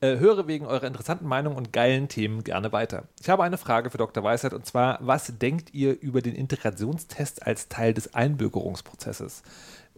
Äh, 0.00 0.18
höre 0.18 0.46
wegen 0.46 0.66
eurer 0.66 0.86
interessanten 0.86 1.26
Meinung 1.26 1.56
und 1.56 1.72
geilen 1.72 2.08
Themen 2.08 2.42
gerne 2.44 2.72
weiter. 2.72 3.04
Ich 3.20 3.28
habe 3.28 3.42
eine 3.42 3.58
Frage 3.58 3.90
für 3.90 3.98
Dr. 3.98 4.24
Weisheit 4.24 4.54
und 4.54 4.64
zwar, 4.66 4.98
was 5.00 5.38
denkt 5.38 5.74
ihr 5.74 6.00
über 6.00 6.22
den 6.22 6.34
Integrationstest 6.34 7.46
als 7.46 7.68
Teil 7.68 7.94
des 7.94 8.14
Einbürgerungsprozesses? 8.14 9.42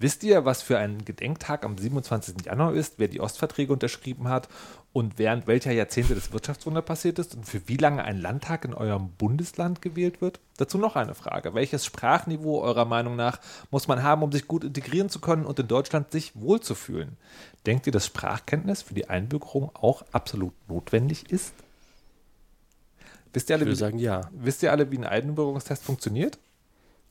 Wisst 0.03 0.25
ihr, 0.25 0.45
was 0.45 0.63
für 0.63 0.79
ein 0.79 1.05
Gedenktag 1.05 1.65
am 1.65 1.79
27. 1.79 2.47
Januar 2.47 2.75
ist, 2.75 2.95
wer 2.97 3.07
die 3.07 3.21
Ostverträge 3.21 3.73
unterschrieben 3.73 4.27
hat 4.27 4.49
und 4.93 5.17
während 5.17 5.47
welcher 5.47 5.71
Jahrzehnte 5.71 6.17
das 6.17 6.33
Wirtschaftswunder 6.33 6.83
passiert 6.83 7.21
ist 7.21 7.37
und 7.37 7.47
für 7.47 7.69
wie 7.69 7.77
lange 7.77 8.03
ein 8.03 8.21
Landtag 8.21 8.65
in 8.65 8.75
eurem 8.75 9.11
Bundesland 9.13 9.81
gewählt 9.81 10.21
wird? 10.21 10.41
Dazu 10.57 10.77
noch 10.77 10.97
eine 10.97 11.15
Frage. 11.15 11.55
Welches 11.55 11.87
Sprachniveau 11.87 12.63
eurer 12.63 12.85
Meinung 12.85 13.15
nach 13.15 13.39
muss 13.71 13.87
man 13.87 14.03
haben, 14.03 14.25
um 14.25 14.33
sich 14.33 14.49
gut 14.49 14.65
integrieren 14.65 15.09
zu 15.09 15.21
können 15.21 15.47
und 15.47 15.61
in 15.61 15.69
Deutschland 15.69 16.11
sich 16.11 16.33
wohlzufühlen? 16.35 17.17
Denkt 17.65 17.87
ihr, 17.87 17.93
dass 17.93 18.07
Sprachkenntnis 18.07 18.83
für 18.83 18.95
die 18.95 19.09
Einbürgerung 19.09 19.71
auch 19.75 20.03
absolut 20.11 20.55
notwendig 20.69 21.31
ist? 21.31 21.55
Wisst 23.33 23.51
ihr 23.51 23.55
Ich 23.55 23.61
alle, 23.61 23.67
würde 23.67 23.77
wie, 23.77 23.81
sagen, 23.81 23.99
ja. 24.01 24.23
wisst 24.33 24.65
ihr 24.65 24.73
alle 24.73 24.91
wie 24.91 24.99
ein 24.99 25.05
Einbürgerungstest 25.05 25.85
funktioniert? 25.85 26.41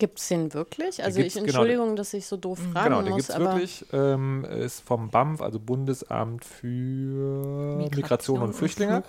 Gibt 0.01 0.17
es 0.17 0.29
den 0.29 0.51
wirklich? 0.55 1.03
Also 1.03 1.19
ich, 1.19 1.35
genau, 1.35 1.45
Entschuldigung, 1.45 1.95
dass 1.95 2.11
ich 2.15 2.25
so 2.25 2.35
doof 2.35 2.57
fragen 2.73 2.85
Genau, 2.85 3.01
den 3.03 3.11
muss, 3.11 3.27
gibt 3.27 3.29
es 3.29 3.35
aber 3.35 3.53
wirklich. 3.53 3.85
Ähm, 3.93 4.43
ist 4.45 4.79
vom 4.79 5.11
BAMF, 5.11 5.41
also 5.43 5.59
Bundesamt 5.59 6.43
für 6.43 7.77
Migration, 7.77 8.41
und 8.41 8.53
Flüchtlinge. 8.53 9.03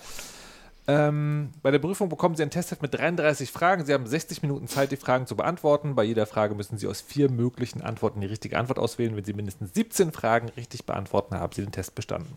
Ähm, 0.86 1.52
bei 1.62 1.70
der 1.70 1.78
Prüfung 1.78 2.10
bekommen 2.10 2.34
Sie 2.34 2.42
ein 2.42 2.50
Testheft 2.50 2.82
mit 2.82 2.92
33 2.92 3.50
Fragen. 3.50 3.86
Sie 3.86 3.94
haben 3.94 4.06
60 4.06 4.42
Minuten 4.42 4.68
Zeit, 4.68 4.92
die 4.92 4.98
Fragen 4.98 5.26
zu 5.26 5.34
beantworten. 5.34 5.94
Bei 5.94 6.04
jeder 6.04 6.26
Frage 6.26 6.54
müssen 6.54 6.76
Sie 6.76 6.86
aus 6.86 7.00
vier 7.00 7.30
möglichen 7.30 7.80
Antworten 7.80 8.20
die 8.20 8.26
richtige 8.26 8.58
Antwort 8.58 8.78
auswählen. 8.78 9.16
Wenn 9.16 9.24
Sie 9.24 9.32
mindestens 9.32 9.72
17 9.72 10.12
Fragen 10.12 10.50
richtig 10.50 10.84
beantworten, 10.84 11.36
haben 11.36 11.54
Sie 11.54 11.62
den 11.62 11.72
Test 11.72 11.94
bestanden. 11.94 12.36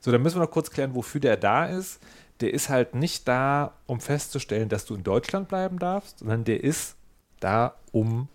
So, 0.00 0.12
dann 0.12 0.20
müssen 0.20 0.36
wir 0.36 0.44
noch 0.44 0.50
kurz 0.50 0.70
klären, 0.70 0.94
wofür 0.94 1.22
der 1.22 1.38
da 1.38 1.64
ist. 1.64 1.98
Der 2.42 2.52
ist 2.52 2.68
halt 2.68 2.94
nicht 2.94 3.26
da, 3.26 3.72
um 3.86 4.00
festzustellen, 4.00 4.68
dass 4.68 4.84
du 4.84 4.96
in 4.96 5.02
Deutschland 5.02 5.48
bleiben 5.48 5.78
darfst, 5.78 6.18
sondern 6.18 6.44
der 6.44 6.62
ist 6.62 6.95
da, 7.40 7.74
um 7.92 8.28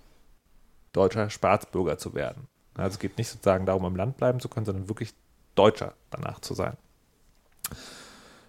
deutscher 0.93 1.30
Staatsbürger 1.30 1.97
zu 1.97 2.14
werden. 2.14 2.47
Also 2.76 2.95
es 2.95 2.99
geht 2.99 3.18
nicht 3.18 3.30
sozusagen 3.30 3.66
darum, 3.66 3.86
im 3.86 3.95
Land 3.95 4.18
bleiben 4.18 4.39
zu 4.39 4.49
können, 4.49 4.66
sondern 4.66 4.89
wirklich 4.89 5.14
Deutscher 5.56 5.93
danach 6.10 6.39
zu 6.39 6.54
sein. 6.54 6.78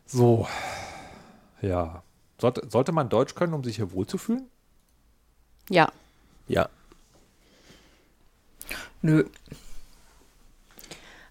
So, 0.06 0.46
ja. 1.60 2.02
Sollte, 2.38 2.68
sollte 2.68 2.92
man 2.92 3.08
Deutsch 3.08 3.34
können, 3.34 3.54
um 3.54 3.62
sich 3.64 3.76
hier 3.76 3.92
wohlzufühlen? 3.92 4.48
ja. 5.68 5.90
Ja. 6.48 6.68
Nö. 9.00 9.24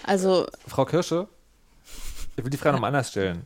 Also 0.03 0.47
Frau 0.67 0.85
Kirsche, 0.85 1.27
ich 2.35 2.43
will 2.43 2.49
die 2.49 2.57
Frage 2.57 2.73
nochmal 2.73 2.89
anders 2.89 3.11
stellen. 3.11 3.45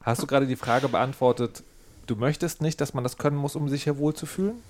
Hast 0.00 0.22
du 0.22 0.26
gerade 0.26 0.46
die 0.46 0.56
Frage 0.56 0.88
beantwortet, 0.88 1.62
du 2.06 2.16
möchtest 2.16 2.60
nicht, 2.62 2.80
dass 2.80 2.94
man 2.94 3.04
das 3.04 3.16
können 3.18 3.36
muss, 3.36 3.56
um 3.56 3.68
sich 3.68 3.84
hier 3.84 3.98
wohlzufühlen? 3.98 4.62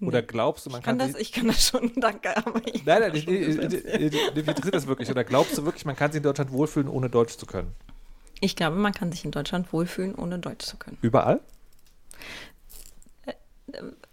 Oder 0.00 0.20
glaubst 0.22 0.66
du, 0.66 0.70
man 0.70 0.80
Ich 0.80 0.84
kann, 0.84 0.98
kann, 0.98 1.12
das, 1.12 1.20
ich 1.20 1.32
kann 1.32 1.46
das 1.46 1.68
schon, 1.68 1.90
danke, 1.96 2.36
aber 2.36 2.60
ich 2.66 2.84
Nein, 2.84 3.00
nein, 3.00 3.14
ich, 3.14 3.26
interessiert 3.26 4.74
das 4.74 4.86
wirklich. 4.86 5.10
Oder 5.10 5.24
glaubst 5.24 5.56
du 5.56 5.64
wirklich, 5.64 5.84
man 5.84 5.96
kann 5.96 6.12
sich 6.12 6.18
in 6.18 6.22
Deutschland 6.22 6.52
wohlfühlen, 6.52 6.88
ohne 6.88 7.08
Deutsch 7.08 7.36
zu 7.36 7.46
können? 7.46 7.72
Ich 8.40 8.56
glaube, 8.56 8.76
man 8.76 8.92
kann 8.92 9.10
sich 9.10 9.24
in 9.24 9.30
Deutschland 9.30 9.72
wohlfühlen, 9.72 10.14
ohne 10.14 10.38
Deutsch 10.38 10.66
zu 10.66 10.76
können. 10.76 10.98
Überall? 11.00 11.40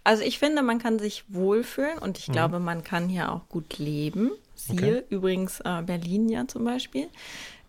Also 0.02 0.22
ich 0.22 0.38
finde, 0.38 0.62
man 0.62 0.78
kann 0.78 0.98
sich 0.98 1.24
wohlfühlen 1.28 1.98
und 1.98 2.16
Mhm. 2.16 2.16
ich 2.18 2.32
glaube, 2.32 2.58
man 2.58 2.82
kann 2.82 3.08
hier 3.08 3.30
auch 3.32 3.48
gut 3.48 3.78
leben. 3.78 4.30
Siehe 4.54 5.00
Okay. 5.00 5.04
übrigens 5.10 5.60
äh, 5.60 5.82
Berlin 5.82 6.28
ja 6.28 6.46
zum 6.48 6.64
Beispiel. 6.64 7.08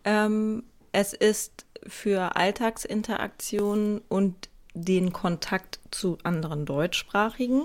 Ähm, 0.03 0.63
es 0.91 1.13
ist 1.13 1.64
für 1.87 2.35
Alltagsinteraktionen 2.35 4.01
und 4.09 4.49
den 4.73 5.13
Kontakt 5.13 5.79
zu 5.91 6.17
anderen 6.23 6.65
Deutschsprachigen 6.65 7.63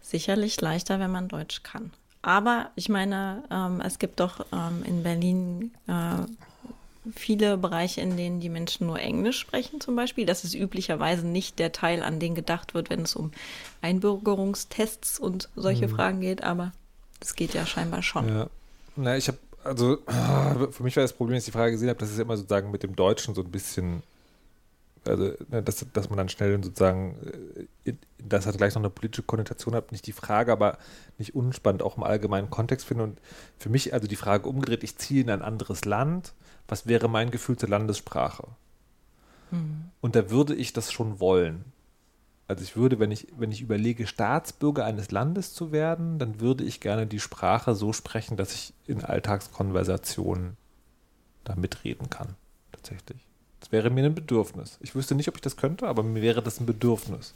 sicherlich 0.00 0.60
leichter, 0.60 1.00
wenn 1.00 1.10
man 1.10 1.28
Deutsch 1.28 1.62
kann. 1.62 1.90
Aber 2.22 2.70
ich 2.76 2.88
meine, 2.88 3.42
ähm, 3.50 3.80
es 3.84 3.98
gibt 3.98 4.20
doch 4.20 4.46
ähm, 4.52 4.84
in 4.84 5.02
Berlin 5.02 5.72
äh, 5.88 7.10
viele 7.16 7.58
Bereiche, 7.58 8.00
in 8.00 8.16
denen 8.16 8.38
die 8.38 8.48
Menschen 8.48 8.86
nur 8.86 9.00
Englisch 9.00 9.38
sprechen 9.38 9.80
zum 9.80 9.96
Beispiel. 9.96 10.24
Das 10.24 10.44
ist 10.44 10.54
üblicherweise 10.54 11.26
nicht 11.26 11.58
der 11.58 11.72
Teil, 11.72 12.02
an 12.02 12.20
den 12.20 12.36
gedacht 12.36 12.74
wird, 12.74 12.90
wenn 12.90 13.02
es 13.02 13.16
um 13.16 13.32
Einbürgerungstests 13.80 15.18
und 15.18 15.48
solche 15.56 15.88
Fragen 15.88 16.20
geht, 16.20 16.44
aber 16.44 16.72
es 17.20 17.34
geht 17.34 17.54
ja 17.54 17.66
scheinbar 17.66 18.02
schon. 18.02 18.28
Ja. 18.28 18.46
Na, 18.94 19.16
ich 19.16 19.26
habe, 19.26 19.38
also, 19.64 19.98
für 20.70 20.82
mich 20.82 20.96
war 20.96 21.02
das 21.02 21.12
Problem, 21.12 21.34
als 21.34 21.44
ich 21.44 21.52
die 21.52 21.56
Frage 21.56 21.72
gesehen 21.72 21.88
habe, 21.88 21.98
dass 21.98 22.10
es 22.10 22.18
immer 22.18 22.36
sozusagen 22.36 22.70
mit 22.70 22.82
dem 22.82 22.96
Deutschen 22.96 23.34
so 23.34 23.42
ein 23.42 23.50
bisschen, 23.50 24.02
also, 25.04 25.32
ne, 25.48 25.62
dass, 25.62 25.84
dass 25.92 26.08
man 26.08 26.16
dann 26.16 26.28
schnell 26.28 26.62
sozusagen, 26.62 27.16
äh, 27.84 27.94
das 28.18 28.46
hat 28.46 28.56
gleich 28.56 28.74
noch 28.74 28.82
eine 28.82 28.90
politische 28.90 29.22
Konnotation 29.22 29.74
hat, 29.74 29.92
nicht 29.92 30.06
die 30.06 30.12
Frage, 30.12 30.52
aber 30.52 30.78
nicht 31.18 31.34
unspannend 31.34 31.82
auch 31.82 31.96
im 31.96 32.02
allgemeinen 32.02 32.50
Kontext 32.50 32.86
finde. 32.86 33.04
Und 33.04 33.20
für 33.58 33.68
mich 33.68 33.92
also 33.92 34.06
die 34.06 34.16
Frage 34.16 34.48
umgedreht, 34.48 34.84
ich 34.84 34.96
ziehe 34.96 35.22
in 35.22 35.30
ein 35.30 35.42
anderes 35.42 35.84
Land, 35.84 36.32
was 36.68 36.86
wäre 36.86 37.08
mein 37.08 37.30
Gefühl 37.30 37.56
zur 37.56 37.68
Landessprache? 37.68 38.46
Und 40.00 40.16
da 40.16 40.30
würde 40.30 40.54
ich 40.54 40.72
das 40.72 40.92
schon 40.92 41.20
wollen. 41.20 41.64
Also 42.52 42.64
ich 42.64 42.76
würde, 42.76 42.98
wenn 42.98 43.10
ich, 43.10 43.28
wenn 43.38 43.50
ich 43.50 43.62
überlege, 43.62 44.06
Staatsbürger 44.06 44.84
eines 44.84 45.10
Landes 45.10 45.54
zu 45.54 45.72
werden, 45.72 46.18
dann 46.18 46.38
würde 46.38 46.64
ich 46.64 46.80
gerne 46.80 47.06
die 47.06 47.18
Sprache 47.18 47.74
so 47.74 47.94
sprechen, 47.94 48.36
dass 48.36 48.52
ich 48.52 48.74
in 48.86 49.02
Alltagskonversationen 49.02 50.58
da 51.44 51.56
mitreden 51.56 52.10
kann. 52.10 52.34
Tatsächlich. 52.70 53.26
Das 53.60 53.72
wäre 53.72 53.88
mir 53.88 54.04
ein 54.04 54.14
Bedürfnis. 54.14 54.76
Ich 54.82 54.94
wüsste 54.94 55.14
nicht, 55.14 55.28
ob 55.28 55.36
ich 55.36 55.40
das 55.40 55.56
könnte, 55.56 55.88
aber 55.88 56.02
mir 56.02 56.20
wäre 56.20 56.42
das 56.42 56.60
ein 56.60 56.66
Bedürfnis. 56.66 57.32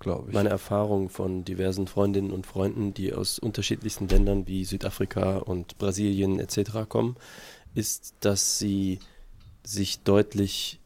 Glaube 0.00 0.30
ich. 0.30 0.34
Meine 0.34 0.48
Erfahrung 0.48 1.10
von 1.10 1.44
diversen 1.44 1.88
Freundinnen 1.88 2.30
und 2.30 2.46
Freunden, 2.46 2.94
die 2.94 3.12
aus 3.12 3.38
unterschiedlichsten 3.38 4.08
Ländern 4.08 4.46
wie 4.46 4.64
Südafrika 4.64 5.36
und 5.36 5.76
Brasilien 5.76 6.40
etc. 6.40 6.88
kommen, 6.88 7.16
ist, 7.74 8.14
dass 8.20 8.58
sie 8.58 9.00
sich 9.64 10.02
deutlich 10.02 10.80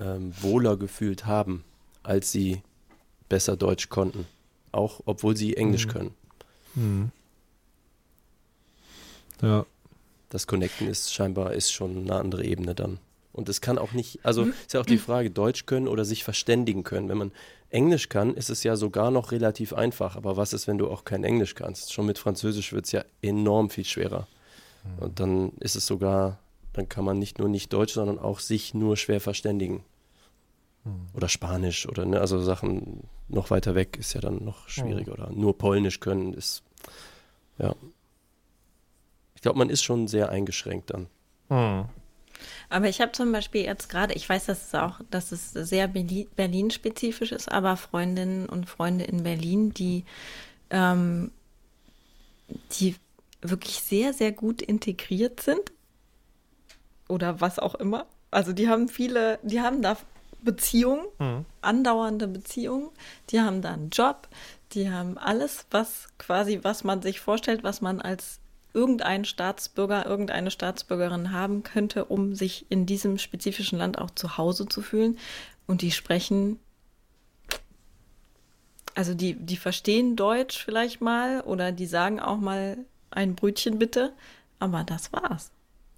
ähm, 0.00 0.32
wohler 0.40 0.76
gefühlt 0.76 1.26
haben, 1.26 1.64
als 2.02 2.32
sie 2.32 2.62
besser 3.28 3.56
Deutsch 3.56 3.88
konnten. 3.88 4.26
Auch 4.72 5.00
obwohl 5.06 5.36
sie 5.36 5.56
Englisch 5.56 5.86
Mhm. 5.86 5.90
können. 5.90 6.14
Hm. 6.74 7.10
Ja. 9.42 9.66
Das 10.30 10.46
Connecten 10.46 10.88
ist 10.88 11.12
scheinbar 11.14 11.52
ist 11.54 11.70
schon 11.72 11.98
eine 11.98 12.16
andere 12.16 12.44
Ebene 12.44 12.74
dann. 12.74 12.98
Und 13.32 13.48
es 13.48 13.60
kann 13.60 13.78
auch 13.78 13.92
nicht, 13.92 14.18
also 14.24 14.44
ist 14.44 14.72
ja 14.72 14.80
auch 14.80 14.86
die 14.86 14.98
Frage, 14.98 15.30
Deutsch 15.30 15.66
können 15.66 15.88
oder 15.88 16.04
sich 16.04 16.24
verständigen 16.24 16.84
können. 16.84 17.08
Wenn 17.08 17.18
man 17.18 17.32
Englisch 17.68 18.08
kann, 18.08 18.34
ist 18.34 18.48
es 18.48 18.62
ja 18.62 18.76
sogar 18.76 19.10
noch 19.10 19.30
relativ 19.30 19.72
einfach. 19.74 20.16
Aber 20.16 20.36
was 20.36 20.52
ist, 20.54 20.66
wenn 20.66 20.78
du 20.78 20.88
auch 20.88 21.04
kein 21.04 21.22
Englisch 21.22 21.54
kannst? 21.54 21.92
Schon 21.92 22.06
mit 22.06 22.18
Französisch 22.18 22.72
wird 22.72 22.86
es 22.86 22.92
ja 22.92 23.04
enorm 23.22 23.68
viel 23.70 23.84
schwerer. 23.84 24.26
Und 25.00 25.20
dann 25.20 25.50
ist 25.60 25.76
es 25.76 25.86
sogar, 25.86 26.38
dann 26.76 26.88
kann 26.88 27.04
man 27.04 27.18
nicht 27.18 27.38
nur 27.38 27.48
nicht 27.48 27.72
Deutsch, 27.72 27.94
sondern 27.94 28.18
auch 28.18 28.40
sich 28.40 28.74
nur 28.74 28.96
schwer 28.96 29.20
verständigen. 29.20 29.84
Oder 31.14 31.28
Spanisch 31.28 31.88
oder 31.88 32.04
ne, 32.04 32.20
also 32.20 32.40
Sachen 32.40 33.02
noch 33.28 33.50
weiter 33.50 33.74
weg 33.74 33.96
ist 33.98 34.12
ja 34.14 34.20
dann 34.20 34.44
noch 34.44 34.68
schwieriger. 34.68 35.14
Oder 35.14 35.30
nur 35.32 35.58
Polnisch 35.58 35.98
können 35.98 36.32
ist, 36.32 36.62
ja. 37.58 37.74
Ich 39.34 39.42
glaube, 39.42 39.58
man 39.58 39.68
ist 39.68 39.82
schon 39.82 40.06
sehr 40.06 40.28
eingeschränkt 40.28 40.90
dann. 40.90 41.08
Hm. 41.48 41.86
Aber 42.68 42.88
ich 42.88 43.00
habe 43.00 43.12
zum 43.12 43.32
Beispiel 43.32 43.62
jetzt 43.62 43.88
gerade, 43.88 44.14
ich 44.14 44.28
weiß, 44.28 44.46
dass 44.46 44.68
es 44.68 44.74
auch, 44.74 45.00
dass 45.10 45.32
es 45.32 45.52
sehr 45.52 45.88
Berli- 45.88 46.28
Berlin-spezifisch 46.36 47.32
ist, 47.32 47.50
aber 47.50 47.76
Freundinnen 47.76 48.46
und 48.48 48.68
Freunde 48.68 49.06
in 49.06 49.24
Berlin, 49.24 49.74
die, 49.74 50.04
ähm, 50.70 51.32
die 52.78 52.94
wirklich 53.42 53.80
sehr, 53.80 54.12
sehr 54.12 54.30
gut 54.30 54.62
integriert 54.62 55.40
sind. 55.40 55.72
Oder 57.08 57.40
was 57.40 57.58
auch 57.58 57.74
immer. 57.74 58.06
Also 58.30 58.52
die 58.52 58.68
haben 58.68 58.88
viele, 58.88 59.38
die 59.42 59.60
haben 59.60 59.82
da 59.82 59.96
Beziehungen, 60.42 61.06
andauernde 61.60 62.28
Beziehungen, 62.28 62.90
die 63.30 63.40
haben 63.40 63.62
da 63.62 63.72
einen 63.72 63.90
Job, 63.90 64.28
die 64.72 64.90
haben 64.90 65.18
alles, 65.18 65.66
was 65.70 66.08
quasi, 66.18 66.60
was 66.62 66.84
man 66.84 67.02
sich 67.02 67.20
vorstellt, 67.20 67.64
was 67.64 67.80
man 67.80 68.00
als 68.00 68.40
irgendein 68.74 69.24
Staatsbürger, 69.24 70.06
irgendeine 70.06 70.50
Staatsbürgerin 70.50 71.32
haben 71.32 71.62
könnte, 71.62 72.04
um 72.04 72.34
sich 72.34 72.66
in 72.68 72.84
diesem 72.84 73.18
spezifischen 73.18 73.78
Land 73.78 73.98
auch 73.98 74.10
zu 74.10 74.36
Hause 74.36 74.66
zu 74.66 74.82
fühlen. 74.82 75.18
Und 75.66 75.80
die 75.82 75.90
sprechen, 75.90 76.60
also 78.94 79.14
die, 79.14 79.34
die 79.34 79.56
verstehen 79.56 80.14
Deutsch 80.14 80.62
vielleicht 80.62 81.00
mal 81.00 81.40
oder 81.40 81.72
die 81.72 81.86
sagen 81.86 82.20
auch 82.20 82.36
mal 82.36 82.76
ein 83.10 83.34
Brötchen 83.34 83.78
bitte, 83.78 84.12
aber 84.58 84.84
das 84.84 85.12
war's. 85.12 85.50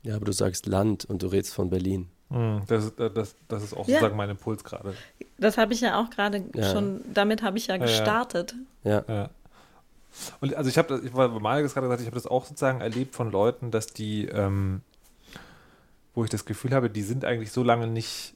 Ja, 0.03 0.16
aber 0.16 0.24
du 0.26 0.32
sagst 0.32 0.66
Land 0.66 1.05
und 1.05 1.22
du 1.22 1.26
redest 1.28 1.55
von 1.55 1.70
Berlin. 1.70 2.09
Hm, 2.30 2.62
Das, 2.66 2.84
ist- 2.84 2.99
das, 2.99 3.34
das 3.49 3.62
ist 3.62 3.72
auch 3.74 3.86
Ja. 3.88 3.94
sozusagen 3.94 4.16
mein 4.16 4.30
Impuls 4.30 4.62
gerade. 4.64 4.94
Das 5.38 5.57
habe 5.59 5.72
ich 5.72 5.80
ja 5.80 6.01
auch 6.01 6.11
gerade 6.11 6.44
Ja. 6.55 6.72
schon, 6.72 7.01
damit 7.12 7.42
habe 7.42 7.59
ich 7.59 7.66
ja 7.68 7.76
gestartet. 7.76 8.55
Ja, 8.84 9.05
Ja. 9.09 9.30
Und 10.40 10.55
also 10.55 10.68
ich 10.70 10.78
habe 10.78 10.88
das, 10.88 11.03
ich 11.05 11.14
war 11.14 11.28
mal 11.28 11.62
gerade 11.62 11.86
gesagt, 11.86 12.01
ich 12.01 12.07
habe 12.07 12.14
das 12.16 12.26
auch 12.26 12.44
sozusagen 12.46 12.80
erlebt 12.80 13.14
von 13.14 13.30
Leuten, 13.30 13.70
dass 13.70 13.88
die, 13.88 14.24
ähm, 14.26 14.80
wo 16.14 16.24
ich 16.24 16.30
das 16.30 16.44
Gefühl 16.44 16.72
habe, 16.72 16.90
die 16.90 17.03
sind 17.03 17.24
eigentlich 17.24 17.53
so 17.53 17.62
lange 17.62 17.86
nicht, 17.86 18.34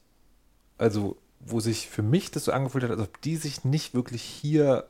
also 0.78 1.16
wo 1.40 1.58
sich 1.60 1.88
für 1.88 2.02
mich 2.02 2.30
das 2.30 2.44
so 2.44 2.52
angefühlt 2.52 2.84
hat, 2.84 2.90
als 2.92 3.00
ob 3.00 3.20
die 3.22 3.36
sich 3.36 3.64
nicht 3.64 3.94
wirklich 3.94 4.22
hier 4.22 4.86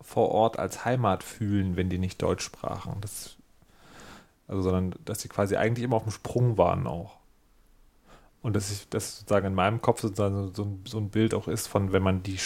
vor 0.00 0.28
Ort 0.30 0.58
als 0.58 0.84
Heimat 0.84 1.24
fühlen, 1.24 1.76
wenn 1.76 1.88
die 1.88 1.98
nicht 1.98 2.20
Deutsch 2.22 2.44
sprachen. 2.44 2.98
Das, 3.00 3.36
also 4.48 4.62
sondern 4.62 4.94
dass 5.04 5.20
sie 5.22 5.28
quasi 5.28 5.56
eigentlich 5.56 5.84
immer 5.84 5.96
auf 5.96 6.04
dem 6.04 6.12
Sprung 6.12 6.58
waren 6.58 6.86
auch. 6.86 7.16
Und 8.42 8.54
dass 8.56 8.70
ich 8.72 8.88
das 8.88 9.18
sozusagen 9.20 9.46
in 9.46 9.54
meinem 9.54 9.80
Kopf 9.80 10.00
sozusagen 10.00 10.52
so, 10.54 10.64
ein- 10.64 10.84
so 10.86 10.98
ein 10.98 11.10
Bild 11.10 11.32
auch 11.34 11.46
ist 11.48 11.68
von, 11.68 11.92
wenn 11.92 12.02
man 12.02 12.22
die, 12.24 12.38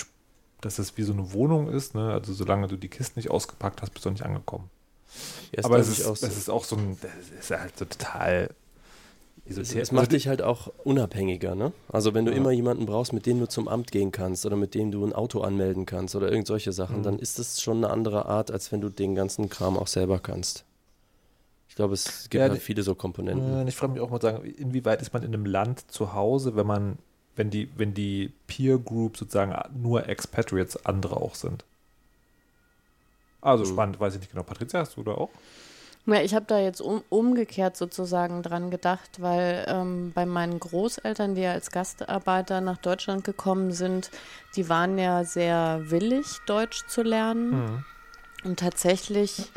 dass 0.60 0.78
es 0.78 0.96
wie 0.98 1.02
so 1.02 1.12
eine 1.14 1.32
Wohnung 1.32 1.68
ist, 1.70 1.94
ne? 1.94 2.12
Also 2.12 2.34
solange 2.34 2.68
du 2.68 2.76
die 2.76 2.88
Kisten 2.88 3.18
nicht 3.18 3.30
ausgepackt 3.30 3.80
hast, 3.80 3.90
bist 3.94 4.04
du 4.04 4.10
nicht 4.10 4.24
angekommen. 4.24 4.68
Ja, 5.56 5.64
Aber 5.64 5.78
es 5.78 5.88
ist, 5.88 6.04
auch 6.04 6.16
so. 6.16 6.26
es 6.26 6.36
ist 6.36 6.50
auch 6.50 6.64
so 6.64 6.76
ein, 6.76 6.98
das 7.00 7.12
ist 7.40 7.50
halt 7.50 7.78
so 7.78 7.86
total 7.86 8.50
Es, 9.46 9.52
esoterisch. 9.52 9.82
es 9.84 9.92
macht 9.92 10.00
Also, 10.08 10.16
dich 10.16 10.28
halt 10.28 10.42
auch 10.42 10.70
unabhängiger, 10.84 11.54
ne? 11.54 11.72
Also 11.88 12.12
wenn 12.12 12.26
du 12.26 12.32
Ja. 12.32 12.36
immer 12.36 12.50
jemanden 12.50 12.84
brauchst, 12.84 13.14
mit 13.14 13.24
dem 13.24 13.38
du 13.38 13.48
zum 13.48 13.66
Amt 13.66 13.90
gehen 13.90 14.12
kannst 14.12 14.44
oder 14.44 14.56
mit 14.56 14.74
dem 14.74 14.90
du 14.90 15.02
ein 15.02 15.14
Auto 15.14 15.40
anmelden 15.40 15.86
kannst 15.86 16.14
oder 16.14 16.28
irgend 16.30 16.46
solche 16.46 16.72
Sachen, 16.72 16.98
Mhm. 16.98 17.02
dann 17.04 17.18
ist 17.18 17.38
das 17.38 17.62
schon 17.62 17.78
eine 17.78 17.88
andere 17.88 18.26
Art, 18.26 18.50
als 18.50 18.70
wenn 18.70 18.82
du 18.82 18.90
den 18.90 19.14
ganzen 19.14 19.48
Kram 19.48 19.78
auch 19.78 19.86
selber 19.86 20.18
kannst. 20.18 20.65
Ich 21.76 21.78
glaube, 21.78 21.92
es 21.92 22.30
gibt 22.30 22.42
Ja, 22.42 22.48
halt 22.48 22.62
viele 22.62 22.82
so 22.82 22.94
Komponenten. 22.94 23.68
Ich 23.68 23.76
frage 23.76 23.92
mich 23.92 24.00
auch 24.00 24.08
mal 24.08 24.18
sagen, 24.18 24.42
inwieweit 24.46 25.02
ist 25.02 25.12
man 25.12 25.22
in 25.22 25.34
einem 25.34 25.44
Land 25.44 25.90
zu 25.92 26.14
Hause, 26.14 26.56
wenn 26.56 26.66
man, 26.66 26.96
wenn 27.34 27.50
die, 27.50 27.68
wenn 27.76 27.92
die 27.92 28.32
Peer 28.46 28.78
Group 28.78 29.18
sozusagen 29.18 29.54
nur 29.78 30.08
Expatriates 30.08 30.86
andere 30.86 31.18
auch 31.18 31.34
sind? 31.34 31.66
Also 33.40 33.64
Mhm. 33.64 33.68
spannend, 33.72 34.00
weiß 34.00 34.14
ich 34.14 34.20
nicht 34.20 34.30
genau. 34.32 34.42
Patricia, 34.42 34.80
hast 34.80 34.96
du 34.96 35.02
da 35.02 35.12
auch? 35.12 35.30
Ja, 36.06 36.20
ich 36.22 36.34
habe 36.34 36.46
da 36.46 36.58
jetzt 36.60 36.80
um, 36.80 37.02
umgekehrt 37.08 37.76
sozusagen 37.76 38.42
dran 38.42 38.70
gedacht, 38.70 39.20
weil 39.20 39.64
ähm, 39.68 40.12
bei 40.14 40.24
meinen 40.24 40.60
Großeltern, 40.60 41.34
die 41.34 41.42
ja 41.42 41.52
als 41.52 41.72
Gastarbeiter 41.72 42.60
nach 42.60 42.78
Deutschland 42.78 43.24
gekommen 43.24 43.72
sind, 43.72 44.10
die 44.54 44.68
waren 44.68 44.98
ja 44.98 45.24
sehr 45.24 45.80
willig, 45.90 46.42
Deutsch 46.46 46.86
zu 46.86 47.02
lernen. 47.02 47.50
Mhm. 47.50 47.84
Und 48.44 48.60
tatsächlich 48.60 49.50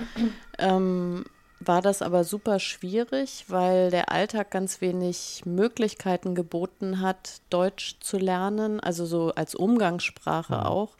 ähm, 0.57 1.23
war 1.59 1.81
das 1.81 2.01
aber 2.01 2.23
super 2.23 2.59
schwierig, 2.59 3.45
weil 3.47 3.91
der 3.91 4.11
Alltag 4.11 4.51
ganz 4.51 4.81
wenig 4.81 5.43
Möglichkeiten 5.45 6.33
geboten 6.33 7.01
hat, 7.01 7.41
Deutsch 7.49 7.97
zu 7.99 8.17
lernen, 8.17 8.79
also 8.79 9.05
so 9.05 9.33
als 9.35 9.55
Umgangssprache 9.55 10.65
auch. 10.65 10.95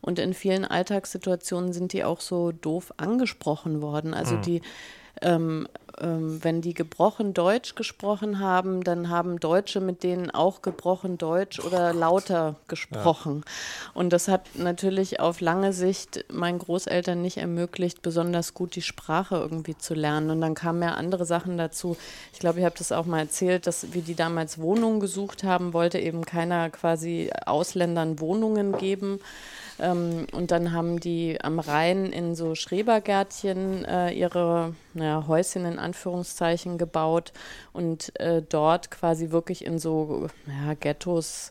Und 0.00 0.18
in 0.18 0.32
vielen 0.32 0.64
Alltagssituationen 0.64 1.72
sind 1.72 1.92
die 1.92 2.04
auch 2.04 2.20
so 2.20 2.52
doof 2.52 2.94
angesprochen 2.96 3.82
worden. 3.82 4.14
Also 4.14 4.36
die, 4.36 4.62
ähm, 5.22 5.68
ähm, 6.00 6.42
wenn 6.42 6.60
die 6.60 6.74
gebrochen 6.74 7.34
Deutsch 7.34 7.74
gesprochen 7.74 8.38
haben, 8.38 8.84
dann 8.84 9.08
haben 9.08 9.40
Deutsche 9.40 9.80
mit 9.80 10.02
denen 10.02 10.30
auch 10.30 10.62
gebrochen 10.62 11.18
Deutsch 11.18 11.58
oder 11.60 11.92
lauter 11.92 12.56
gesprochen. 12.68 13.44
Und 13.94 14.12
das 14.12 14.28
hat 14.28 14.46
natürlich 14.54 15.20
auf 15.20 15.40
lange 15.40 15.72
Sicht 15.72 16.24
meinen 16.32 16.58
Großeltern 16.58 17.20
nicht 17.20 17.38
ermöglicht, 17.38 18.02
besonders 18.02 18.54
gut 18.54 18.76
die 18.76 18.82
Sprache 18.82 19.36
irgendwie 19.36 19.76
zu 19.76 19.94
lernen. 19.94 20.30
Und 20.30 20.40
dann 20.40 20.54
kamen 20.54 20.82
ja 20.82 20.94
andere 20.94 21.24
Sachen 21.24 21.58
dazu. 21.58 21.96
Ich 22.32 22.38
glaube, 22.38 22.60
ich 22.60 22.64
habe 22.64 22.78
das 22.78 22.92
auch 22.92 23.06
mal 23.06 23.20
erzählt, 23.20 23.66
dass 23.66 23.92
wir 23.92 24.02
die 24.02 24.14
damals 24.14 24.58
Wohnungen 24.60 25.00
gesucht 25.00 25.42
haben, 25.42 25.72
wollte 25.72 25.98
eben 25.98 26.24
keiner 26.24 26.70
quasi 26.70 27.30
Ausländern 27.46 28.20
Wohnungen 28.20 28.76
geben. 28.76 29.20
Ähm, 29.80 30.26
und 30.32 30.50
dann 30.50 30.72
haben 30.72 31.00
die 31.00 31.38
am 31.40 31.58
Rhein 31.58 32.06
in 32.06 32.34
so 32.34 32.54
Schrebergärtchen 32.54 33.84
äh, 33.84 34.10
ihre 34.10 34.74
naja, 34.94 35.26
Häuschen 35.26 35.64
in 35.64 35.78
Anführungszeichen 35.78 36.78
gebaut 36.78 37.32
und 37.72 38.18
äh, 38.20 38.42
dort 38.42 38.90
quasi 38.90 39.30
wirklich 39.30 39.64
in 39.64 39.78
so 39.78 40.28
ja, 40.46 40.74
Ghettos 40.74 41.50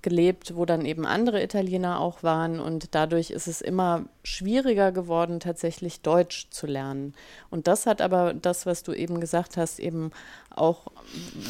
gelebt, 0.00 0.54
wo 0.54 0.64
dann 0.64 0.84
eben 0.84 1.04
andere 1.04 1.42
Italiener 1.42 2.00
auch 2.00 2.22
waren 2.22 2.60
und 2.60 2.94
dadurch 2.94 3.30
ist 3.30 3.48
es 3.48 3.60
immer 3.60 4.04
schwieriger 4.22 4.92
geworden, 4.92 5.40
tatsächlich 5.40 6.02
Deutsch 6.02 6.48
zu 6.50 6.66
lernen. 6.66 7.14
Und 7.50 7.66
das 7.66 7.86
hat 7.86 8.00
aber 8.00 8.32
das, 8.32 8.64
was 8.64 8.84
du 8.84 8.92
eben 8.92 9.18
gesagt 9.20 9.56
hast, 9.56 9.80
eben 9.80 10.12
auch 10.54 10.86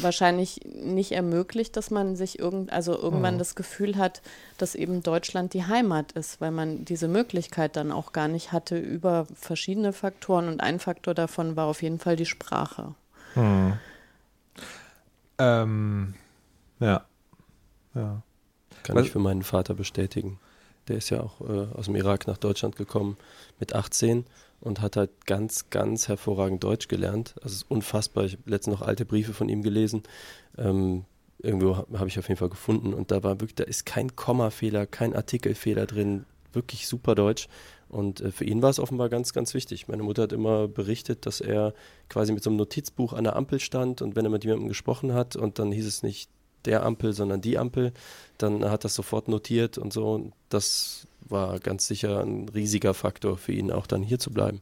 wahrscheinlich 0.01 0.61
nicht 0.73 1.11
ermöglicht, 1.11 1.77
dass 1.77 1.91
man 1.91 2.15
sich 2.15 2.39
irgend, 2.39 2.73
also 2.73 2.97
irgendwann 2.97 3.37
das 3.37 3.53
Gefühl 3.55 3.97
hat, 3.97 4.21
dass 4.57 4.73
eben 4.73 5.03
Deutschland 5.03 5.53
die 5.53 5.65
Heimat 5.65 6.13
ist, 6.13 6.41
weil 6.41 6.51
man 6.51 6.85
diese 6.85 7.07
Möglichkeit 7.07 7.75
dann 7.75 7.91
auch 7.91 8.13
gar 8.13 8.27
nicht 8.27 8.51
hatte 8.51 8.77
über 8.77 9.27
verschiedene 9.35 9.93
Faktoren 9.93 10.47
und 10.47 10.61
ein 10.61 10.79
Faktor 10.79 11.13
davon 11.13 11.55
war 11.55 11.67
auf 11.67 11.83
jeden 11.83 11.99
Fall 11.99 12.15
die 12.15 12.25
Sprache. 12.25 12.95
Ähm, 15.37 16.15
ja. 16.79 17.05
Ja. 17.93 18.21
Kann 18.83 18.95
Was- 18.95 19.05
ich 19.05 19.11
für 19.11 19.19
meinen 19.19 19.43
Vater 19.43 19.73
bestätigen. 19.73 20.39
Der 20.87 20.97
ist 20.97 21.09
ja 21.09 21.21
auch 21.21 21.41
äh, 21.41 21.67
aus 21.75 21.85
dem 21.85 21.95
Irak 21.95 22.27
nach 22.27 22.37
Deutschland 22.37 22.75
gekommen 22.75 23.17
mit 23.59 23.75
18 23.75 24.25
und 24.59 24.81
hat 24.81 24.97
halt 24.97 25.25
ganz, 25.25 25.69
ganz 25.69 26.07
hervorragend 26.07 26.63
Deutsch 26.63 26.87
gelernt. 26.87 27.35
Also 27.37 27.47
es 27.47 27.53
ist 27.61 27.71
unfassbar. 27.71 28.25
Ich 28.25 28.33
habe 28.33 28.49
letztens 28.49 28.79
noch 28.79 28.87
alte 28.87 29.05
Briefe 29.05 29.33
von 29.33 29.49
ihm 29.49 29.61
gelesen. 29.61 30.03
Ähm, 30.57 31.05
irgendwo 31.37 31.77
habe 31.77 31.99
hab 31.99 32.07
ich 32.07 32.17
auf 32.19 32.27
jeden 32.27 32.37
Fall 32.39 32.49
gefunden 32.49 32.93
und 32.93 33.11
da 33.11 33.23
war 33.23 33.39
wirklich, 33.39 33.55
da 33.55 33.63
ist 33.63 33.85
kein 33.85 34.15
Kommafehler, 34.15 34.85
kein 34.87 35.15
Artikelfehler 35.15 35.85
drin. 35.85 36.25
Wirklich 36.51 36.87
super 36.87 37.13
Deutsch. 37.13 37.47
Und 37.87 38.21
äh, 38.21 38.31
für 38.31 38.43
ihn 38.43 38.61
war 38.61 38.69
es 38.71 38.79
offenbar 38.79 39.09
ganz, 39.09 39.33
ganz 39.33 39.53
wichtig. 39.53 39.87
Meine 39.87 40.03
Mutter 40.03 40.23
hat 40.23 40.33
immer 40.33 40.67
berichtet, 40.67 41.25
dass 41.27 41.39
er 41.41 41.73
quasi 42.09 42.33
mit 42.33 42.43
so 42.43 42.49
einem 42.49 42.57
Notizbuch 42.57 43.13
an 43.13 43.23
der 43.23 43.35
Ampel 43.35 43.59
stand 43.59 44.01
und 44.01 44.15
wenn 44.15 44.25
er 44.25 44.31
mit 44.31 44.43
jemandem 44.43 44.67
gesprochen 44.67 45.13
hat 45.13 45.35
und 45.35 45.59
dann 45.59 45.71
hieß 45.71 45.85
es 45.85 46.01
nicht 46.03 46.29
der 46.65 46.83
Ampel, 46.83 47.13
sondern 47.13 47.41
die 47.41 47.57
Ampel, 47.57 47.93
dann 48.37 48.69
hat 48.69 48.83
das 48.83 48.95
sofort 48.95 49.27
notiert 49.27 49.77
und 49.77 49.93
so. 49.93 50.31
Das 50.49 51.07
war 51.21 51.59
ganz 51.59 51.87
sicher 51.87 52.21
ein 52.21 52.49
riesiger 52.49 52.93
Faktor 52.93 53.37
für 53.37 53.51
ihn, 53.51 53.71
auch 53.71 53.87
dann 53.87 54.03
hier 54.03 54.19
zu 54.19 54.31
bleiben. 54.31 54.61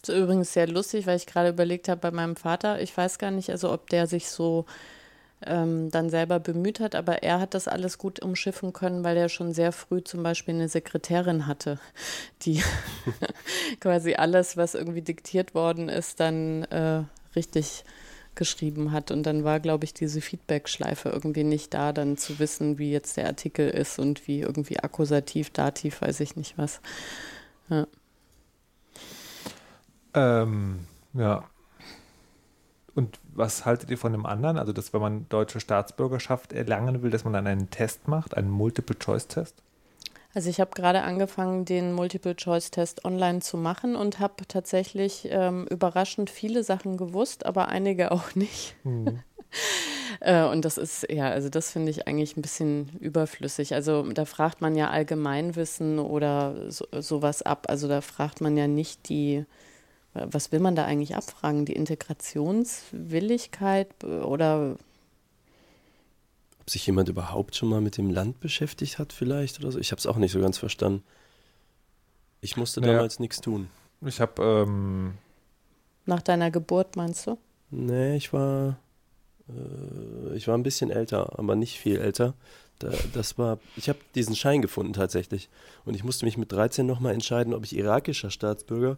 Das 0.00 0.08
ist 0.08 0.22
übrigens 0.22 0.52
sehr 0.52 0.66
lustig, 0.66 1.06
weil 1.06 1.16
ich 1.16 1.26
gerade 1.26 1.50
überlegt 1.50 1.88
habe 1.88 2.00
bei 2.00 2.10
meinem 2.10 2.36
Vater, 2.36 2.80
ich 2.80 2.96
weiß 2.96 3.18
gar 3.18 3.30
nicht, 3.30 3.50
also 3.50 3.72
ob 3.72 3.88
der 3.88 4.06
sich 4.06 4.28
so 4.28 4.66
ähm, 5.46 5.90
dann 5.90 6.10
selber 6.10 6.40
bemüht 6.40 6.80
hat, 6.80 6.94
aber 6.94 7.22
er 7.22 7.40
hat 7.40 7.54
das 7.54 7.68
alles 7.68 7.98
gut 7.98 8.20
umschiffen 8.20 8.72
können, 8.72 9.04
weil 9.04 9.16
er 9.16 9.28
schon 9.28 9.52
sehr 9.52 9.72
früh 9.72 10.02
zum 10.02 10.22
Beispiel 10.22 10.54
eine 10.54 10.68
Sekretärin 10.68 11.46
hatte, 11.46 11.78
die 12.42 12.62
quasi 13.80 14.14
alles, 14.14 14.56
was 14.56 14.74
irgendwie 14.74 15.02
diktiert 15.02 15.54
worden 15.54 15.88
ist, 15.88 16.20
dann 16.20 16.64
äh, 16.64 17.04
richtig 17.36 17.84
geschrieben 18.36 18.92
hat. 18.92 19.10
Und 19.10 19.24
dann 19.24 19.44
war, 19.44 19.60
glaube 19.60 19.84
ich, 19.84 19.94
diese 19.94 20.20
Feedback-Schleife 20.20 21.08
irgendwie 21.10 21.44
nicht 21.44 21.74
da, 21.74 21.92
dann 21.92 22.16
zu 22.16 22.38
wissen, 22.38 22.78
wie 22.78 22.92
jetzt 22.92 23.16
der 23.16 23.26
Artikel 23.26 23.68
ist 23.68 23.98
und 23.98 24.26
wie 24.26 24.40
irgendwie 24.40 24.80
Akkusativ, 24.80 25.50
Dativ, 25.50 26.02
weiß 26.02 26.20
ich 26.20 26.36
nicht 26.36 26.58
was. 26.58 26.80
Ja. 27.68 27.86
Ähm, 30.14 30.86
ja. 31.14 31.44
Und 32.94 33.18
was 33.32 33.66
haltet 33.66 33.90
ihr 33.90 33.98
von 33.98 34.12
dem 34.12 34.24
anderen? 34.24 34.56
Also, 34.58 34.72
dass 34.72 34.92
wenn 34.92 35.00
man 35.00 35.28
deutsche 35.28 35.58
Staatsbürgerschaft 35.58 36.52
erlangen 36.52 37.02
will, 37.02 37.10
dass 37.10 37.24
man 37.24 37.32
dann 37.32 37.46
einen 37.46 37.70
Test 37.70 38.06
macht, 38.06 38.36
einen 38.36 38.50
Multiple-Choice-Test? 38.50 39.63
Also 40.34 40.50
ich 40.50 40.60
habe 40.60 40.72
gerade 40.74 41.02
angefangen, 41.02 41.64
den 41.64 41.92
Multiple-Choice-Test 41.92 43.04
online 43.04 43.40
zu 43.40 43.56
machen 43.56 43.94
und 43.94 44.18
habe 44.18 44.46
tatsächlich 44.48 45.28
ähm, 45.30 45.68
überraschend 45.70 46.28
viele 46.28 46.64
Sachen 46.64 46.96
gewusst, 46.96 47.46
aber 47.46 47.68
einige 47.68 48.10
auch 48.10 48.34
nicht. 48.34 48.74
Mhm. 48.82 49.20
äh, 50.20 50.42
und 50.44 50.64
das 50.64 50.76
ist, 50.76 51.06
ja, 51.08 51.30
also 51.30 51.48
das 51.48 51.70
finde 51.70 51.90
ich 51.90 52.08
eigentlich 52.08 52.36
ein 52.36 52.42
bisschen 52.42 52.88
überflüssig. 52.98 53.74
Also 53.74 54.02
da 54.02 54.24
fragt 54.24 54.60
man 54.60 54.74
ja 54.74 54.90
Allgemeinwissen 54.90 56.00
oder 56.00 56.68
so, 56.68 56.84
sowas 56.98 57.42
ab. 57.42 57.66
Also 57.68 57.86
da 57.86 58.00
fragt 58.00 58.40
man 58.40 58.56
ja 58.56 58.66
nicht 58.66 59.08
die, 59.08 59.44
was 60.14 60.50
will 60.50 60.60
man 60.60 60.74
da 60.74 60.84
eigentlich 60.84 61.14
abfragen? 61.14 61.64
Die 61.64 61.74
Integrationswilligkeit 61.74 64.02
oder 64.02 64.78
ob 66.64 66.70
sich 66.70 66.86
jemand 66.86 67.10
überhaupt 67.10 67.56
schon 67.56 67.68
mal 67.68 67.82
mit 67.82 67.98
dem 67.98 68.08
Land 68.08 68.40
beschäftigt 68.40 68.98
hat, 68.98 69.12
vielleicht 69.12 69.60
oder 69.60 69.70
so. 69.70 69.78
Ich 69.78 69.90
habe 69.90 69.98
es 69.98 70.06
auch 70.06 70.16
nicht 70.16 70.32
so 70.32 70.40
ganz 70.40 70.56
verstanden. 70.56 71.02
Ich 72.40 72.56
musste 72.56 72.80
naja, 72.80 72.94
damals 72.94 73.20
nichts 73.20 73.42
tun. 73.42 73.68
Ich 74.00 74.18
habe. 74.18 74.42
Ähm 74.42 75.12
Nach 76.06 76.22
deiner 76.22 76.50
Geburt 76.50 76.96
meinst 76.96 77.26
du? 77.26 77.36
Nee, 77.70 78.16
ich 78.16 78.32
war. 78.32 78.78
Äh, 79.46 80.36
ich 80.36 80.48
war 80.48 80.56
ein 80.56 80.62
bisschen 80.62 80.88
älter, 80.88 81.38
aber 81.38 81.54
nicht 81.54 81.78
viel 81.78 81.98
älter. 81.98 82.32
Da, 82.78 82.90
das 83.12 83.36
war. 83.36 83.58
Ich 83.76 83.90
habe 83.90 83.98
diesen 84.14 84.34
Schein 84.34 84.62
gefunden 84.62 84.94
tatsächlich. 84.94 85.50
Und 85.84 85.94
ich 85.94 86.02
musste 86.02 86.24
mich 86.24 86.38
mit 86.38 86.50
13 86.50 86.86
nochmal 86.86 87.12
entscheiden, 87.12 87.52
ob 87.52 87.64
ich 87.64 87.76
irakischer 87.76 88.30
Staatsbürger 88.30 88.96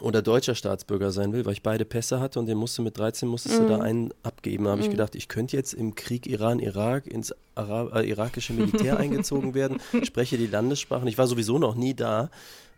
oder 0.00 0.22
deutscher 0.22 0.54
Staatsbürger 0.54 1.10
sein 1.10 1.32
will, 1.32 1.44
weil 1.44 1.52
ich 1.52 1.62
beide 1.62 1.84
Pässe 1.84 2.20
hatte 2.20 2.38
und 2.38 2.46
den 2.46 2.58
musste 2.58 2.82
mit 2.82 2.98
13 2.98 3.28
musstest 3.28 3.58
mm. 3.58 3.62
du 3.62 3.68
da 3.68 3.76
mhm. 3.76 3.82
einen 3.82 4.14
abgeben. 4.22 4.64
Da 4.64 4.70
habe 4.70 4.80
mm. 4.80 4.82
ich 4.82 4.88
mhm. 4.88 4.92
gedacht, 4.92 5.14
ich 5.14 5.28
könnte 5.28 5.56
jetzt 5.56 5.72
im 5.72 5.94
Krieg 5.94 6.26
Iran-Irak 6.26 7.06
ins 7.06 7.34
Ara 7.54 8.00
äh, 8.00 8.08
irakische 8.08 8.52
Militär 8.52 8.96
eingezogen 8.98 9.54
werden, 9.54 9.80
spreche 10.02 10.38
die 10.38 10.46
Landessprachen. 10.46 11.08
Ich 11.08 11.18
war 11.18 11.26
sowieso 11.26 11.58
noch 11.58 11.74
nie 11.74 11.94
da. 11.94 12.30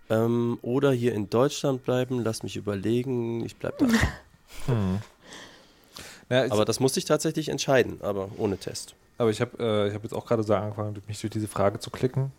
Ähm, 0.08 0.58
oder 0.62 0.92
hier 0.92 1.14
in 1.14 1.30
Deutschland 1.30 1.84
bleiben, 1.84 2.22
lass 2.24 2.42
mich 2.42 2.56
überlegen, 2.56 3.44
ich 3.44 3.56
bleibe 3.56 3.86
da. 3.86 3.94
Hm. 4.66 4.98
Ja, 6.28 6.50
aber 6.50 6.64
das 6.64 6.80
musste 6.80 6.98
ich 6.98 7.04
tatsächlich 7.04 7.48
entscheiden, 7.48 7.98
aber 8.02 8.30
ohne 8.36 8.58
Test. 8.58 8.94
Aber 9.16 9.30
ich 9.30 9.40
habe 9.40 9.62
äh, 9.62 9.94
hab 9.94 10.02
jetzt 10.02 10.12
auch 10.12 10.26
gerade 10.26 10.42
so 10.42 10.54
angefangen, 10.54 11.00
mich 11.06 11.20
durch 11.20 11.30
diese 11.30 11.46
Frage 11.46 11.78
zu 11.78 11.90
klicken 11.90 12.32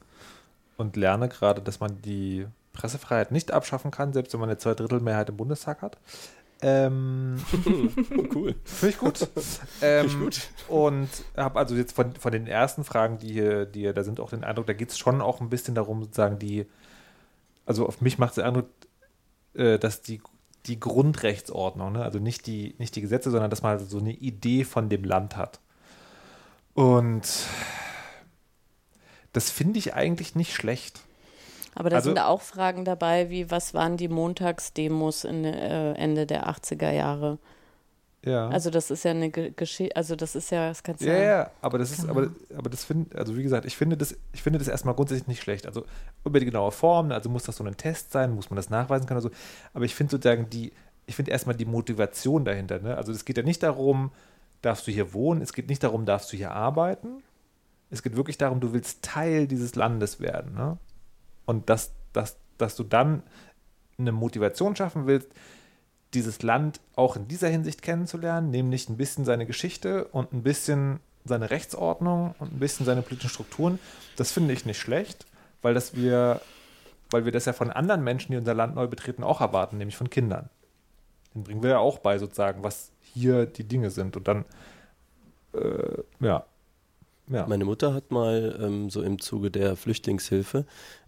und 0.78 0.98
lerne 0.98 1.30
gerade, 1.30 1.62
dass 1.62 1.80
man 1.80 2.02
die 2.02 2.46
Pressefreiheit 2.74 3.32
nicht 3.32 3.52
abschaffen 3.52 3.92
kann, 3.92 4.14
selbst 4.14 4.34
wenn 4.34 4.40
man 4.40 4.50
eine 4.50 4.58
Zweidrittelmehrheit 4.58 5.30
im 5.30 5.38
Bundestag 5.38 5.82
hat. 5.82 5.98
Ähm, 6.62 7.38
cool. 8.36 8.56
Finde 8.64 8.90
ich 8.94 8.98
gut. 8.98 9.28
ähm, 9.82 10.06
ich 10.06 10.20
gut. 10.20 10.42
Und 10.68 11.10
habe 11.36 11.60
also 11.60 11.76
jetzt 11.76 11.94
von, 11.94 12.16
von 12.16 12.32
den 12.32 12.46
ersten 12.48 12.84
Fragen, 12.84 13.18
die 13.18 13.34
hier, 13.34 13.66
die 13.66 13.82
hier 13.82 13.94
da 13.94 14.04
sind, 14.04 14.20
auch 14.20 14.30
den 14.30 14.44
Eindruck, 14.44 14.68
da 14.68 14.74
geht 14.74 14.92
es 14.92 14.98
schon 14.98 15.22
auch 15.22 15.42
ein 15.42 15.50
bisschen 15.50 15.74
darum, 15.74 16.04
sozusagen 16.04 16.38
die, 16.38 16.68
also 17.66 17.88
auf 17.88 18.02
mich 18.02 18.20
macht 18.20 18.32
es 18.32 18.36
den 18.36 18.46
Eindruck, 18.46 18.70
äh, 19.56 19.80
dass 19.80 20.02
die, 20.02 20.22
die 20.68 20.80
Grundrechtsordnung, 20.80 21.94
ne? 21.94 22.04
also 22.04 22.20
nicht 22.20 22.46
die, 22.46 22.76
nicht 22.78 22.96
die 22.96 23.02
Gesetze, 23.02 23.32
sondern 23.32 23.50
dass 23.50 23.64
man 23.64 23.72
also 23.72 23.86
so 23.86 23.98
eine 23.98 24.14
Idee 24.14 24.64
von 24.64 24.88
dem 24.88 25.04
Land 25.04 25.36
hat. 25.36 25.60
Und 26.76 27.28
das 29.34 29.50
finde 29.50 29.80
ich 29.80 29.96
eigentlich 29.96 30.36
nicht 30.36 30.54
schlecht. 30.54 31.02
Aber 31.76 31.90
da 31.90 31.98
also, 31.98 32.10
sind 32.10 32.20
auch 32.20 32.42
Fragen 32.42 32.86
dabei, 32.86 33.30
wie 33.30 33.50
was 33.50 33.74
waren 33.74 33.98
die 33.98 34.08
Montagsdemos 34.08 35.24
in, 35.24 35.46
äh, 35.46 35.94
Ende 35.94 36.26
der 36.26 36.50
80er 36.50 36.92
Jahre? 36.92 37.38
Ja. 38.24 38.50
Also 38.50 38.70
das 38.70 38.92
ist 38.92 39.04
ja 39.04 39.12
eine 39.12 39.32
Geschichte, 39.32 39.96
also 39.96 40.16
das 40.16 40.36
ist 40.36 40.52
ja, 40.52 40.70
das 40.70 40.84
kannst 40.84 41.02
du 41.02 41.08
ja. 41.08 41.14
Ja, 41.14 41.24
ja, 41.24 41.52
aber 41.62 41.80
das 41.80 41.92
ist, 41.92 42.08
aber, 42.08 42.30
aber 42.56 42.70
das 42.70 42.84
finde, 42.84 43.18
also 43.18 43.36
wie 43.36 43.42
gesagt, 43.42 43.66
ich 43.66 43.76
finde 43.76 43.98
das, 43.98 44.16
ich 44.32 44.44
finde 44.44 44.60
das 44.60 44.68
erstmal 44.68 44.94
grundsätzlich 44.94 45.28
nicht 45.28 45.42
schlecht. 45.42 45.66
Also 45.66 45.86
über 46.24 46.40
die 46.40 46.46
genaue 46.46 46.72
Form, 46.72 47.12
also 47.12 47.30
muss 47.30 47.44
das 47.44 47.56
so 47.56 47.64
ein 47.64 47.78
Test 47.78 48.12
sein, 48.12 48.36
muss 48.36 48.52
man 48.52 48.58
das 48.58 48.70
nachweisen 48.70 49.08
können 49.08 49.22
oder 49.22 49.30
so. 49.30 49.36
Aber 49.74 49.86
ich 49.86 49.96
finde 49.96 50.12
sozusagen 50.12 50.50
die, 50.52 50.72
ich 51.08 51.16
finde 51.16 51.32
erstmal 51.32 51.56
die 51.56 51.66
Motivation 51.66 52.46
dahinter. 52.46 52.80
Ne? 52.80 52.96
Also 52.96 53.12
es 53.12 53.26
geht 53.26 53.38
ja 53.38 53.44
nicht 53.44 53.64
darum, 53.64 54.12
darfst 54.62 54.86
du 54.86 54.92
hier 54.92 55.14
wohnen, 55.14 55.42
es 55.42 55.54
geht 55.54 55.68
nicht 55.68 55.82
darum, 55.82 56.06
darfst 56.06 56.32
du 56.32 56.38
hier 56.38 56.52
arbeiten. 56.52 57.24
Es 57.90 58.04
geht 58.04 58.16
wirklich 58.16 58.38
darum, 58.38 58.60
du 58.60 58.72
willst 58.72 59.02
Teil 59.02 59.48
dieses 59.48 59.76
Landes 59.76 60.20
werden. 60.20 60.54
Ne? 60.54 60.78
Und 61.52 61.70
dass, 61.70 61.92
dass, 62.14 62.38
dass 62.58 62.78
du 62.78 62.86
dann 62.86 63.24
eine 64.00 64.14
Motivation 64.14 64.74
schaffen 64.74 65.06
willst, 65.06 65.28
dieses 66.14 66.44
Land 66.44 66.80
auch 66.96 67.18
in 67.18 67.28
dieser 67.28 67.50
Hinsicht 67.50 67.82
kennenzulernen, 67.82 68.52
nämlich 68.52 68.88
ein 68.88 68.96
bisschen 68.96 69.26
seine 69.26 69.46
Geschichte 69.46 70.06
und 70.06 70.32
ein 70.32 70.44
bisschen 70.44 71.02
seine 71.26 71.52
Rechtsordnung 71.52 72.36
und 72.40 72.54
ein 72.54 72.60
bisschen 72.60 72.86
seine 72.86 73.02
politischen 73.02 73.30
Strukturen, 73.30 73.80
das 74.16 74.32
finde 74.32 74.54
ich 74.54 74.66
nicht 74.66 74.80
schlecht, 74.80 75.26
weil 75.62 75.74
das 75.74 75.94
wir, 75.94 76.40
weil 77.10 77.26
wir 77.26 77.34
das 77.34 77.44
ja 77.44 77.52
von 77.52 77.70
anderen 77.70 78.02
Menschen, 78.02 78.32
die 78.32 78.38
unser 78.38 78.54
Land 78.54 78.76
neu 78.76 78.88
betreten, 78.88 79.22
auch 79.22 79.42
erwarten, 79.42 79.78
nämlich 79.78 79.98
von 79.98 80.10
Kindern. 80.10 80.50
Den 81.36 81.44
bringen 81.44 81.64
wir 81.64 81.72
ja 81.72 81.80
auch 81.80 82.00
bei, 82.00 82.18
sozusagen, 82.18 82.64
was 82.64 82.94
hier 83.02 83.46
die 83.46 83.66
Dinge 83.66 83.90
sind. 83.90 84.16
Und 84.16 84.26
dann, 84.30 84.46
äh, 85.54 86.02
ja, 86.22 86.46
ja. 87.32 87.48
Meine 87.48 87.66
Mutter 87.66 87.94
hat 87.94 88.12
mal 88.12 88.60
ähm, 88.62 88.90
so 88.90 89.02
im 89.02 89.20
Zuge 89.20 89.52
der 89.52 89.76
Flüchtlingshilfe 89.76 90.66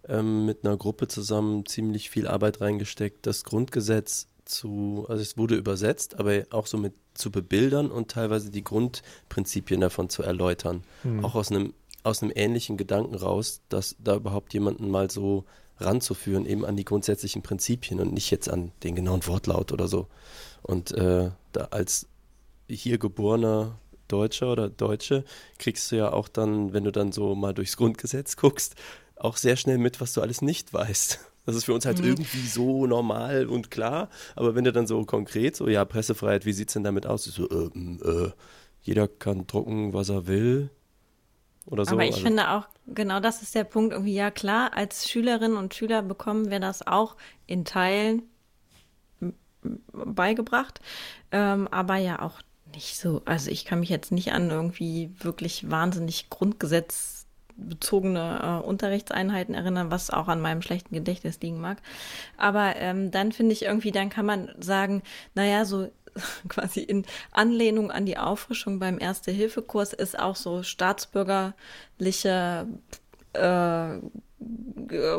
ähm, 0.08 0.46
mit 0.46 0.64
einer 0.64 0.76
Gruppe 0.76 1.08
zusammen 1.08 1.66
ziemlich 1.66 2.10
viel 2.10 2.26
Arbeit 2.26 2.60
reingesteckt, 2.60 3.26
das 3.26 3.44
Grundgesetz 3.44 4.28
zu, 4.44 5.06
also 5.08 5.22
es 5.22 5.36
wurde 5.36 5.56
übersetzt, 5.56 6.18
aber 6.18 6.42
auch 6.50 6.66
so 6.66 6.76
mit 6.76 6.94
zu 7.14 7.30
bebildern 7.30 7.90
und 7.90 8.10
teilweise 8.10 8.50
die 8.50 8.64
Grundprinzipien 8.64 9.80
davon 9.80 10.08
zu 10.08 10.22
erläutern. 10.22 10.82
Mhm. 11.04 11.24
Auch 11.24 11.34
aus 11.34 11.50
einem, 11.50 11.72
aus 12.02 12.22
einem 12.22 12.32
ähnlichen 12.34 12.76
Gedanken 12.76 13.14
raus, 13.14 13.60
dass 13.68 13.96
da 14.02 14.16
überhaupt 14.16 14.52
jemanden 14.52 14.90
mal 14.90 15.10
so 15.10 15.44
ranzuführen, 15.78 16.46
eben 16.46 16.64
an 16.64 16.76
die 16.76 16.84
grundsätzlichen 16.84 17.42
Prinzipien 17.42 18.00
und 18.00 18.12
nicht 18.12 18.30
jetzt 18.30 18.48
an 18.48 18.72
den 18.82 18.94
genauen 18.94 19.26
Wortlaut 19.26 19.72
oder 19.72 19.88
so. 19.88 20.08
Und 20.62 20.92
äh, 20.92 21.30
da 21.52 21.64
als 21.70 22.08
hier 22.68 22.98
geborener 22.98 23.78
Deutscher 24.08 24.52
oder 24.52 24.68
Deutsche, 24.68 25.24
kriegst 25.58 25.90
du 25.90 25.96
ja 25.96 26.12
auch 26.12 26.28
dann, 26.28 26.72
wenn 26.72 26.84
du 26.84 26.92
dann 26.92 27.12
so 27.12 27.34
mal 27.34 27.54
durchs 27.54 27.76
Grundgesetz 27.76 28.36
guckst, 28.36 28.74
auch 29.16 29.36
sehr 29.36 29.56
schnell 29.56 29.78
mit, 29.78 30.00
was 30.00 30.12
du 30.12 30.20
alles 30.20 30.42
nicht 30.42 30.72
weißt. 30.72 31.20
Das 31.46 31.56
ist 31.56 31.64
für 31.64 31.74
uns 31.74 31.84
halt 31.84 31.98
mhm. 31.98 32.06
irgendwie 32.06 32.46
so 32.46 32.86
normal 32.86 33.46
und 33.46 33.70
klar, 33.70 34.08
aber 34.34 34.54
wenn 34.54 34.64
du 34.64 34.72
dann 34.72 34.86
so 34.86 35.04
konkret, 35.04 35.56
so, 35.56 35.68
ja, 35.68 35.84
Pressefreiheit, 35.84 36.46
wie 36.46 36.52
sieht 36.52 36.68
es 36.68 36.74
denn 36.74 36.84
damit 36.84 37.06
aus? 37.06 37.24
So, 37.24 37.48
äh, 37.48 37.70
äh, 38.08 38.32
jeder 38.82 39.08
kann 39.08 39.46
drucken, 39.46 39.92
was 39.92 40.08
er 40.08 40.26
will. 40.26 40.70
Oder 41.66 41.84
so. 41.84 41.92
Aber 41.92 42.04
ich 42.04 42.14
also. 42.14 42.26
finde 42.26 42.50
auch, 42.50 42.66
genau 42.86 43.20
das 43.20 43.42
ist 43.42 43.54
der 43.54 43.64
Punkt, 43.64 43.92
irgendwie, 43.92 44.14
ja 44.14 44.30
klar, 44.30 44.72
als 44.74 45.08
Schülerinnen 45.08 45.56
und 45.56 45.74
Schüler 45.74 46.02
bekommen 46.02 46.50
wir 46.50 46.60
das 46.60 46.86
auch 46.86 47.16
in 47.46 47.64
Teilen 47.64 48.22
beigebracht, 49.92 50.80
ähm, 51.30 51.68
aber 51.68 51.96
ja 51.96 52.20
auch 52.20 52.40
nicht 52.74 52.98
so, 52.98 53.22
also 53.24 53.50
ich 53.50 53.64
kann 53.64 53.80
mich 53.80 53.88
jetzt 53.88 54.12
nicht 54.12 54.32
an 54.32 54.50
irgendwie 54.50 55.10
wirklich 55.18 55.70
wahnsinnig 55.70 56.30
grundgesetzbezogene 56.30 58.40
äh, 58.42 58.66
Unterrichtseinheiten 58.66 59.54
erinnern, 59.54 59.90
was 59.90 60.10
auch 60.10 60.28
an 60.28 60.40
meinem 60.40 60.62
schlechten 60.62 60.94
Gedächtnis 60.94 61.40
liegen 61.40 61.60
mag. 61.60 61.78
Aber 62.36 62.76
ähm, 62.76 63.10
dann 63.10 63.32
finde 63.32 63.52
ich 63.52 63.62
irgendwie, 63.62 63.92
dann 63.92 64.10
kann 64.10 64.26
man 64.26 64.50
sagen, 64.58 65.02
naja, 65.34 65.64
so 65.64 65.88
quasi 66.48 66.80
in 66.80 67.04
Anlehnung 67.32 67.90
an 67.90 68.06
die 68.06 68.18
Auffrischung 68.18 68.78
beim 68.78 69.00
Erste-Hilfe-Kurs 69.00 69.92
ist 69.92 70.18
auch 70.18 70.36
so 70.36 70.62
staatsbürgerliche 70.62 72.66
äh, 73.32 73.98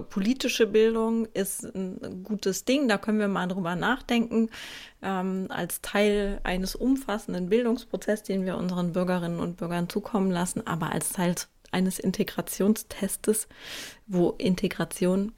politische 0.10 0.68
Bildung 0.68 1.26
ist 1.34 1.64
ein 1.64 2.24
gutes 2.24 2.66
Ding, 2.66 2.88
da 2.88 2.98
können 2.98 3.20
wir 3.20 3.28
mal 3.28 3.48
drüber 3.48 3.76
nachdenken, 3.76 4.50
ähm, 5.02 5.48
als 5.50 5.82
Teil 5.82 6.40
eines 6.44 6.76
umfassenden 6.76 7.50
Bildungsprozesses, 7.50 8.24
den 8.24 8.46
wir 8.46 8.58
unseren 8.58 8.94
Bürgerinnen 8.94 9.40
und 9.40 9.58
Bürgern 9.58 9.90
zukommen 9.90 10.32
lassen, 10.32 10.66
aber 10.66 10.92
als 10.92 11.10
Teil 11.10 11.36
eines 11.72 12.00
Integrationstestes, 12.00 13.48
wo 14.08 14.32
Integration 14.38 15.34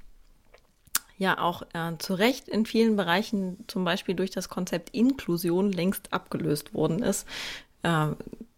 ja 1.17 1.39
auch 1.39 1.63
äh, 1.73 1.97
zu 1.97 2.13
Recht 2.13 2.47
in 2.47 2.65
vielen 2.65 2.95
Bereichen, 2.95 3.65
zum 3.67 3.83
Beispiel 3.83 4.15
durch 4.15 4.31
das 4.31 4.49
Konzept 4.49 4.91
Inklusion, 4.91 5.71
längst 5.71 6.13
abgelöst 6.13 6.73
worden 6.73 7.01
ist, 7.01 7.27
äh, 7.83 8.09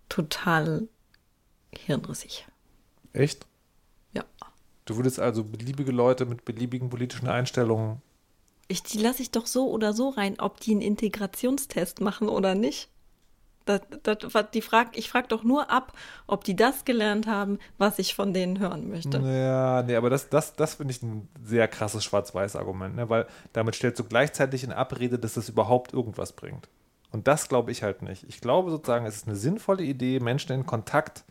total 0.09 0.87
hirnrissig. 1.71 2.47
Echt? 3.13 3.45
Du 4.89 4.95
würdest 4.95 5.19
also 5.19 5.43
beliebige 5.43 5.91
Leute 5.91 6.25
mit 6.25 6.45
beliebigen 6.45 6.89
politischen 6.89 7.27
Einstellungen 7.27 8.01
Ich, 8.67 8.81
die 8.81 8.97
lasse 8.97 9.21
ich 9.21 9.29
doch 9.29 9.45
so 9.45 9.69
oder 9.69 9.93
so 9.93 10.09
rein, 10.09 10.39
ob 10.39 10.59
die 10.59 10.71
einen 10.71 10.81
Integrationstest 10.81 12.01
machen 12.01 12.27
oder 12.27 12.55
nicht. 12.55 12.89
Das, 13.65 13.81
das, 14.01 14.45
die 14.51 14.63
frag, 14.63 14.97
ich 14.97 15.07
frage 15.07 15.27
doch 15.27 15.43
nur 15.43 15.69
ab, 15.69 15.93
ob 16.25 16.43
die 16.43 16.55
das 16.55 16.85
gelernt 16.85 17.27
haben, 17.27 17.59
was 17.77 17.99
ich 17.99 18.15
von 18.15 18.33
denen 18.33 18.57
hören 18.57 18.89
möchte. 18.89 19.19
Ja, 19.19 19.83
nee, 19.83 19.95
aber 19.95 20.09
das, 20.09 20.29
das, 20.29 20.55
das 20.55 20.73
finde 20.73 20.91
ich 20.91 21.03
ein 21.03 21.27
sehr 21.43 21.67
krasses 21.67 22.03
Schwarz-Weiß-Argument, 22.03 22.95
ne? 22.95 23.09
weil 23.09 23.27
damit 23.53 23.75
stellst 23.75 23.99
du 23.99 24.05
gleichzeitig 24.05 24.63
in 24.63 24.71
Abrede, 24.71 25.19
dass 25.19 25.35
das 25.35 25.49
überhaupt 25.49 25.93
irgendwas 25.93 26.33
bringt. 26.33 26.67
Und 27.11 27.27
das 27.27 27.47
glaube 27.47 27.71
ich 27.71 27.83
halt 27.83 28.01
nicht. 28.01 28.25
Ich 28.27 28.41
glaube 28.41 28.71
sozusagen, 28.71 29.05
es 29.05 29.17
ist 29.17 29.27
eine 29.27 29.35
sinnvolle 29.35 29.83
Idee, 29.83 30.19
Menschen 30.19 30.51
in 30.51 30.65
Kontakt 30.65 31.25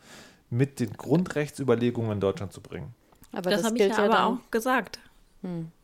mit 0.48 0.78
den 0.78 0.92
Grundrechtsüberlegungen 0.92 2.12
in 2.12 2.20
Deutschland 2.20 2.52
zu 2.52 2.60
bringen. 2.60 2.94
Aber 3.32 3.50
das, 3.50 3.60
das, 3.60 3.66
habe 3.66 3.76
ich 3.76 3.82
ja 3.82 3.88
ja 3.88 3.98
aber 4.04 4.08
dann. 4.14 4.38
auch 4.38 4.50
gesagt. 4.50 5.00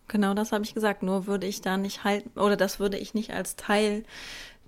Genau 0.09 0.35
das 0.35 0.53
habe 0.53 0.65
ich 0.65 0.75
gesagt. 0.75 1.03
Nur 1.03 1.27
würde 1.27 1.47
ich 1.47 1.61
da 1.61 1.77
nicht 1.77 2.05
halten, 2.05 2.39
oder 2.39 2.57
das 2.57 2.79
würde 2.81 2.97
ich 2.99 3.15
nicht 3.15 3.33
als 3.33 3.57
Teil 3.57 4.05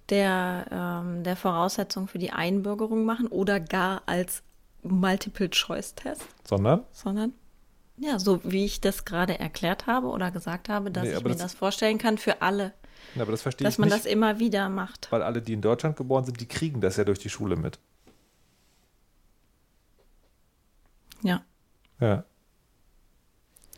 der, 0.08 0.66
ähm, 0.70 1.24
der 1.24 1.36
Voraussetzung 1.36 2.06
für 2.08 2.18
die 2.18 2.30
Einbürgerung 2.32 3.04
machen 3.04 3.26
oder 3.26 3.58
gar 3.60 4.02
als 4.06 4.42
Multiple-Choice-Test, 4.82 6.22
Sondern, 6.44 6.84
sondern 6.92 7.32
ja, 7.96 8.18
so 8.20 8.40
wie 8.44 8.64
ich 8.66 8.80
das 8.80 9.04
gerade 9.04 9.40
erklärt 9.40 9.86
habe 9.88 10.06
oder 10.08 10.30
gesagt 10.30 10.68
habe, 10.68 10.90
dass 10.92 11.04
Nee, 11.04 11.14
ich 11.16 11.22
mir 11.24 11.30
das- 11.30 11.38
das, 11.38 11.54
vorstellen 11.54 11.98
kann 11.98 12.18
für 12.18 12.40
alle, 12.42 12.72
ja, 13.16 13.22
aber 13.22 13.32
das 13.32 13.42
verstehe 13.42 13.64
dass 13.64 13.74
ich 13.74 13.78
man 13.78 13.88
nicht, 13.88 13.98
das 13.98 14.06
immer 14.06 14.38
wieder 14.38 14.68
macht. 14.68 15.10
weil 15.10 15.22
alle, 15.22 15.42
die 15.42 15.54
in 15.54 15.60
Deutschland 15.62 15.96
geboren 15.96 16.24
sind, 16.24 16.40
die 16.40 16.46
kriegen 16.46 16.80
das 16.80 16.96
ja 16.98 17.04
durch 17.04 17.18
die 17.18 17.30
Schule 17.30 17.56
mit. 17.56 17.80
Ja. 21.22 21.42
Ja. 22.00 22.24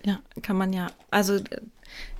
Ja, 0.04 0.20
kann 0.42 0.56
man 0.56 0.72
ja. 0.72 0.88
Also 1.10 1.36
äh, 1.36 1.60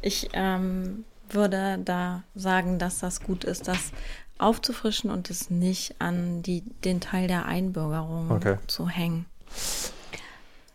ich 0.02 0.30
ähm, 0.32 1.04
würde 1.30 1.78
da 1.84 2.22
sagen, 2.34 2.78
dass 2.78 3.00
das 3.00 3.22
gut 3.22 3.44
ist, 3.44 3.68
das 3.68 3.92
aufzufrischen 4.38 5.10
und 5.10 5.30
es 5.30 5.50
nicht 5.50 6.00
an 6.00 6.42
die, 6.42 6.62
den 6.84 7.00
Teil 7.00 7.28
der 7.28 7.46
Einbürgerung 7.46 8.30
Okay. 8.30 8.56
zu 8.66 8.88
hängen. 8.88 9.26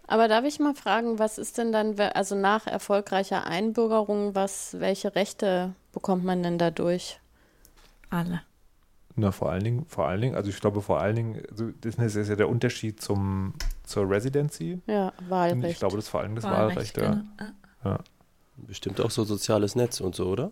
Aber 0.05 0.27
darf 0.27 0.43
ich 0.45 0.59
mal 0.59 0.75
fragen, 0.75 1.17
was 1.17 1.37
ist 1.37 1.57
denn 1.57 1.71
dann, 1.71 1.99
also 1.99 2.35
nach 2.35 2.67
erfolgreicher 2.67 3.47
Einbürgerung, 3.47 4.35
was, 4.35 4.79
welche 4.79 5.15
Rechte 5.15 5.73
bekommt 5.91 6.25
man 6.25 6.43
denn 6.43 6.57
dadurch? 6.57 7.19
Alle. 8.09 8.41
Na, 9.15 9.31
vor 9.31 9.51
allen 9.51 9.63
Dingen, 9.63 9.85
vor 9.87 10.07
allen 10.07 10.21
Dingen, 10.21 10.35
also 10.35 10.49
ich 10.49 10.59
glaube 10.59 10.81
vor 10.81 10.99
allen 10.99 11.15
Dingen, 11.15 11.43
also 11.49 11.71
das 11.81 12.15
ist 12.15 12.29
ja 12.29 12.35
der 12.35 12.49
Unterschied 12.49 13.01
zum, 13.01 13.53
zur 13.93 14.09
Residency. 14.09 14.81
Ja, 14.87 15.13
Und 15.19 15.29
Wahlrecht. 15.29 15.73
ich 15.73 15.79
glaube, 15.79 15.95
das 15.95 16.05
ist 16.05 16.09
vor 16.09 16.21
allem 16.21 16.35
das 16.35 16.43
Wahlrecht, 16.43 16.97
ja. 16.97 17.11
genau. 17.11 17.23
ja. 17.85 17.99
Bestimmt 18.57 18.99
auch 19.01 19.11
so 19.11 19.23
soziales 19.23 19.75
Netz 19.75 19.99
und 20.01 20.15
so, 20.15 20.27
oder? 20.27 20.51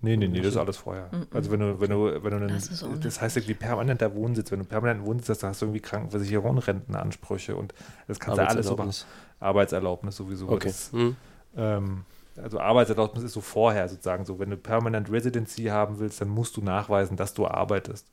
Nee, 0.00 0.16
nee, 0.18 0.28
nee, 0.28 0.38
das 0.40 0.48
ist 0.48 0.56
alles 0.58 0.76
vorher. 0.76 1.08
Also 1.32 1.50
wenn 1.50 1.60
du, 1.60 1.80
wenn 1.80 1.88
du, 1.90 2.22
wenn 2.22 2.30
du 2.30 2.36
einen, 2.36 2.48
Das 2.48 2.68
ist 2.68 2.84
das, 3.00 3.20
heißt 3.22 3.38
irgendwie 3.38 3.54
permanenter 3.54 4.14
Wohnsitz, 4.14 4.50
wenn 4.52 4.58
du 4.58 4.64
permanenten 4.66 5.06
Wohnsitz 5.06 5.30
hast, 5.30 5.42
dann 5.42 5.50
hast 5.50 5.62
du 5.62 5.66
irgendwie 5.66 5.80
Krankenversicherung 5.80 6.50
und 6.50 6.58
Rentenansprüche 6.58 7.56
und 7.56 7.72
das 8.06 8.20
kannst 8.20 8.38
du 8.38 8.46
alles 8.46 8.66
so 8.66 8.76
machen. 8.76 8.92
Arbeitserlaubnis. 9.40 10.16
Sowieso. 10.16 10.48
Okay. 10.48 10.68
Das, 10.68 10.92
Hm. 10.92 11.16
ähm, 11.56 12.04
also 12.36 12.60
Arbeitserlaubnis 12.60 13.24
ist 13.24 13.32
so 13.32 13.40
vorher 13.40 13.88
sozusagen 13.88 14.24
so. 14.26 14.38
Wenn 14.38 14.50
du 14.50 14.56
permanent 14.56 15.10
Residency 15.10 15.64
haben 15.64 15.98
willst, 16.00 16.20
dann 16.20 16.28
musst 16.28 16.56
du 16.56 16.60
nachweisen, 16.60 17.16
dass 17.16 17.32
du 17.32 17.46
arbeitest. 17.46 18.06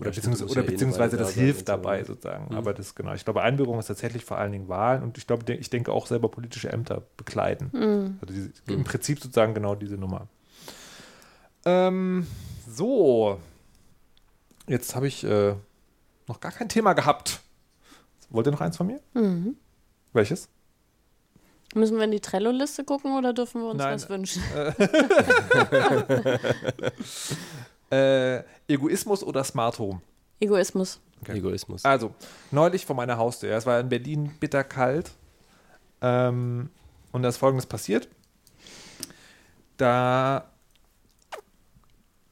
Oder, 0.00 0.12
musst 0.28 0.42
oder 0.42 0.62
eh 0.62 0.66
beziehungsweise 0.66 1.16
das 1.16 1.34
da 1.34 1.40
hilft 1.40 1.60
so, 1.60 1.64
dabei 1.66 2.04
sozusagen. 2.04 2.48
Mhm. 2.50 2.56
Aber 2.56 2.72
das 2.72 2.94
genau. 2.94 3.14
Ich 3.14 3.24
glaube, 3.24 3.42
Einbürgerung 3.42 3.80
ist 3.80 3.86
tatsächlich 3.86 4.24
vor 4.24 4.38
allen 4.38 4.52
Dingen 4.52 4.68
Wahlen 4.68 5.02
und 5.02 5.18
ich 5.18 5.26
glaube, 5.26 5.52
ich 5.52 5.70
denke 5.70 5.92
auch 5.92 6.06
selber 6.06 6.28
politische 6.28 6.70
Ämter 6.72 7.02
bekleiden. 7.16 7.70
Mhm. 7.72 8.18
Also 8.20 8.32
diese, 8.34 8.52
im 8.68 8.84
Prinzip 8.84 9.20
sozusagen 9.20 9.54
genau 9.54 9.74
diese 9.74 9.96
Nummer. 9.96 10.28
Ähm, 11.64 12.26
so. 12.68 13.40
Jetzt 14.68 14.94
habe 14.94 15.08
ich 15.08 15.24
äh, 15.24 15.54
noch 16.28 16.40
gar 16.40 16.52
kein 16.52 16.68
Thema 16.68 16.92
gehabt. 16.92 17.40
Wollt 18.30 18.46
ihr 18.46 18.52
noch 18.52 18.60
eins 18.60 18.76
von 18.76 18.86
mir? 18.86 19.00
Mhm. 19.14 19.56
Welches? 20.12 20.48
Müssen 21.74 21.96
wir 21.96 22.04
in 22.04 22.12
die 22.12 22.20
Trello-Liste 22.20 22.84
gucken 22.84 23.16
oder 23.16 23.32
dürfen 23.32 23.62
wir 23.62 23.70
uns 23.70 23.78
Nein. 23.78 23.94
was 23.94 24.08
wünschen? 24.08 24.42
Äh, 27.90 28.42
Egoismus 28.68 29.24
oder 29.24 29.42
Smart 29.44 29.78
Home? 29.78 30.00
Egoismus. 30.40 31.00
Okay. 31.22 31.38
Egoismus. 31.38 31.84
Also, 31.84 32.14
neulich 32.50 32.86
vor 32.86 32.94
meiner 32.94 33.16
Haustür. 33.16 33.56
Es 33.56 33.66
war 33.66 33.80
in 33.80 33.88
Berlin 33.88 34.32
bitterkalt. 34.38 35.10
Ähm, 36.00 36.70
und 37.10 37.22
da 37.22 37.28
ist 37.28 37.38
folgendes 37.38 37.66
passiert. 37.66 38.08
Da. 39.78 40.50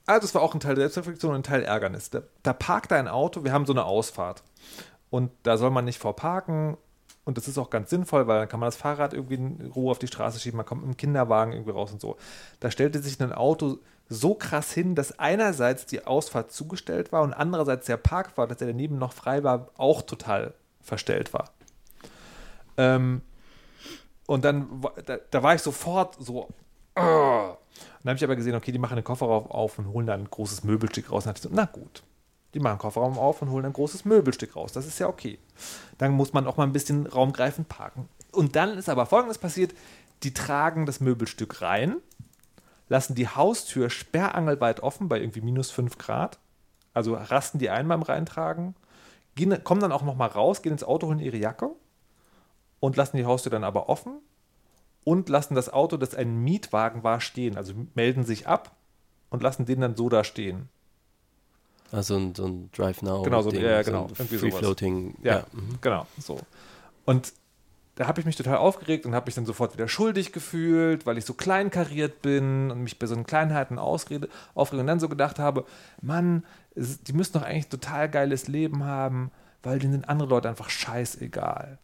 Also, 0.05 0.26
es 0.26 0.34
war 0.34 0.43
auch 0.43 0.55
ein 0.55 0.61
Teil 0.61 0.76
Selbstreflexion 0.76 1.32
und 1.32 1.41
ein 1.41 1.43
Teil 1.43 1.64
Ärgernis. 1.64 2.11
Da, 2.11 2.22
da 2.43 2.53
parkt 2.53 2.93
ein 2.93 3.09
Auto, 3.09 3.43
wir 3.43 3.53
haben 3.53 3.66
so 3.66 3.72
eine 3.72 3.84
Ausfahrt. 3.84 4.45
Und 5.11 5.32
da 5.43 5.57
soll 5.57 5.70
man 5.70 5.84
nicht 5.84 5.99
vorparken. 5.99 6.76
Und 7.24 7.39
das 7.39 7.49
ist 7.49 7.59
auch 7.59 7.70
ganz 7.70 7.91
sinnvoll, 7.91 8.28
weil 8.28 8.39
dann 8.39 8.49
kann 8.49 8.61
man 8.61 8.68
das 8.68 8.76
Fahrrad 8.76 9.12
irgendwie 9.12 9.34
in 9.34 9.72
Ruhe 9.74 9.91
auf 9.91 9.99
die 9.99 10.07
Straße 10.07 10.39
schieben, 10.39 10.59
man 10.59 10.66
kommt 10.66 10.82
mit 10.82 10.95
dem 10.95 10.97
Kinderwagen 10.97 11.53
irgendwie 11.53 11.72
raus 11.72 11.91
und 11.91 12.01
so. 12.01 12.16
Da 12.61 12.70
stellte 12.70 13.01
sich 13.01 13.20
ein 13.20 13.32
Auto 13.32 13.78
so 14.09 14.34
krass 14.34 14.72
hin, 14.72 14.94
dass 14.94 15.18
einerseits 15.18 15.86
die 15.86 16.07
Ausfahrt 16.07 16.52
zugestellt 16.52 17.12
war 17.12 17.22
und 17.22 17.32
andererseits 17.32 17.86
der 17.86 17.96
Parkplatz, 17.96 18.48
dass 18.48 18.59
der 18.59 18.68
daneben 18.68 18.98
noch 18.98 19.12
frei 19.12 19.42
war, 19.42 19.70
auch 19.76 20.02
total 20.02 20.54
verstellt 20.80 21.32
war. 21.32 21.50
Ähm, 22.76 23.22
und 24.26 24.44
dann, 24.44 24.82
da, 25.07 25.18
da 25.30 25.42
war 25.42 25.54
ich 25.54 25.62
sofort 25.62 26.16
so, 26.18 26.48
"Ah." 26.94 27.50
und 27.50 27.59
dann 28.02 28.11
habe 28.11 28.16
ich 28.16 28.24
aber 28.24 28.36
gesehen, 28.36 28.54
okay, 28.54 28.72
die 28.72 28.78
machen 28.78 28.96
den 28.96 29.04
Kofferraum 29.04 29.46
auf 29.46 29.78
und 29.78 29.88
holen 29.88 30.07
da 30.07 30.14
ein 30.14 30.30
großes 30.30 30.64
Möbelstück 30.64 31.11
raus. 31.11 31.24
Und 31.24 31.26
dann 31.26 31.34
dachte 31.34 31.48
ich 31.48 31.52
so, 31.52 31.57
na 31.57 31.64
gut, 31.66 32.02
die 32.54 32.61
machen 32.61 32.76
den 32.76 32.80
Kofferraum 32.80 33.18
auf 33.18 33.42
und 33.42 33.50
holen 33.50 33.66
ein 33.66 33.72
großes 33.72 34.04
Möbelstück 34.04 34.57
raus. 34.57 34.72
Das 34.72 34.86
ist 34.86 34.98
ja 34.98 35.09
okay. 35.09 35.38
Dann 35.98 36.12
muss 36.12 36.32
man 36.32 36.46
auch 36.46 36.57
mal 36.57 36.64
ein 36.64 36.72
bisschen 36.72 37.07
raumgreifend 37.07 37.68
parken. 37.68 38.09
Und 38.32 38.57
dann 38.57 38.78
ist 38.78 38.88
aber 38.88 39.07
Folgendes 39.07 39.38
passiert, 39.38 39.74
die 40.22 40.32
tragen 40.32 40.86
das 40.86 41.00
Möbelstück 41.00 41.61
rein, 41.62 41.96
lassen 42.89 43.14
die 43.14 43.28
Haustür 43.28 43.91
sperrangelweit 43.91 44.80
offen 44.80 45.09
bei 45.09 45.18
irgendwie 45.20 45.41
minus 45.41 45.70
5 45.70 45.99
Grad. 45.99 46.39
Also 46.95 47.14
rasten 47.14 47.59
die 47.59 47.68
ein 47.70 47.87
beim 47.89 48.03
Reintragen, 48.03 48.74
gehen, 49.34 49.62
kommen 49.64 49.80
dann 49.80 49.93
auch 49.93 50.03
noch 50.03 50.16
mal 50.16 50.26
raus, 50.28 50.62
gehen 50.62 50.72
ins 50.72 50.84
Auto, 50.84 51.07
holen 51.09 51.18
ihre 51.18 51.37
Jacke 51.37 51.70
und 52.80 52.97
lassen 52.97 53.16
die 53.18 53.26
Haustür 53.26 53.51
dann 53.51 53.64
aber 53.64 53.89
offen 53.89 54.18
und 55.05 55.28
lassen 55.28 55.55
das 55.55 55.68
Auto, 55.72 55.97
das 55.99 56.14
ein 56.14 56.39
Mietwagen 56.43 57.03
war, 57.05 57.20
stehen. 57.20 57.57
Also 57.57 57.74
melden 57.95 58.24
sich 58.24 58.47
ab 58.49 58.74
und 59.30 59.43
lassen 59.43 59.66
den 59.66 59.80
dann 59.80 59.95
so 59.97 60.09
da 60.09 60.24
stehen. 60.24 60.68
Also 61.93 62.16
ein, 62.16 62.34
so 62.34 62.47
ein 62.47 62.70
Drive 62.72 63.03
Now. 63.03 63.22
Genau, 63.22 63.43
so- 63.43 63.51
Ding, 63.51 63.61
ja, 63.62 63.82
so 63.84 63.91
genau, 63.91 64.05
ein 64.05 64.11
irgendwie 64.18 64.39
Free 64.39 64.51
sowas. 64.51 64.59
Floating. 64.61 65.16
Ja, 65.22 65.34
Ja. 65.39 65.45
mhm. 65.53 65.78
genau, 65.80 66.07
so. 66.18 66.41
Und 67.05 67.32
da 67.97 68.07
habe 68.07 68.20
ich 68.20 68.26
mich 68.26 68.36
total 68.36 68.59
aufgeregt 68.59 69.07
und 69.07 69.14
habe 69.14 69.26
mich 69.26 69.34
dann 69.34 69.47
sofort 69.47 69.72
wieder 69.72 69.88
schuldig 69.88 70.32
gefühlt, 70.32 71.07
weil 71.07 71.16
ich 71.16 71.24
so 71.24 71.32
kleinkariert 71.32 72.20
bin 72.20 72.70
und 72.70 72.82
mich 72.82 72.99
bei 72.99 73.07
so 73.07 73.14
einen 73.14 73.24
Kleinheiten 73.24 73.78
ausrede, 73.78 74.28
aufrege 74.55 74.82
und 74.82 74.86
dann 74.86 75.01
so 75.01 75.09
gedacht 75.09 75.38
habe, 75.38 75.64
Mann, 76.03 76.44
die 76.74 77.12
müssen 77.14 77.32
doch 77.32 77.42
eigentlich 77.42 77.66
ein 77.66 77.70
total 77.70 78.11
geiles 78.11 78.49
Leben 78.49 78.84
haben, 78.84 79.30
weil 79.62 79.78
denen 79.78 79.92
sind 79.92 80.09
andere 80.11 80.28
Leute 80.28 80.49
einfach 80.51 80.68
scheißegal. 80.68 81.78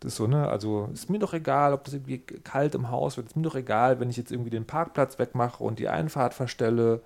Das 0.00 0.12
ist 0.12 0.16
so, 0.16 0.26
ne? 0.26 0.48
Also 0.48 0.88
ist 0.92 1.10
mir 1.10 1.18
doch 1.18 1.34
egal, 1.34 1.74
ob 1.74 1.84
das 1.84 1.94
irgendwie 1.94 2.18
kalt 2.18 2.74
im 2.74 2.90
Haus 2.90 3.18
wird, 3.18 3.28
ist 3.28 3.36
mir 3.36 3.42
doch 3.42 3.54
egal, 3.54 4.00
wenn 4.00 4.08
ich 4.08 4.16
jetzt 4.16 4.32
irgendwie 4.32 4.50
den 4.50 4.66
Parkplatz 4.66 5.18
wegmache 5.18 5.62
und 5.62 5.78
die 5.78 5.88
Einfahrt 5.88 6.32
verstelle. 6.32 7.02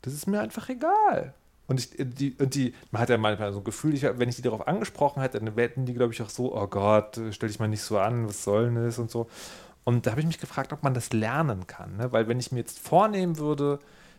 Das 0.00 0.14
ist 0.14 0.26
mir 0.26 0.40
einfach 0.40 0.68
egal. 0.70 1.34
Und, 1.68 1.80
ich, 1.80 1.90
die, 1.96 2.34
und 2.38 2.54
die, 2.54 2.74
man 2.90 3.02
hat 3.02 3.08
ja 3.08 3.16
manchmal 3.18 3.52
so 3.52 3.60
ein 3.60 3.64
Gefühl, 3.64 3.94
ich, 3.94 4.02
wenn 4.02 4.28
ich 4.28 4.36
die 4.36 4.42
darauf 4.42 4.66
angesprochen 4.66 5.22
hätte, 5.22 5.40
dann 5.40 5.54
hätten 5.54 5.86
die, 5.86 5.94
glaube 5.94 6.12
ich, 6.12 6.20
auch 6.22 6.28
so, 6.28 6.54
oh 6.54 6.66
Gott, 6.66 7.20
stell 7.30 7.48
dich 7.48 7.60
mal 7.60 7.68
nicht 7.68 7.82
so 7.82 7.98
an, 7.98 8.28
was 8.28 8.44
soll 8.44 8.66
denn 8.66 8.84
das 8.84 8.98
und 8.98 9.10
so. 9.10 9.28
Und 9.84 10.06
da 10.06 10.12
habe 10.12 10.20
ich 10.20 10.26
mich 10.26 10.38
gefragt, 10.38 10.72
ob 10.72 10.82
man 10.82 10.94
das 10.94 11.12
lernen 11.12 11.66
kann. 11.66 11.96
Ne? 11.96 12.12
Weil 12.12 12.28
wenn 12.28 12.38
ich 12.38 12.52
mir 12.52 12.58
jetzt 12.58 12.78
vornehmen 12.78 13.38
würde, 13.38 13.78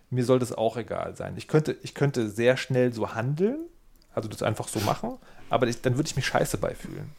mir 0.10 0.24
soll 0.26 0.40
das 0.40 0.52
auch 0.54 0.78
egal 0.78 1.16
sein. 1.16 1.36
Ich 1.38 1.48
könnte, 1.48 1.78
ich 1.84 1.94
könnte 1.94 2.30
sehr 2.30 2.58
schnell 2.58 2.94
so 2.94 3.14
handeln, 3.14 3.60
also 4.14 4.30
das 4.30 4.44
einfach 4.44 4.68
so 4.68 4.80
machen, 4.82 5.18
aber 5.50 5.68
ich, 5.68 5.82
dann 5.82 5.96
würde 5.96 6.08
ich 6.08 6.16
mich 6.16 6.26
scheiße 6.26 6.58
beifühlen. 6.58 7.10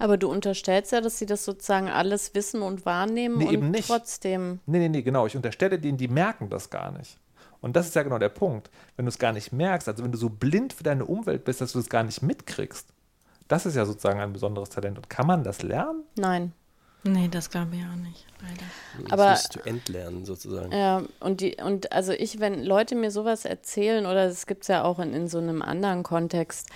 Aber 0.00 0.16
du 0.16 0.30
unterstellst 0.30 0.92
ja, 0.92 1.00
dass 1.00 1.18
sie 1.18 1.26
das 1.26 1.44
sozusagen 1.44 1.88
alles 1.88 2.34
wissen 2.34 2.62
und 2.62 2.86
wahrnehmen 2.86 3.38
Nee, 3.38 3.46
und 3.46 3.52
eben 3.52 3.70
nicht. 3.70 3.88
trotzdem. 3.88 4.60
Nee, 4.66 4.78
nee, 4.78 4.88
nee, 4.88 5.02
genau. 5.02 5.26
Ich 5.26 5.34
unterstelle 5.34 5.78
denen, 5.78 5.98
die 5.98 6.06
merken 6.08 6.48
das 6.50 6.70
gar 6.70 6.92
nicht. 6.92 7.18
Und 7.60 7.74
das 7.76 7.86
ist 7.88 7.94
ja 7.96 8.02
genau 8.02 8.18
der 8.18 8.28
Punkt. 8.28 8.70
Wenn 8.96 9.04
du 9.04 9.08
es 9.08 9.18
gar 9.18 9.32
nicht 9.32 9.52
merkst, 9.52 9.88
also 9.88 10.04
wenn 10.04 10.12
du 10.12 10.18
so 10.18 10.28
blind 10.28 10.72
für 10.72 10.84
deine 10.84 11.04
Umwelt 11.04 11.44
bist, 11.44 11.60
dass 11.60 11.72
du 11.72 11.78
es 11.80 11.88
gar 11.88 12.04
nicht 12.04 12.22
mitkriegst, 12.22 12.86
das 13.48 13.66
ist 13.66 13.74
ja 13.76 13.84
sozusagen 13.84 14.20
ein 14.20 14.32
besonderes 14.32 14.68
Talent. 14.70 14.98
Und 14.98 15.10
kann 15.10 15.26
man 15.26 15.42
das 15.42 15.62
lernen? 15.62 16.02
Nein. 16.16 16.52
Nee, 17.04 17.28
das 17.28 17.48
glaube 17.48 17.76
ich 17.76 17.82
auch 17.84 17.96
nicht, 17.96 18.26
leider. 18.42 19.12
Aber- 19.12 19.30
das 19.30 19.44
musst 19.44 19.56
du 19.56 19.60
entlernen, 19.68 20.24
sozusagen. 20.24 20.72
Ja, 20.72 21.02
und 21.20 21.40
die, 21.40 21.56
und 21.62 21.92
also 21.92 22.12
ich, 22.12 22.40
wenn 22.40 22.62
Leute 22.64 22.96
mir 22.96 23.10
sowas 23.10 23.44
erzählen, 23.44 24.04
oder 24.04 24.26
das 24.28 24.46
gibt 24.46 24.62
es 24.62 24.68
ja 24.68 24.82
auch 24.82 24.98
in, 24.98 25.14
in 25.14 25.28
so 25.28 25.38
einem 25.38 25.62
anderen 25.62 26.02
Kontext, 26.02 26.68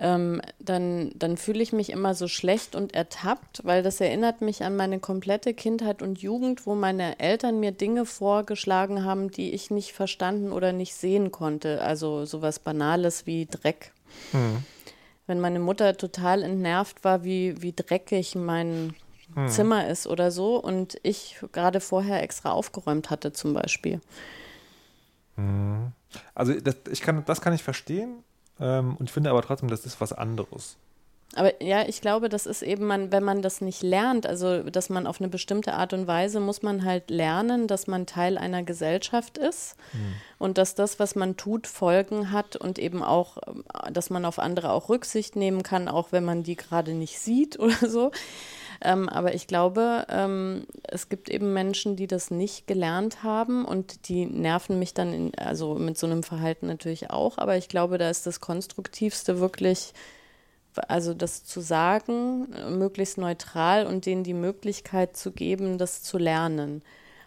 ähm, 0.00 0.40
dann, 0.60 1.10
dann 1.14 1.36
fühle 1.36 1.62
ich 1.62 1.72
mich 1.72 1.90
immer 1.90 2.14
so 2.14 2.28
schlecht 2.28 2.74
und 2.74 2.94
ertappt, 2.94 3.62
weil 3.64 3.82
das 3.82 4.00
erinnert 4.00 4.40
mich 4.40 4.62
an 4.62 4.76
meine 4.76 5.00
komplette 5.00 5.54
Kindheit 5.54 6.02
und 6.02 6.20
Jugend, 6.20 6.66
wo 6.66 6.74
meine 6.74 7.18
Eltern 7.18 7.60
mir 7.60 7.72
Dinge 7.72 8.06
vorgeschlagen 8.06 9.04
haben, 9.04 9.30
die 9.30 9.52
ich 9.52 9.70
nicht 9.70 9.92
verstanden 9.92 10.52
oder 10.52 10.72
nicht 10.72 10.94
sehen 10.94 11.32
konnte. 11.32 11.82
Also 11.82 12.24
sowas 12.24 12.58
Banales 12.58 13.26
wie 13.26 13.46
Dreck. 13.46 13.92
Mhm. 14.32 14.64
Wenn 15.26 15.40
meine 15.40 15.58
Mutter 15.58 15.96
total 15.96 16.42
entnervt 16.42 17.04
war, 17.04 17.24
wie, 17.24 17.60
wie 17.60 17.74
dreckig 17.74 18.34
mein 18.34 18.94
mhm. 19.34 19.48
Zimmer 19.48 19.88
ist 19.88 20.06
oder 20.06 20.30
so 20.30 20.56
und 20.56 20.96
ich 21.02 21.36
gerade 21.52 21.80
vorher 21.80 22.22
extra 22.22 22.52
aufgeräumt 22.52 23.10
hatte 23.10 23.32
zum 23.32 23.52
Beispiel. 23.52 24.00
Mhm. 25.36 25.92
Also 26.34 26.58
das, 26.60 26.76
ich 26.90 27.00
kann, 27.02 27.24
das 27.26 27.40
kann 27.40 27.52
ich 27.52 27.62
verstehen. 27.62 28.24
Ähm, 28.60 28.96
und 28.96 29.08
ich 29.08 29.12
finde 29.12 29.30
aber 29.30 29.42
trotzdem, 29.42 29.68
das 29.68 29.86
ist 29.86 30.00
was 30.00 30.12
anderes. 30.12 30.76
Aber 31.34 31.62
ja, 31.62 31.86
ich 31.86 32.00
glaube, 32.00 32.30
das 32.30 32.46
ist 32.46 32.62
eben, 32.62 32.86
man, 32.86 33.12
wenn 33.12 33.22
man 33.22 33.42
das 33.42 33.60
nicht 33.60 33.82
lernt, 33.82 34.26
also 34.26 34.62
dass 34.62 34.88
man 34.88 35.06
auf 35.06 35.20
eine 35.20 35.28
bestimmte 35.28 35.74
Art 35.74 35.92
und 35.92 36.06
Weise 36.06 36.40
muss 36.40 36.62
man 36.62 36.84
halt 36.84 37.10
lernen, 37.10 37.66
dass 37.66 37.86
man 37.86 38.06
Teil 38.06 38.38
einer 38.38 38.62
Gesellschaft 38.62 39.36
ist 39.36 39.76
mhm. 39.92 40.14
und 40.38 40.56
dass 40.56 40.74
das, 40.74 40.98
was 40.98 41.16
man 41.16 41.36
tut, 41.36 41.66
Folgen 41.66 42.32
hat 42.32 42.56
und 42.56 42.78
eben 42.78 43.02
auch, 43.02 43.36
dass 43.92 44.08
man 44.08 44.24
auf 44.24 44.38
andere 44.38 44.70
auch 44.72 44.88
Rücksicht 44.88 45.36
nehmen 45.36 45.62
kann, 45.62 45.88
auch 45.88 46.12
wenn 46.12 46.24
man 46.24 46.44
die 46.44 46.56
gerade 46.56 46.94
nicht 46.94 47.18
sieht 47.18 47.58
oder 47.60 47.88
so. 47.88 48.10
Ähm, 48.80 49.08
aber 49.08 49.34
ich 49.34 49.46
glaube, 49.46 50.06
ähm, 50.08 50.66
es 50.84 51.08
gibt 51.08 51.28
eben 51.28 51.52
Menschen, 51.52 51.96
die 51.96 52.06
das 52.06 52.30
nicht 52.30 52.66
gelernt 52.66 53.22
haben 53.24 53.64
und 53.64 54.08
die 54.08 54.26
nerven 54.26 54.78
mich 54.78 54.94
dann, 54.94 55.12
in, 55.12 55.34
also 55.36 55.74
mit 55.74 55.98
so 55.98 56.06
einem 56.06 56.22
Verhalten 56.22 56.66
natürlich 56.66 57.10
auch. 57.10 57.38
Aber 57.38 57.56
ich 57.56 57.68
glaube, 57.68 57.98
da 57.98 58.08
ist 58.08 58.26
das 58.26 58.40
Konstruktivste 58.40 59.40
wirklich, 59.40 59.94
also 60.86 61.12
das 61.12 61.44
zu 61.44 61.60
sagen, 61.60 62.48
möglichst 62.78 63.18
neutral 63.18 63.84
und 63.86 64.06
denen 64.06 64.22
die 64.22 64.34
Möglichkeit 64.34 65.16
zu 65.16 65.32
geben, 65.32 65.78
das 65.78 66.02
zu 66.02 66.18
lernen. 66.18 66.82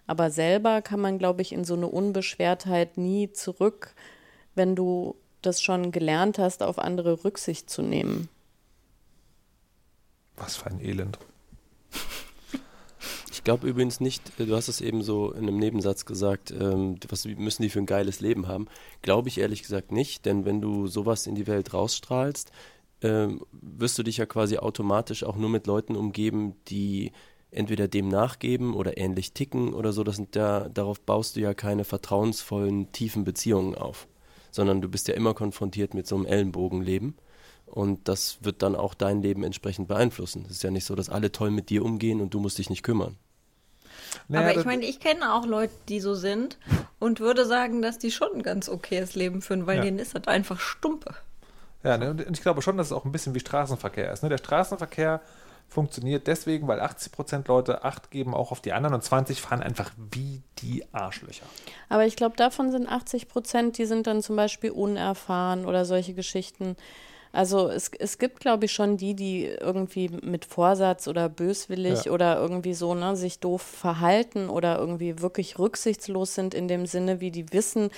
Aber 0.07 0.31
selber 0.31 0.81
kann 0.81 1.01
man, 1.01 1.17
glaube 1.17 1.41
ich, 1.41 1.51
in 1.51 1.65
so 1.65 1.73
eine 1.73 1.87
Unbeschwertheit 1.87 2.97
nie 2.97 3.31
zurück, 3.33 3.93
wenn 4.55 4.75
du 4.75 5.15
das 5.41 5.61
schon 5.61 5.91
gelernt 5.91 6.37
hast, 6.37 6.63
auf 6.63 6.79
andere 6.79 7.25
Rücksicht 7.25 7.69
zu 7.69 7.81
nehmen. 7.81 8.29
Was 10.37 10.55
für 10.55 10.67
ein 10.67 10.79
Elend. 10.79 11.19
Ich 13.41 13.45
glaube 13.45 13.67
übrigens 13.67 13.99
nicht, 13.99 14.39
äh, 14.39 14.45
du 14.45 14.55
hast 14.55 14.67
es 14.67 14.81
eben 14.81 15.01
so 15.01 15.31
in 15.31 15.47
einem 15.47 15.57
Nebensatz 15.57 16.05
gesagt, 16.05 16.51
ähm, 16.51 16.97
was 17.09 17.25
müssen 17.25 17.63
die 17.63 17.69
für 17.69 17.79
ein 17.79 17.87
geiles 17.87 18.19
Leben 18.19 18.47
haben. 18.47 18.67
Glaube 19.01 19.29
ich 19.29 19.39
ehrlich 19.39 19.63
gesagt 19.63 19.91
nicht, 19.91 20.27
denn 20.27 20.45
wenn 20.45 20.61
du 20.61 20.85
sowas 20.85 21.25
in 21.25 21.33
die 21.33 21.47
Welt 21.47 21.73
rausstrahlst, 21.73 22.51
ähm, 23.01 23.41
wirst 23.51 23.97
du 23.97 24.03
dich 24.03 24.17
ja 24.17 24.27
quasi 24.27 24.57
automatisch 24.59 25.23
auch 25.23 25.37
nur 25.37 25.49
mit 25.49 25.65
Leuten 25.65 25.95
umgeben, 25.95 26.53
die 26.67 27.13
entweder 27.49 27.87
dem 27.87 28.09
nachgeben 28.09 28.75
oder 28.75 28.99
ähnlich 28.99 29.33
ticken 29.33 29.73
oder 29.73 29.91
so. 29.91 30.03
Das 30.03 30.17
sind 30.17 30.35
ja, 30.35 30.69
darauf 30.69 31.01
baust 31.01 31.35
du 31.35 31.39
ja 31.39 31.55
keine 31.55 31.83
vertrauensvollen, 31.83 32.91
tiefen 32.91 33.23
Beziehungen 33.23 33.73
auf, 33.73 34.07
sondern 34.51 34.81
du 34.81 34.87
bist 34.87 35.07
ja 35.07 35.15
immer 35.15 35.33
konfrontiert 35.33 35.95
mit 35.95 36.05
so 36.05 36.15
einem 36.15 36.27
Ellenbogenleben. 36.27 37.15
Und 37.65 38.07
das 38.07 38.37
wird 38.43 38.61
dann 38.61 38.75
auch 38.75 38.93
dein 38.93 39.23
Leben 39.23 39.43
entsprechend 39.43 39.87
beeinflussen. 39.87 40.45
Es 40.45 40.57
ist 40.57 40.63
ja 40.63 40.69
nicht 40.69 40.85
so, 40.85 40.93
dass 40.93 41.09
alle 41.09 41.31
toll 41.31 41.49
mit 41.49 41.71
dir 41.71 41.83
umgehen 41.83 42.21
und 42.21 42.35
du 42.35 42.39
musst 42.39 42.59
dich 42.59 42.69
nicht 42.69 42.83
kümmern. 42.83 43.17
Naja, 44.27 44.49
Aber 44.49 44.59
ich 44.59 44.65
meine, 44.65 44.85
ich 44.85 44.99
kenne 44.99 45.33
auch 45.33 45.45
Leute, 45.45 45.73
die 45.89 45.99
so 45.99 46.13
sind 46.13 46.57
und 46.99 47.19
würde 47.19 47.45
sagen, 47.45 47.81
dass 47.81 47.97
die 47.97 48.11
schon 48.11 48.29
ein 48.35 48.43
ganz 48.43 48.69
okayes 48.69 49.15
Leben 49.15 49.41
führen, 49.41 49.67
weil 49.67 49.77
ja. 49.77 49.83
denen 49.83 49.99
ist 49.99 50.15
das 50.15 50.27
einfach 50.27 50.59
Stumpe. 50.59 51.15
Ja, 51.83 51.97
ne, 51.97 52.11
und 52.11 52.37
ich 52.37 52.41
glaube 52.41 52.61
schon, 52.61 52.77
dass 52.77 52.87
es 52.87 52.93
auch 52.93 53.05
ein 53.05 53.11
bisschen 53.11 53.33
wie 53.33 53.39
Straßenverkehr 53.39 54.11
ist. 54.11 54.23
Ne? 54.23 54.29
Der 54.29 54.37
Straßenverkehr 54.37 55.21
funktioniert 55.71 56.27
deswegen, 56.27 56.67
weil 56.67 56.81
80% 56.81 57.47
Leute 57.47 57.83
Acht 57.83 58.11
geben 58.11 58.33
auch 58.33 58.51
auf 58.51 58.59
die 58.59 58.73
anderen 58.73 58.93
und 58.93 59.03
20 59.03 59.41
fahren 59.41 59.63
einfach 59.63 59.91
wie 60.11 60.41
die 60.59 60.83
Arschlöcher. 60.91 61.45
Aber 61.87 62.05
ich 62.05 62.17
glaube, 62.17 62.35
davon 62.35 62.71
sind 62.71 62.89
80%, 62.89 63.71
die 63.71 63.85
sind 63.85 64.05
dann 64.05 64.21
zum 64.21 64.35
Beispiel 64.35 64.71
unerfahren 64.71 65.65
oder 65.65 65.85
solche 65.85 66.13
Geschichten. 66.13 66.75
Also 67.33 67.69
es, 67.69 67.91
es 67.97 68.17
gibt, 68.17 68.41
glaube 68.41 68.65
ich, 68.65 68.73
schon 68.73 68.97
die, 68.97 69.15
die 69.15 69.45
irgendwie 69.45 70.09
mit 70.21 70.43
Vorsatz 70.43 71.07
oder 71.07 71.29
böswillig 71.29 72.05
ja. 72.05 72.11
oder 72.11 72.37
irgendwie 72.37 72.73
so, 72.73 72.93
ne, 72.93 73.15
sich 73.15 73.39
doof 73.39 73.61
verhalten 73.61 74.49
oder 74.49 74.77
irgendwie 74.77 75.21
wirklich 75.21 75.57
rücksichtslos 75.57 76.35
sind 76.35 76.53
in 76.53 76.67
dem 76.67 76.85
Sinne, 76.85 77.21
wie 77.21 77.31
die 77.31 77.53
wissen, 77.53 77.89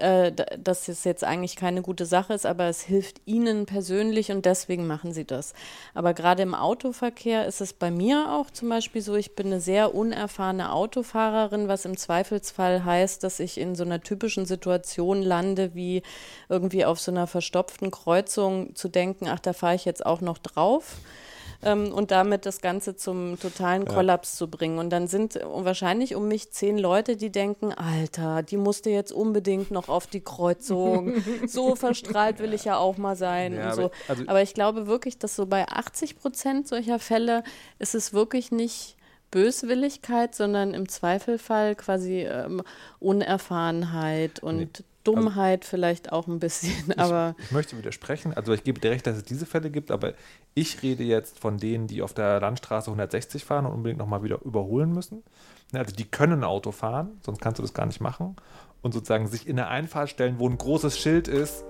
äh, 0.00 0.32
dass 0.32 0.88
es 0.88 1.04
jetzt 1.04 1.24
eigentlich 1.24 1.56
keine 1.56 1.82
gute 1.82 2.06
Sache 2.06 2.34
ist, 2.34 2.46
aber 2.46 2.64
es 2.64 2.82
hilft 2.82 3.20
ihnen 3.26 3.66
persönlich 3.66 4.30
und 4.30 4.46
deswegen 4.46 4.86
machen 4.86 5.12
sie 5.12 5.24
das. 5.24 5.54
Aber 5.94 6.14
gerade 6.14 6.42
im 6.42 6.54
Autoverkehr 6.54 7.46
ist 7.46 7.60
es 7.60 7.72
bei 7.72 7.90
mir 7.90 8.32
auch 8.32 8.50
zum 8.50 8.68
Beispiel 8.68 9.02
so, 9.02 9.14
ich 9.14 9.34
bin 9.34 9.46
eine 9.46 9.60
sehr 9.60 9.94
unerfahrene 9.94 10.72
Autofahrerin, 10.72 11.68
was 11.68 11.84
im 11.84 11.96
Zweifelsfall 11.96 12.84
heißt, 12.84 13.22
dass 13.22 13.40
ich 13.40 13.58
in 13.58 13.74
so 13.74 13.84
einer 13.84 14.00
typischen 14.00 14.46
Situation 14.46 15.22
lande, 15.22 15.74
wie 15.74 16.02
irgendwie 16.48 16.84
auf 16.84 17.00
so 17.00 17.10
einer 17.10 17.26
verstopften 17.26 17.90
Kreuzung 17.90 18.74
zu 18.74 18.88
denken, 18.88 19.28
ach, 19.28 19.40
da 19.40 19.52
fahre 19.52 19.74
ich 19.74 19.84
jetzt 19.84 20.04
auch 20.04 20.20
noch 20.20 20.38
drauf 20.38 20.96
ähm, 21.62 21.92
und 21.92 22.10
damit 22.10 22.46
das 22.46 22.60
Ganze 22.60 22.96
zum 22.96 23.38
totalen 23.38 23.84
Kollaps 23.86 24.34
ja. 24.34 24.38
zu 24.38 24.50
bringen. 24.50 24.78
Und 24.78 24.90
dann 24.90 25.06
sind 25.06 25.38
wahrscheinlich 25.44 26.14
um 26.14 26.28
mich 26.28 26.50
zehn 26.50 26.78
Leute, 26.78 27.16
die 27.16 27.30
denken, 27.30 27.72
Alter, 27.72 28.42
die 28.42 28.56
musste 28.56 28.90
jetzt 28.90 29.12
unbedingt 29.12 29.70
noch 29.70 29.88
auf 29.88 30.06
die 30.06 30.20
Kreuzung. 30.20 31.22
so 31.46 31.76
verstrahlt 31.76 32.38
will 32.38 32.54
ich 32.54 32.64
ja 32.64 32.76
auch 32.76 32.96
mal 32.96 33.16
sein 33.16 33.54
ja, 33.54 33.70
und 33.70 33.74
so. 33.74 33.82
Aber, 33.82 33.92
also 34.08 34.24
aber 34.26 34.42
ich 34.42 34.54
glaube 34.54 34.86
wirklich, 34.86 35.18
dass 35.18 35.36
so 35.36 35.46
bei 35.46 35.68
80 35.68 36.18
Prozent 36.18 36.68
solcher 36.68 36.98
Fälle 36.98 37.42
ist 37.78 37.94
es 37.94 38.12
wirklich 38.12 38.50
nicht 38.52 38.96
Böswilligkeit, 39.30 40.34
sondern 40.34 40.74
im 40.74 40.88
Zweifelfall 40.88 41.76
quasi 41.76 42.22
ähm, 42.22 42.62
Unerfahrenheit 42.98 44.42
und 44.42 44.56
nee. 44.58 44.84
Dummheit 45.04 45.62
also, 45.62 45.70
vielleicht 45.70 46.12
auch 46.12 46.26
ein 46.26 46.38
bisschen, 46.38 46.92
aber. 46.98 47.34
Ich, 47.38 47.46
ich, 47.46 47.50
möchte 47.52 47.78
widersprechen. 47.78 48.34
Also 48.34 48.52
ich 48.52 48.64
gebe 48.64 48.80
dir 48.80 48.90
recht, 48.90 49.06
dass 49.06 49.16
es 49.16 49.24
diese 49.24 49.46
Fälle 49.46 49.70
gibt, 49.70 49.90
aber 49.90 50.14
ich 50.54 50.82
rede 50.82 51.02
jetzt 51.04 51.38
von 51.38 51.58
denen, 51.58 51.86
die 51.86 52.02
auf 52.02 52.12
der 52.12 52.40
Landstraße 52.40 52.90
160 52.90 53.44
fahren 53.44 53.66
und 53.66 53.72
unbedingt 53.72 53.98
nochmal 53.98 54.22
wieder 54.22 54.40
überholen 54.42 54.92
müssen. 54.92 55.22
Also 55.72 55.94
die 55.94 56.04
können 56.04 56.44
Auto 56.44 56.72
fahren, 56.72 57.20
sonst 57.24 57.40
kannst 57.40 57.58
du 57.58 57.62
das 57.62 57.74
gar 57.74 57.86
nicht 57.86 58.00
machen. 58.00 58.36
Und 58.82 58.92
sozusagen 58.92 59.26
sich 59.26 59.46
in 59.46 59.58
eine 59.58 59.68
Einfahrt 59.68 60.10
stellen, 60.10 60.36
wo 60.38 60.48
ein 60.48 60.56
großes 60.56 60.98
Schild 60.98 61.28
ist, 61.28 61.64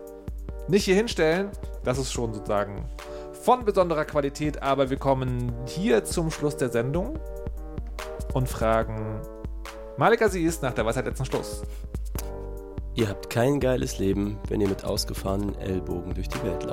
nicht 0.69 0.85
hier 0.85 0.95
hinstellen, 0.95 1.51
das 1.83 1.99
ist 1.99 2.13
schon 2.13 2.33
sozusagen 2.33 2.85
von 3.43 3.65
besonderer 3.65 4.05
Qualität. 4.05 4.63
Aber 4.63 4.91
wir 4.91 4.97
kommen 4.97 5.53
hier 5.67 6.05
zum 6.05 6.31
Schluss 6.31 6.57
der 6.57 6.71
Sendung 6.71 7.19
und 8.33 8.49
fragen 8.49 9.21
Malika 10.01 10.31
Sie 10.31 10.43
ist 10.45 10.63
nach 10.63 10.73
der 10.73 10.87
Weisheit 10.87 11.05
letzten 11.05 11.27
Schluss. 11.27 11.63
Ihr 12.95 13.09
habt 13.09 13.31
kein 13.31 13.61
geiles 13.61 13.99
Leben, 13.99 14.39
wenn 14.49 14.61
ihr 14.61 14.69
mit 14.69 14.85
ausgefahrenen 14.85 15.57
Ellbogen 15.59 16.15
durch 16.15 16.29
die 16.29 16.43
Welt 16.43 16.67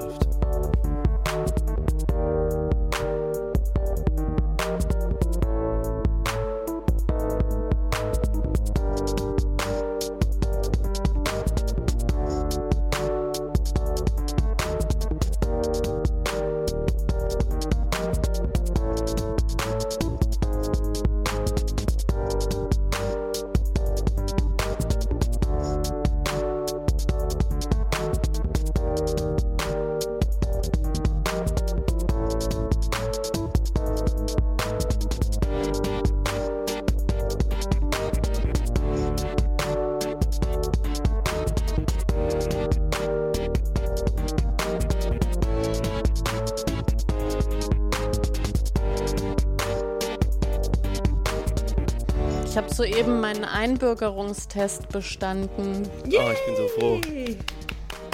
läuft. 52.78 53.54
Einbürgerungstest 53.54 54.90
bestanden. 54.90 55.88
Yay! 56.06 56.20
Oh, 56.20 56.32
ich 56.32 56.46
bin 56.46 56.56
so 56.56 56.68
froh. 56.80 57.02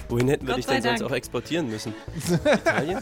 Wohin 0.09 0.27
hätten 0.27 0.45
wir 0.45 0.53
Gott 0.53 0.57
dich 0.57 0.65
denn 0.67 0.81
sonst 0.83 1.03
auch 1.03 1.11
exportieren 1.11 1.69
müssen? 1.69 1.93
Italien? 2.45 3.01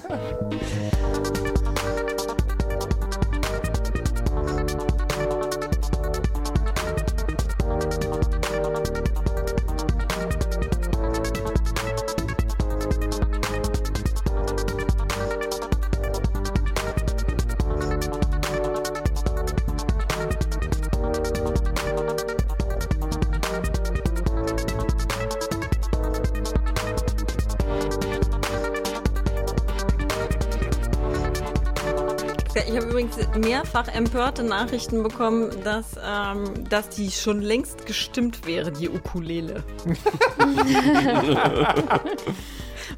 Mehrfach 33.73 33.93
empörte 33.93 34.43
Nachrichten 34.43 35.01
bekommen, 35.01 35.49
dass, 35.63 35.85
ähm, 36.03 36.67
dass 36.69 36.89
die 36.89 37.09
schon 37.09 37.41
längst 37.41 37.85
gestimmt 37.85 38.45
wäre, 38.45 38.71
die 38.71 38.89
Ukulele. 38.89 39.63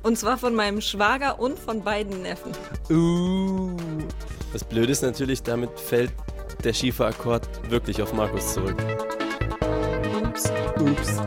und 0.03 0.17
zwar 0.17 0.37
von 0.37 0.55
meinem 0.55 0.81
Schwager 0.81 1.39
und 1.39 1.59
von 1.59 1.83
beiden 1.83 2.23
Neffen. 2.23 2.51
Uh. 2.89 3.77
Das 4.51 4.63
Blöde 4.63 4.91
ist 4.91 5.03
natürlich, 5.03 5.43
damit 5.43 5.79
fällt 5.79 6.11
der 6.63 6.73
schiefe 6.73 7.05
Akkord 7.05 7.47
wirklich 7.69 8.01
auf 8.01 8.13
Markus 8.13 8.53
zurück. 8.53 8.77
Ups. 10.23 10.51
Ups. 10.79 11.22